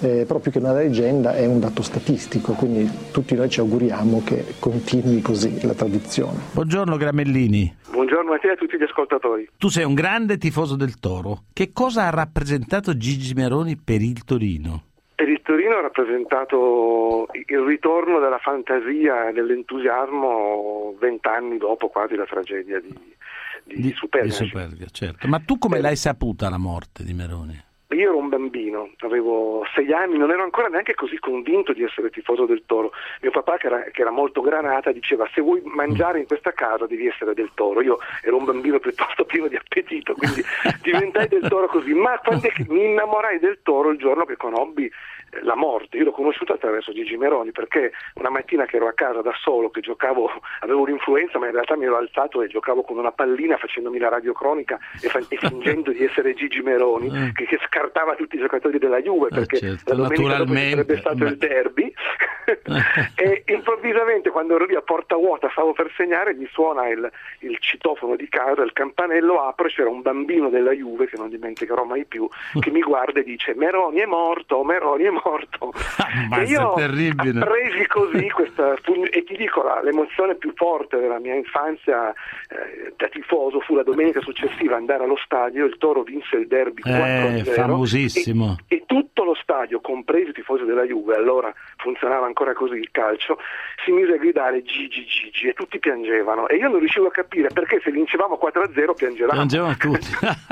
eh, 0.00 0.24
proprio 0.26 0.52
che 0.52 0.58
una 0.58 0.72
leggenda 0.72 1.34
è 1.34 1.46
un 1.46 1.60
dato 1.60 1.82
statistico, 1.82 2.52
quindi 2.52 2.88
tutti 3.12 3.34
noi 3.34 3.48
ci 3.48 3.60
auguriamo 3.60 4.22
che 4.24 4.54
continui 4.58 5.20
così 5.20 5.64
la 5.66 5.74
tradizione. 5.74 6.38
Buongiorno 6.52 6.96
Gramellini. 6.96 7.74
Buongiorno 7.90 8.32
a 8.32 8.38
te 8.38 8.48
e 8.48 8.50
a 8.52 8.56
tutti 8.56 8.76
gli 8.76 8.82
ascoltatori. 8.82 9.48
Tu 9.56 9.68
sei 9.68 9.84
un 9.84 9.94
grande 9.94 10.36
tifoso 10.38 10.76
del 10.76 10.98
Toro. 10.98 11.44
Che 11.52 11.72
cosa 11.72 12.06
ha 12.06 12.10
rappresentato 12.10 12.96
Gigi 12.96 13.34
Meroni 13.34 13.76
per 13.76 14.02
il 14.02 14.24
Torino? 14.24 14.82
Per 15.14 15.28
il 15.28 15.40
Torino 15.42 15.76
ha 15.76 15.80
rappresentato 15.80 17.28
il 17.32 17.60
ritorno 17.60 18.18
della 18.18 18.38
fantasia 18.38 19.30
e 19.30 19.32
dell'entusiasmo 19.32 20.94
vent'anni 21.00 21.56
dopo 21.56 21.88
quasi 21.88 22.16
la 22.16 22.26
tragedia 22.26 22.78
di, 22.80 22.94
di, 23.64 23.80
di 23.80 23.92
Superga. 23.96 24.26
Di 24.26 24.32
Superga 24.32 24.86
certo. 24.90 25.26
Ma 25.26 25.38
tu 25.38 25.56
come 25.56 25.80
l'hai 25.80 25.96
saputa 25.96 26.50
la 26.50 26.58
morte 26.58 27.02
di 27.02 27.14
Meroni? 27.14 27.64
Io 27.90 28.08
ero 28.08 28.16
un 28.16 28.28
bambino, 28.28 28.90
avevo 28.98 29.64
sei 29.72 29.92
anni, 29.92 30.18
non 30.18 30.32
ero 30.32 30.42
ancora 30.42 30.66
neanche 30.66 30.94
così 30.94 31.18
convinto 31.20 31.72
di 31.72 31.84
essere 31.84 32.10
tifoso 32.10 32.44
del 32.44 32.64
toro. 32.66 32.90
Mio 33.20 33.30
papà, 33.30 33.58
che 33.58 33.68
era, 33.68 33.82
che 33.92 34.00
era, 34.00 34.10
molto 34.10 34.40
granata, 34.40 34.90
diceva 34.90 35.28
se 35.32 35.40
vuoi 35.40 35.62
mangiare 35.64 36.18
in 36.18 36.26
questa 36.26 36.50
casa 36.50 36.86
devi 36.86 37.06
essere 37.06 37.32
del 37.32 37.50
toro. 37.54 37.82
Io 37.82 37.98
ero 38.22 38.38
un 38.38 38.44
bambino 38.44 38.80
piuttosto 38.80 39.24
pieno 39.24 39.46
di 39.46 39.54
appetito, 39.54 40.14
quindi 40.14 40.42
diventai 40.82 41.28
del 41.28 41.46
toro 41.48 41.68
così. 41.68 41.94
Ma 41.94 42.18
quando 42.18 42.48
mi 42.68 42.86
innamorai 42.86 43.38
del 43.38 43.60
toro 43.62 43.90
il 43.90 43.98
giorno 43.98 44.24
che 44.24 44.36
conobbi 44.36 44.90
la 45.42 45.54
morte. 45.54 45.96
Io 45.96 46.04
l'ho 46.04 46.12
conosciuto 46.12 46.52
attraverso 46.52 46.92
Gigi 46.92 47.16
Meroni 47.16 47.52
perché 47.52 47.92
una 48.14 48.30
mattina 48.30 48.64
che 48.64 48.76
ero 48.76 48.88
a 48.88 48.92
casa 48.92 49.22
da 49.22 49.32
solo, 49.40 49.70
che 49.70 49.80
giocavo, 49.80 50.30
avevo 50.60 50.82
un'influenza, 50.82 51.38
ma 51.38 51.46
in 51.46 51.52
realtà 51.52 51.76
mi 51.76 51.84
ero 51.84 51.96
alzato 51.96 52.42
e 52.42 52.48
giocavo 52.48 52.82
con 52.82 52.98
una 52.98 53.12
pallina 53.12 53.56
facendomi 53.56 53.98
la 53.98 54.08
radiocronica 54.08 54.78
e, 55.00 55.08
fa- 55.08 55.22
e 55.28 55.36
fingendo 55.36 55.90
di 55.90 56.04
essere 56.04 56.34
Gigi 56.34 56.60
Meroni, 56.60 57.10
mm. 57.10 57.30
che, 57.34 57.46
che, 57.46 57.58
scartava 57.66 58.14
tutti 58.14 58.36
i 58.36 58.40
giocatori 58.40 58.78
della 58.78 59.00
Juve 59.00 59.28
eh, 59.28 59.34
perché 59.34 59.58
certo. 59.58 59.94
la 59.94 60.06
domenica 60.06 60.36
dopo 60.36 60.54
sarebbe 60.54 60.96
stato 60.98 61.16
Beh. 61.16 61.28
il 61.28 61.36
derby. 61.36 61.92
e 63.16 63.42
improvvisamente 63.46 64.30
quando 64.30 64.54
ero 64.54 64.66
lì 64.66 64.76
a 64.76 64.80
porta 64.80 65.16
vuota 65.16 65.48
stavo 65.50 65.72
per 65.72 65.92
segnare 65.96 66.32
mi 66.32 66.46
suona 66.52 66.88
il, 66.88 67.10
il 67.40 67.58
citofono 67.58 68.14
di 68.14 68.28
casa, 68.28 68.62
il 68.62 68.72
campanello 68.72 69.42
apro 69.42 69.66
e 69.66 69.70
c'era 69.70 69.88
un 69.88 70.00
bambino 70.00 70.48
della 70.48 70.70
Juve 70.70 71.08
che 71.08 71.16
non 71.16 71.28
dimenticherò 71.28 71.82
mai 71.82 72.04
più 72.04 72.28
che 72.60 72.70
mi 72.70 72.82
guarda 72.82 73.18
e 73.18 73.24
dice 73.24 73.54
Meroni 73.56 73.98
è 73.98 74.06
morto, 74.06 74.62
Meroni 74.62 75.04
è 75.04 75.10
morto 75.10 75.15
Ma 76.28 76.40
e 76.40 76.44
io 76.44 76.74
terribile. 76.74 77.40
presi 77.40 77.86
così 77.86 78.28
questa 78.30 78.74
e 79.10 79.24
ti 79.24 79.36
dico 79.36 79.62
la, 79.62 79.80
l'emozione 79.82 80.34
più 80.36 80.52
forte 80.54 80.98
della 80.98 81.18
mia 81.18 81.34
infanzia 81.34 82.10
eh, 82.10 82.92
da 82.96 83.08
tifoso 83.08 83.60
fu 83.60 83.74
la 83.74 83.82
domenica 83.82 84.20
successiva 84.20 84.76
andare 84.76 85.04
allo 85.04 85.18
stadio 85.22 85.64
il 85.66 85.76
Toro 85.78 86.02
vinse 86.02 86.36
il 86.36 86.46
derby 86.46 86.82
4-0 86.84 87.36
eh, 87.36 87.44
famosissimo 87.44 88.56
e, 88.68 88.76
e 88.76 88.82
tutto 88.86 89.24
lo 89.24 89.34
stadio 89.34 89.80
compreso 89.80 90.30
i 90.30 90.34
tifosi 90.34 90.64
della 90.64 90.84
Juve 90.84 91.14
allora 91.14 91.52
funzionava 91.76 92.26
ancora 92.26 92.52
così 92.52 92.76
il 92.76 92.90
calcio, 92.90 93.38
si 93.84 93.92
mise 93.92 94.14
a 94.14 94.16
gridare 94.16 94.62
Gigi 94.62 95.04
Gigi 95.04 95.48
e 95.48 95.52
tutti 95.52 95.78
piangevano 95.78 96.48
e 96.48 96.56
io 96.56 96.68
non 96.68 96.78
riuscivo 96.78 97.06
a 97.06 97.10
capire 97.10 97.48
perché 97.48 97.80
se 97.82 97.90
vincevamo 97.90 98.38
4-0 98.42 98.94
piangevamo. 98.94 99.32
Piangevano 99.32 99.76
tutti. 99.76 100.06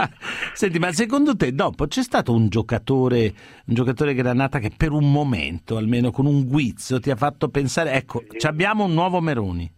Senti, 0.52 0.78
ma 0.78 0.92
secondo 0.92 1.36
te 1.36 1.52
dopo 1.52 1.86
c'è 1.86 2.02
stato 2.02 2.32
un 2.32 2.48
giocatore, 2.48 3.32
un 3.66 3.74
giocatore 3.74 4.14
Granata 4.54 4.58
che 4.60 4.70
per 4.76 4.92
un 4.92 5.10
momento, 5.10 5.76
almeno 5.76 6.10
con 6.10 6.26
un 6.26 6.46
guizzo, 6.46 7.00
ti 7.00 7.10
ha 7.10 7.16
fatto 7.16 7.48
pensare, 7.48 7.92
ecco, 7.92 8.22
sì. 8.36 8.46
abbiamo 8.46 8.84
un 8.84 8.92
nuovo 8.92 9.20
Meroni? 9.20 9.70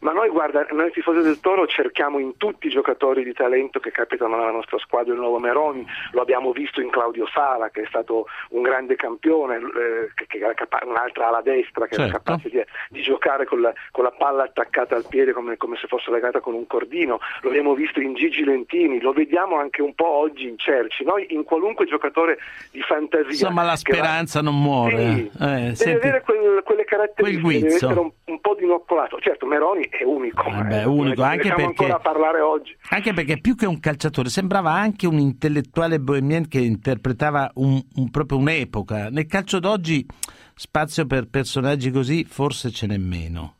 Ma 0.00 0.12
noi 0.12 0.28
guarda, 0.28 0.66
noi 0.70 0.90
tifosi 0.92 1.22
del 1.22 1.40
Toro 1.40 1.66
cerchiamo 1.66 2.18
in 2.18 2.36
tutti 2.36 2.66
i 2.66 2.70
giocatori 2.70 3.24
di 3.24 3.32
talento 3.32 3.80
che 3.80 3.90
capitano 3.90 4.36
nella 4.36 4.50
nostra 4.50 4.78
squadra 4.78 5.12
il 5.12 5.18
nuovo 5.18 5.38
Meroni, 5.38 5.86
lo 6.12 6.20
abbiamo 6.20 6.52
visto 6.52 6.80
in 6.80 6.90
Claudio 6.90 7.26
Sala 7.26 7.70
che 7.70 7.82
è 7.82 7.86
stato 7.88 8.26
un 8.50 8.62
grande 8.62 8.96
campione, 8.96 9.56
eh, 9.56 10.10
che, 10.14 10.26
che 10.26 10.38
capa- 10.54 10.82
un'altra 10.84 11.28
ala 11.28 11.40
destra 11.40 11.86
che 11.86 11.96
certo. 11.96 12.02
era 12.02 12.12
capace 12.12 12.48
di, 12.48 12.62
di 12.90 13.02
giocare 13.02 13.46
con 13.46 13.60
la, 13.60 13.72
con 13.90 14.04
la, 14.04 14.10
palla 14.10 14.44
attaccata 14.44 14.96
al 14.96 15.06
piede 15.08 15.32
come, 15.32 15.56
come, 15.56 15.76
se 15.76 15.86
fosse 15.86 16.10
legata 16.10 16.40
con 16.40 16.54
un 16.54 16.66
cordino, 16.66 17.18
lo 17.42 17.48
abbiamo 17.48 17.74
visto 17.74 18.00
in 18.00 18.14
Gigi 18.14 18.44
Lentini, 18.44 19.00
lo 19.00 19.12
vediamo 19.12 19.56
anche 19.58 19.82
un 19.82 19.94
po' 19.94 20.08
oggi 20.08 20.48
in 20.48 20.58
Cerci, 20.58 21.04
noi 21.04 21.26
in 21.30 21.44
qualunque 21.44 21.86
giocatore 21.86 22.38
di 22.70 22.80
fantasia... 22.82 23.28
Insomma 23.28 23.62
la 23.62 23.76
speranza 23.76 24.40
va... 24.40 24.50
non 24.50 24.60
muore. 24.60 24.96
Sì, 24.96 25.30
eh, 25.40 25.46
deve 25.46 25.74
senti... 25.74 26.06
avere 26.06 26.22
quel, 26.22 26.62
quelle 26.64 26.84
caratteristiche 26.84 27.60
deve 27.60 27.74
essere 27.74 27.98
un, 27.98 28.10
un, 28.24 28.40
po' 28.40 28.54
dinoccolato. 28.54 29.18
Certo, 29.20 29.46
Meroni 29.46 29.85
è 29.90 30.04
unico, 30.04 30.44
eh 30.48 30.62
beh, 30.62 30.80
eh, 30.80 30.84
unico 30.84 31.22
anche 31.22 31.48
perché, 31.48 31.62
ancora 31.62 31.98
parlare 31.98 32.40
oggi. 32.40 32.76
Anche 32.90 33.12
perché 33.12 33.38
più 33.38 33.54
che 33.54 33.66
un 33.66 33.80
calciatore 33.80 34.28
sembrava 34.28 34.72
anche 34.72 35.06
un 35.06 35.18
intellettuale 35.18 36.00
bohemien 36.00 36.48
che 36.48 36.60
interpretava 36.60 37.50
un, 37.54 37.80
un, 37.94 38.10
proprio 38.10 38.38
un'epoca. 38.38 39.10
Nel 39.10 39.26
calcio 39.26 39.58
d'oggi 39.58 40.06
spazio 40.54 41.06
per 41.06 41.28
personaggi 41.28 41.90
così 41.90 42.24
forse 42.24 42.70
ce 42.70 42.86
n'è 42.86 42.96
meno 42.96 43.56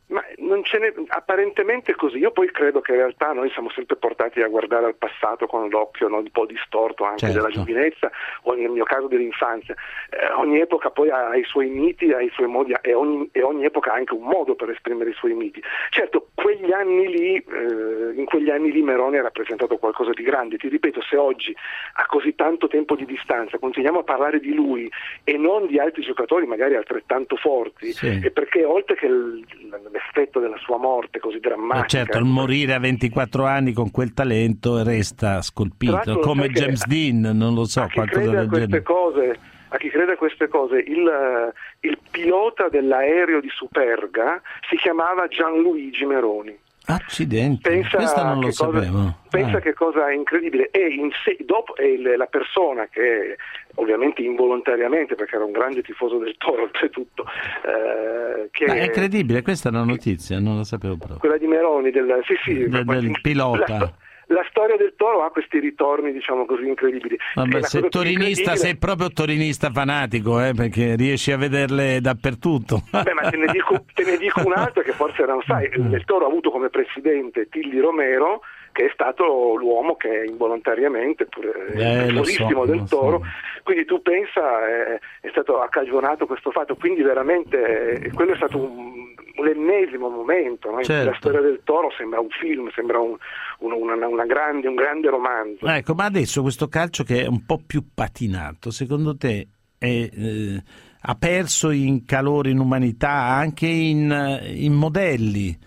ce 0.67 0.79
n'è 0.79 0.93
apparentemente 1.07 1.95
così, 1.95 2.17
io 2.17 2.31
poi 2.31 2.51
credo 2.51 2.81
che 2.81 2.91
in 2.91 2.97
realtà 2.97 3.31
noi 3.31 3.49
siamo 3.51 3.69
sempre 3.69 3.95
portati 3.95 4.41
a 4.41 4.49
guardare 4.49 4.85
al 4.85 4.95
passato 4.95 5.47
con 5.47 5.69
l'occhio 5.69 6.09
no, 6.09 6.17
un 6.17 6.29
po' 6.29 6.45
distorto 6.45 7.05
anche 7.05 7.19
certo. 7.27 7.35
della 7.35 7.49
giovinezza 7.49 8.11
o 8.43 8.53
nel 8.53 8.69
mio 8.69 8.83
caso 8.83 9.07
dell'infanzia. 9.07 9.73
Eh, 10.09 10.27
ogni 10.33 10.59
epoca 10.59 10.89
poi 10.89 11.09
ha 11.09 11.33
i 11.37 11.43
suoi 11.45 11.69
miti, 11.69 12.11
ha 12.11 12.19
i 12.19 12.29
suoi 12.33 12.47
modi 12.47 12.75
e 12.81 12.93
ogni, 12.93 13.29
e 13.31 13.41
ogni, 13.41 13.63
epoca 13.63 13.93
ha 13.93 13.95
anche 13.95 14.13
un 14.13 14.23
modo 14.23 14.55
per 14.55 14.69
esprimere 14.69 15.11
i 15.11 15.13
suoi 15.13 15.33
miti. 15.33 15.61
Certo, 15.89 16.27
quegli 16.33 16.71
anni 16.73 17.07
lì, 17.07 17.35
eh, 17.35 18.13
in 18.15 18.25
quegli 18.25 18.49
anni 18.49 18.69
lì 18.69 18.81
Meroni 18.81 19.17
ha 19.17 19.21
rappresentato 19.21 19.77
qualcosa 19.77 20.11
di 20.11 20.23
grande. 20.23 20.57
Ti 20.57 20.67
ripeto, 20.67 21.01
se 21.01 21.15
oggi 21.15 21.55
a 21.93 22.05
così 22.07 22.35
tanto 22.35 22.67
tempo 22.67 22.95
di 22.95 23.05
distanza 23.05 23.57
continuiamo 23.57 23.99
a 23.99 24.03
parlare 24.03 24.41
di 24.41 24.53
lui 24.53 24.91
e 25.23 25.37
non 25.37 25.65
di 25.67 25.79
altri 25.79 26.01
giocatori 26.01 26.45
magari 26.45 26.75
altrettanto 26.75 27.37
forti, 27.37 27.93
sì. 27.93 28.19
è 28.21 28.31
perché 28.31 28.65
oltre 28.65 28.95
che 28.95 29.07
l'effetto 29.07 30.39
della 30.41 30.56
sua 30.57 30.77
morte 30.77 31.19
così 31.19 31.39
drammatica. 31.39 31.79
Ma 31.79 31.85
certo, 31.85 32.17
il 32.17 32.25
morire 32.25 32.73
a 32.73 32.79
24 32.79 33.45
anni 33.45 33.73
con 33.73 33.91
quel 33.91 34.13
talento 34.13 34.83
resta 34.83 35.41
scolpito, 35.41 36.19
come 36.19 36.49
James 36.49 36.85
Dean, 36.85 37.19
non 37.35 37.53
lo 37.53 37.65
so, 37.65 37.87
qualcosa 37.91 38.31
del 38.31 38.49
genere. 38.49 38.81
Cose, 38.81 39.39
a 39.69 39.77
chi 39.77 39.89
crede 39.89 40.13
a 40.13 40.17
queste 40.17 40.47
cose, 40.47 40.77
il, 40.77 41.53
il 41.81 41.97
pilota 42.09 42.69
dell'aereo 42.69 43.41
di 43.41 43.49
Superga 43.49 44.41
si 44.69 44.75
chiamava 44.77 45.27
Gianluigi 45.27 46.05
Meroni. 46.05 46.57
Accidenti, 46.89 47.69
pensa 47.69 47.97
questa 47.97 48.23
non 48.23 48.39
lo 48.39 48.45
cosa, 48.45 48.71
sapevo. 48.71 49.17
Pensa 49.29 49.57
ah. 49.57 49.59
che 49.59 49.73
cosa 49.73 50.09
incredibile. 50.11 50.69
E 50.71 51.09
se, 51.23 51.35
dopo 51.43 51.75
è 51.75 51.97
la 51.97 52.27
persona 52.27 52.87
che 52.87 53.35
ovviamente 53.75 54.21
involontariamente, 54.21 55.15
perché 55.15 55.35
era 55.35 55.43
un 55.43 55.51
grande 55.51 55.81
tifoso 55.81 56.17
del 56.17 56.35
Toro 56.37 56.63
oltretutto. 56.71 57.25
Eh, 57.25 58.49
che, 58.51 58.65
Ma 58.67 58.75
è 58.75 58.83
incredibile, 58.85 59.41
questa 59.41 59.67
è 59.67 59.71
una 59.71 59.83
notizia, 59.83 60.39
non 60.39 60.57
la 60.57 60.63
sapevo 60.63 60.95
proprio. 60.95 61.19
Quella 61.19 61.37
di 61.37 61.47
Meroni, 61.47 61.91
del, 61.91 62.21
sì, 62.25 62.35
sì, 62.43 62.69
del, 62.69 62.85
del 62.85 63.19
pilota. 63.21 63.77
La, 63.77 63.93
la 64.27 64.45
storia 64.49 64.75
del 64.75 64.93
toro 64.95 65.23
ha 65.23 65.29
questi 65.29 65.59
ritorni, 65.59 66.11
diciamo 66.11 66.45
così, 66.45 66.67
incredibili. 66.67 67.17
Vabbè, 67.35 67.63
sei 67.63 67.89
torinista, 67.89 68.55
sei 68.55 68.77
proprio 68.77 69.09
torinista 69.09 69.71
fanatico, 69.71 70.43
eh, 70.43 70.53
perché 70.53 70.95
riesci 70.95 71.31
a 71.31 71.37
vederle 71.37 72.01
dappertutto. 72.01 72.83
Beh, 72.91 73.13
ma 73.13 73.29
te 73.29 73.37
ne 73.37 73.47
dico, 73.51 73.85
te 73.93 74.03
ne 74.03 74.17
dico 74.17 74.41
un 74.45 74.53
altro 74.53 74.81
che 74.81 74.91
forse 74.91 75.23
non 75.25 75.41
sai. 75.45 75.69
Il 75.75 76.03
toro 76.05 76.25
ha 76.25 76.27
avuto 76.27 76.51
come 76.51 76.69
presidente 76.69 77.47
Tilli 77.49 77.79
Romero, 77.79 78.41
che 78.77 78.85
è 78.85 78.89
stato 78.93 79.55
l'uomo 79.55 79.95
che 79.95 80.25
involontariamente, 80.27 81.25
pure 81.25 81.65
eh, 81.73 82.05
il 82.09 82.25
so, 82.27 82.65
del 82.67 82.83
toro, 82.87 83.21
so. 83.23 83.61
quindi 83.63 83.85
tu 83.85 84.03
pensa, 84.03 84.67
è, 84.67 84.99
è 85.21 85.29
stato 85.31 85.59
accagionato 85.61 86.27
questo 86.27 86.51
fatto, 86.51 86.75
quindi 86.75 87.01
veramente 87.01 88.11
quello 88.13 88.33
è 88.33 88.35
stato 88.35 88.59
un, 88.59 89.15
l'ennesimo 89.43 90.09
momento, 90.09 90.69
no? 90.69 90.83
certo. 90.83 91.09
la 91.09 91.15
storia 91.17 91.41
del 91.41 91.61
toro 91.63 91.89
sembra 91.97 92.19
un 92.19 92.29
film, 92.29 92.69
sembra 92.69 92.99
un, 92.99 93.17
un, 93.61 93.71
una, 93.71 94.07
una 94.07 94.25
grande, 94.27 94.67
un 94.67 94.75
grande 94.75 95.09
romanzo. 95.09 95.65
Ecco, 95.65 95.95
ma 95.95 96.05
adesso 96.05 96.43
questo 96.43 96.67
calcio 96.67 97.03
che 97.03 97.23
è 97.23 97.27
un 97.27 97.47
po' 97.47 97.59
più 97.65 97.81
patinato, 97.95 98.69
secondo 98.69 99.17
te 99.17 99.47
è, 99.79 99.87
eh, 99.87 100.63
ha 101.01 101.15
perso 101.15 101.71
in 101.71 102.05
calore, 102.05 102.51
in 102.51 102.59
umanità, 102.59 103.09
anche 103.09 103.65
in, 103.65 104.39
in 104.43 104.73
modelli? 104.73 105.57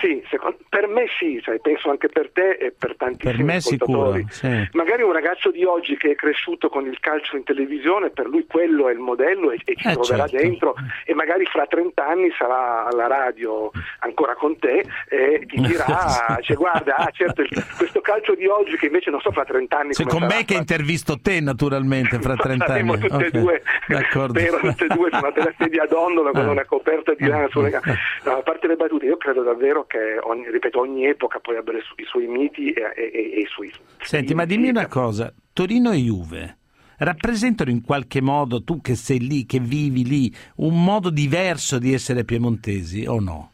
Sì, 0.00 0.20
secondo, 0.28 0.58
per 0.72 0.88
me 0.88 1.04
sì, 1.18 1.38
sai, 1.44 1.60
penso 1.60 1.90
anche 1.90 2.08
per 2.08 2.30
te 2.32 2.52
e 2.52 2.72
per 2.72 2.96
tantissimi 2.96 3.34
per 3.34 3.44
me 3.44 3.56
ascoltatori. 3.56 4.24
Sicuro, 4.30 4.54
sì. 4.56 4.68
Magari 4.72 5.02
un 5.02 5.12
ragazzo 5.12 5.50
di 5.50 5.64
oggi 5.64 5.98
che 5.98 6.12
è 6.12 6.14
cresciuto 6.14 6.70
con 6.70 6.86
il 6.86 6.98
calcio 6.98 7.36
in 7.36 7.44
televisione, 7.44 8.08
per 8.08 8.26
lui 8.26 8.46
quello 8.46 8.88
è 8.88 8.92
il 8.92 8.98
modello 8.98 9.50
e, 9.50 9.60
e 9.66 9.74
ci 9.76 9.88
eh, 9.88 9.92
troverà 9.92 10.26
certo. 10.26 10.36
dentro 10.46 10.74
e 11.04 11.12
magari 11.12 11.44
fra 11.44 11.66
30 11.66 12.06
anni 12.06 12.32
sarà 12.38 12.86
alla 12.86 13.06
radio 13.06 13.70
ancora 13.98 14.34
con 14.34 14.58
te 14.58 14.82
e 15.10 15.44
ti 15.46 15.60
dirà, 15.60 16.38
cioè, 16.40 16.56
guarda, 16.56 16.96
ah, 16.96 17.10
certo, 17.12 17.42
il, 17.42 17.50
questo 17.76 18.00
calcio 18.00 18.34
di 18.34 18.46
oggi 18.46 18.78
che 18.78 18.86
invece 18.86 19.10
non 19.10 19.20
so 19.20 19.30
fra 19.30 19.44
30 19.44 19.78
anni... 19.78 19.92
Cioè, 19.92 20.06
con 20.06 20.20
sarà, 20.20 20.36
me 20.36 20.44
che 20.46 20.54
intervisto 20.54 21.18
te 21.20 21.38
naturalmente 21.40 22.18
fra 22.18 22.34
30 22.34 22.64
anni. 22.64 22.98
tutte 22.98 23.06
e 23.06 23.26
okay. 23.26 23.30
due, 23.30 23.62
D'accordo. 23.88 24.38
spero 24.38 24.56
tutte 24.56 24.84
e 24.86 24.88
due 24.88 25.10
su 25.10 25.18
una 25.18 25.30
della 25.32 25.52
sedia 25.58 25.84
d'ondola 25.84 26.30
con 26.30 26.46
ah. 26.46 26.50
una 26.50 26.64
coperta 26.64 27.12
di 27.12 27.26
lana 27.26 27.48
sulle 27.50 27.68
gambe. 27.68 27.94
No, 28.24 28.36
a 28.38 28.42
parte 28.42 28.66
le 28.68 28.76
battute, 28.76 29.04
io 29.04 29.18
credo 29.18 29.42
davvero 29.42 29.84
che 29.84 30.18
ogni, 30.22 30.60
ripeto, 30.62 30.80
ogni 30.80 31.06
epoca 31.06 31.40
poi 31.40 31.56
abbia 31.56 31.72
i 31.78 32.04
suoi 32.04 32.26
miti 32.26 32.70
e, 32.70 32.82
e, 32.96 33.32
e 33.34 33.40
i 33.40 33.46
suoi... 33.48 33.72
Senti, 34.00 34.34
ma 34.34 34.44
dimmi 34.44 34.68
una 34.68 34.86
cosa, 34.86 35.32
Torino 35.52 35.90
e 35.90 35.96
Juve 35.96 36.56
rappresentano 36.98 37.70
in 37.70 37.82
qualche 37.82 38.20
modo, 38.20 38.62
tu 38.62 38.80
che 38.80 38.94
sei 38.94 39.18
lì, 39.18 39.44
che 39.44 39.58
vivi 39.58 40.04
lì, 40.04 40.32
un 40.56 40.84
modo 40.84 41.10
diverso 41.10 41.78
di 41.78 41.92
essere 41.92 42.24
piemontesi 42.24 43.04
o 43.06 43.18
no? 43.18 43.51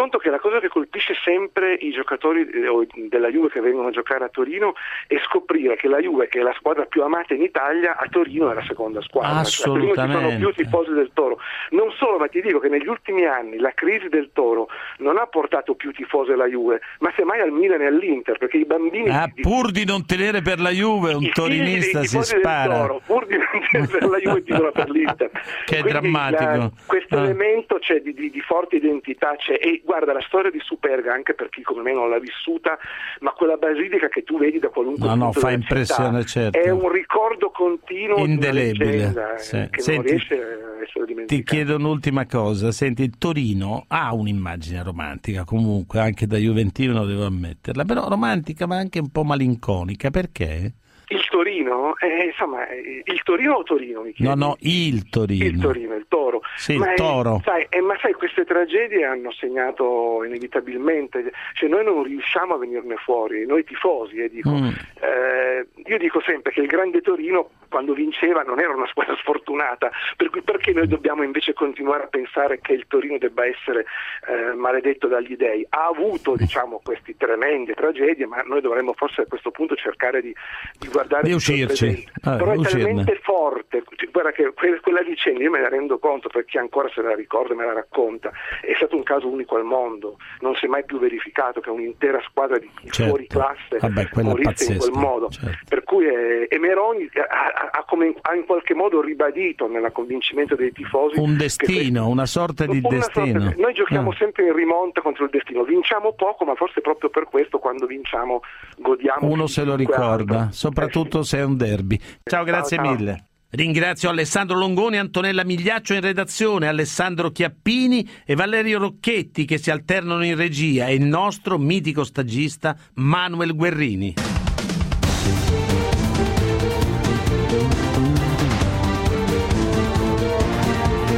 Conto 0.00 0.16
che 0.16 0.30
la 0.30 0.38
cosa 0.38 0.60
che 0.60 0.68
colpisce 0.68 1.12
sempre 1.22 1.74
i 1.74 1.90
giocatori 1.90 2.48
eh, 2.48 3.08
della 3.10 3.28
Juve 3.28 3.50
che 3.50 3.60
vengono 3.60 3.88
a 3.88 3.90
giocare 3.90 4.24
a 4.24 4.28
Torino 4.30 4.72
è 5.06 5.20
scoprire 5.26 5.76
che 5.76 5.88
la 5.88 5.98
Juve, 5.98 6.26
che 6.28 6.40
è 6.40 6.42
la 6.42 6.54
squadra 6.56 6.86
più 6.86 7.02
amata 7.02 7.34
in 7.34 7.42
Italia, 7.42 7.98
a 7.98 8.06
Torino 8.08 8.50
è 8.50 8.54
la 8.54 8.64
seconda 8.64 9.02
squadra. 9.02 9.40
Assolutamente. 9.40 9.96
Cioè, 9.96 10.04
a 10.04 10.08
Torino 10.08 10.22
ci 10.22 10.24
sono 10.24 10.38
più 10.38 10.64
tifosi 10.64 10.92
del 10.92 11.10
Toro. 11.12 11.38
Non 11.72 11.90
solo, 11.98 12.16
ma 12.16 12.28
ti 12.28 12.40
dico 12.40 12.60
che 12.60 12.68
negli 12.70 12.86
ultimi 12.86 13.26
anni 13.26 13.58
la 13.58 13.72
crisi 13.74 14.08
del 14.08 14.30
Toro 14.32 14.68
non 14.98 15.18
ha 15.18 15.26
portato 15.26 15.74
più 15.74 15.92
tifosi 15.92 16.32
alla 16.32 16.46
Juve, 16.46 16.80
ma 17.00 17.12
semmai 17.14 17.40
al 17.40 17.50
Milan 17.50 17.82
e 17.82 17.86
all'Inter, 17.86 18.38
perché 18.38 18.56
i 18.56 18.64
bambini... 18.64 19.10
Ah, 19.10 19.30
pur 19.38 19.70
di 19.70 19.84
non 19.84 20.06
tenere 20.06 20.40
per 20.40 20.60
la 20.60 20.70
Juve, 20.70 21.12
un 21.12 21.28
torinista 21.30 22.04
si 22.04 22.22
spara. 22.22 22.78
Toro, 22.78 23.02
pur 23.04 23.26
di 23.26 23.36
non 23.36 23.46
tenere 23.70 23.98
per 23.98 24.08
la 24.08 24.18
Juve, 24.18 24.42
tifono 24.44 24.70
per 24.70 24.88
l'Inter. 24.88 25.30
Che 25.70 25.76
è 25.76 25.82
drammatico. 25.82 26.42
La, 26.42 26.70
questo 26.86 27.16
ah. 27.16 27.24
elemento 27.24 27.78
c'è 27.78 28.00
di, 28.00 28.14
di, 28.14 28.30
di 28.30 28.40
forte 28.40 28.76
identità 28.76 29.36
c'è 29.36 29.58
e 29.60 29.82
guarda 29.90 30.12
la 30.12 30.20
storia 30.20 30.52
di 30.52 30.60
Superga 30.62 31.12
anche 31.12 31.34
per 31.34 31.48
chi 31.48 31.62
come 31.62 31.82
me 31.82 31.92
non 31.92 32.08
l'ha 32.08 32.20
vissuta 32.20 32.78
ma 33.20 33.32
quella 33.32 33.56
basilica 33.56 34.08
che 34.08 34.22
tu 34.22 34.38
vedi 34.38 34.60
da 34.60 34.68
qualunque 34.68 35.08
no, 35.08 35.16
no, 35.16 35.32
fa 35.32 35.50
impressione 35.50 36.24
città, 36.24 36.52
certo. 36.52 36.58
è 36.58 36.70
un 36.70 36.88
ricordo 36.92 37.50
continuo 37.50 38.18
indelebile 38.18 38.84
leggenda, 38.84 39.36
sì. 39.38 39.56
eh, 39.56 39.68
che 39.68 39.80
Senti, 39.80 40.00
non 40.00 40.06
riesce 40.06 40.34
a 40.34 40.82
essere 40.84 41.04
dimenticata 41.06 41.26
ti 41.26 41.42
chiedo 41.42 41.74
un'ultima 41.74 42.24
cosa 42.26 42.70
senti 42.70 43.10
Torino 43.18 43.84
ha 43.88 44.14
un'immagine 44.14 44.84
romantica 44.84 45.42
comunque 45.42 45.98
anche 45.98 46.28
da 46.28 46.36
Juventino 46.36 47.04
devo 47.04 47.26
ammetterla 47.26 47.84
però 47.84 48.06
romantica 48.06 48.68
ma 48.68 48.76
anche 48.76 49.00
un 49.00 49.10
po' 49.10 49.24
malinconica 49.24 50.10
perché? 50.10 50.74
Il 51.12 51.26
Torino, 51.28 51.96
eh, 51.98 52.26
insomma, 52.26 52.68
il 52.68 53.20
Torino 53.24 53.54
o 53.54 53.62
Torino? 53.64 54.02
Mi 54.02 54.14
no, 54.18 54.34
no, 54.36 54.56
il 54.60 55.08
Torino. 55.08 55.44
Il 55.44 55.58
Torino, 55.58 55.94
il 55.96 56.06
Toro. 56.06 56.40
Sì, 56.54 56.76
ma 56.76 56.90
il 56.92 56.96
Toro. 56.96 57.38
È, 57.38 57.42
sai, 57.42 57.66
eh, 57.68 57.80
ma 57.80 57.96
sai, 58.00 58.12
queste 58.12 58.44
tragedie 58.44 59.04
hanno 59.04 59.32
segnato 59.32 60.22
inevitabilmente, 60.22 61.32
cioè 61.54 61.68
noi 61.68 61.84
non 61.84 62.04
riusciamo 62.04 62.54
a 62.54 62.58
venirne 62.58 62.94
fuori, 62.94 63.44
noi 63.44 63.64
tifosi, 63.64 64.18
eh, 64.18 64.30
dico. 64.30 64.50
Mm. 64.50 64.68
Eh, 65.00 65.66
io 65.84 65.98
dico 65.98 66.20
sempre 66.20 66.52
che 66.52 66.60
il 66.60 66.68
grande 66.68 67.00
Torino 67.00 67.50
quando 67.70 67.94
vinceva 67.94 68.42
non 68.42 68.60
era 68.60 68.74
una 68.74 68.86
squadra 68.88 69.16
sfortunata, 69.16 69.90
per 70.16 70.28
cui 70.28 70.42
perché 70.42 70.72
noi 70.72 70.88
dobbiamo 70.88 71.22
invece 71.22 71.54
continuare 71.54 72.04
a 72.04 72.08
pensare 72.08 72.60
che 72.60 72.72
il 72.72 72.84
Torino 72.88 73.16
debba 73.16 73.46
essere 73.46 73.86
eh, 74.26 74.54
maledetto 74.54 75.06
dagli 75.06 75.36
dei? 75.36 75.64
Ha 75.68 75.86
avuto 75.86 76.34
diciamo 76.36 76.80
queste 76.84 77.14
tremende 77.16 77.74
tragedie, 77.74 78.26
ma 78.26 78.42
noi 78.44 78.60
dovremmo 78.60 78.92
forse 78.92 79.22
a 79.22 79.26
questo 79.26 79.50
punto 79.50 79.76
cercare 79.76 80.20
di, 80.20 80.34
di 80.78 80.88
guardare 80.88 81.22
di 81.22 81.32
uscirci. 81.32 82.06
Ah, 82.22 82.36
Però 82.36 82.52
è 82.52 82.56
uscirne. 82.56 82.84
talmente 82.84 83.20
forte, 83.22 83.82
guarda 84.10 84.32
che 84.32 84.52
quella 84.52 85.02
vicenda 85.02 85.42
io 85.42 85.50
me 85.50 85.60
ne 85.60 85.68
rendo 85.68 85.98
conto 85.98 86.28
per 86.28 86.44
chi 86.44 86.58
ancora 86.58 86.88
se 86.92 87.00
la 87.02 87.14
ricorda 87.14 87.52
e 87.52 87.56
me 87.56 87.64
la 87.64 87.72
racconta, 87.72 88.30
è 88.60 88.72
stato 88.74 88.96
un 88.96 89.02
caso 89.04 89.28
unico 89.28 89.56
al 89.56 89.64
mondo, 89.64 90.16
non 90.40 90.54
si 90.56 90.66
è 90.66 90.68
mai 90.68 90.84
più 90.84 90.98
verificato 90.98 91.60
che 91.60 91.70
un'intera 91.70 92.20
squadra 92.22 92.58
di 92.58 92.68
certo. 92.90 93.04
fuori 93.04 93.26
classe 93.26 93.78
Vabbè, 93.78 94.08
morisse 94.22 94.72
in 94.72 94.78
quel 94.78 94.92
modo. 94.92 95.28
Certo. 95.30 95.58
Per 95.68 95.84
cui 95.84 96.06
è, 96.06 96.46
e 96.48 96.58
Meroni 96.58 97.08
ha, 97.14 97.59
ha, 97.70 97.84
come, 97.84 98.14
ha, 98.22 98.34
in 98.34 98.46
qualche 98.46 98.74
modo 98.74 99.00
ribadito 99.00 99.68
nel 99.68 99.90
convincimento 99.92 100.54
dei 100.54 100.72
tifosi 100.72 101.18
un 101.18 101.36
destino, 101.36 102.08
una 102.08 102.26
sorta 102.26 102.66
di 102.66 102.78
una 102.78 102.88
destino. 102.88 103.40
Sorta, 103.40 103.60
noi 103.60 103.74
giochiamo 103.74 104.10
ah. 104.10 104.16
sempre 104.16 104.46
in 104.46 104.54
rimonta 104.54 105.00
contro 105.00 105.24
il 105.24 105.30
destino, 105.30 105.64
vinciamo 105.64 106.12
poco, 106.12 106.44
ma 106.44 106.54
forse 106.54 106.80
proprio 106.80 107.10
per 107.10 107.24
questo 107.24 107.58
quando 107.58 107.86
vinciamo 107.86 108.40
godiamo. 108.78 109.28
Uno 109.28 109.46
se 109.46 109.64
lo 109.64 109.74
ricorda, 109.74 110.48
soprattutto 110.52 111.22
se 111.22 111.38
è 111.38 111.44
un 111.44 111.56
derby. 111.56 111.98
Ciao, 112.22 112.44
grazie 112.44 112.76
ciao, 112.76 112.86
ciao. 112.86 112.94
mille. 112.94 113.24
Ringrazio 113.52 114.08
Alessandro 114.08 114.56
Longoni, 114.56 114.96
Antonella 114.96 115.44
Migliaccio 115.44 115.94
in 115.94 116.00
redazione, 116.00 116.68
Alessandro 116.68 117.30
Chiappini 117.30 118.08
e 118.24 118.36
Valerio 118.36 118.78
Rocchetti 118.78 119.44
che 119.44 119.58
si 119.58 119.72
alternano 119.72 120.24
in 120.24 120.36
regia 120.36 120.86
e 120.86 120.94
il 120.94 121.04
nostro 121.04 121.58
mitico 121.58 122.04
stagista 122.04 122.76
Manuel 122.94 123.56
Guerrini. 123.56 124.29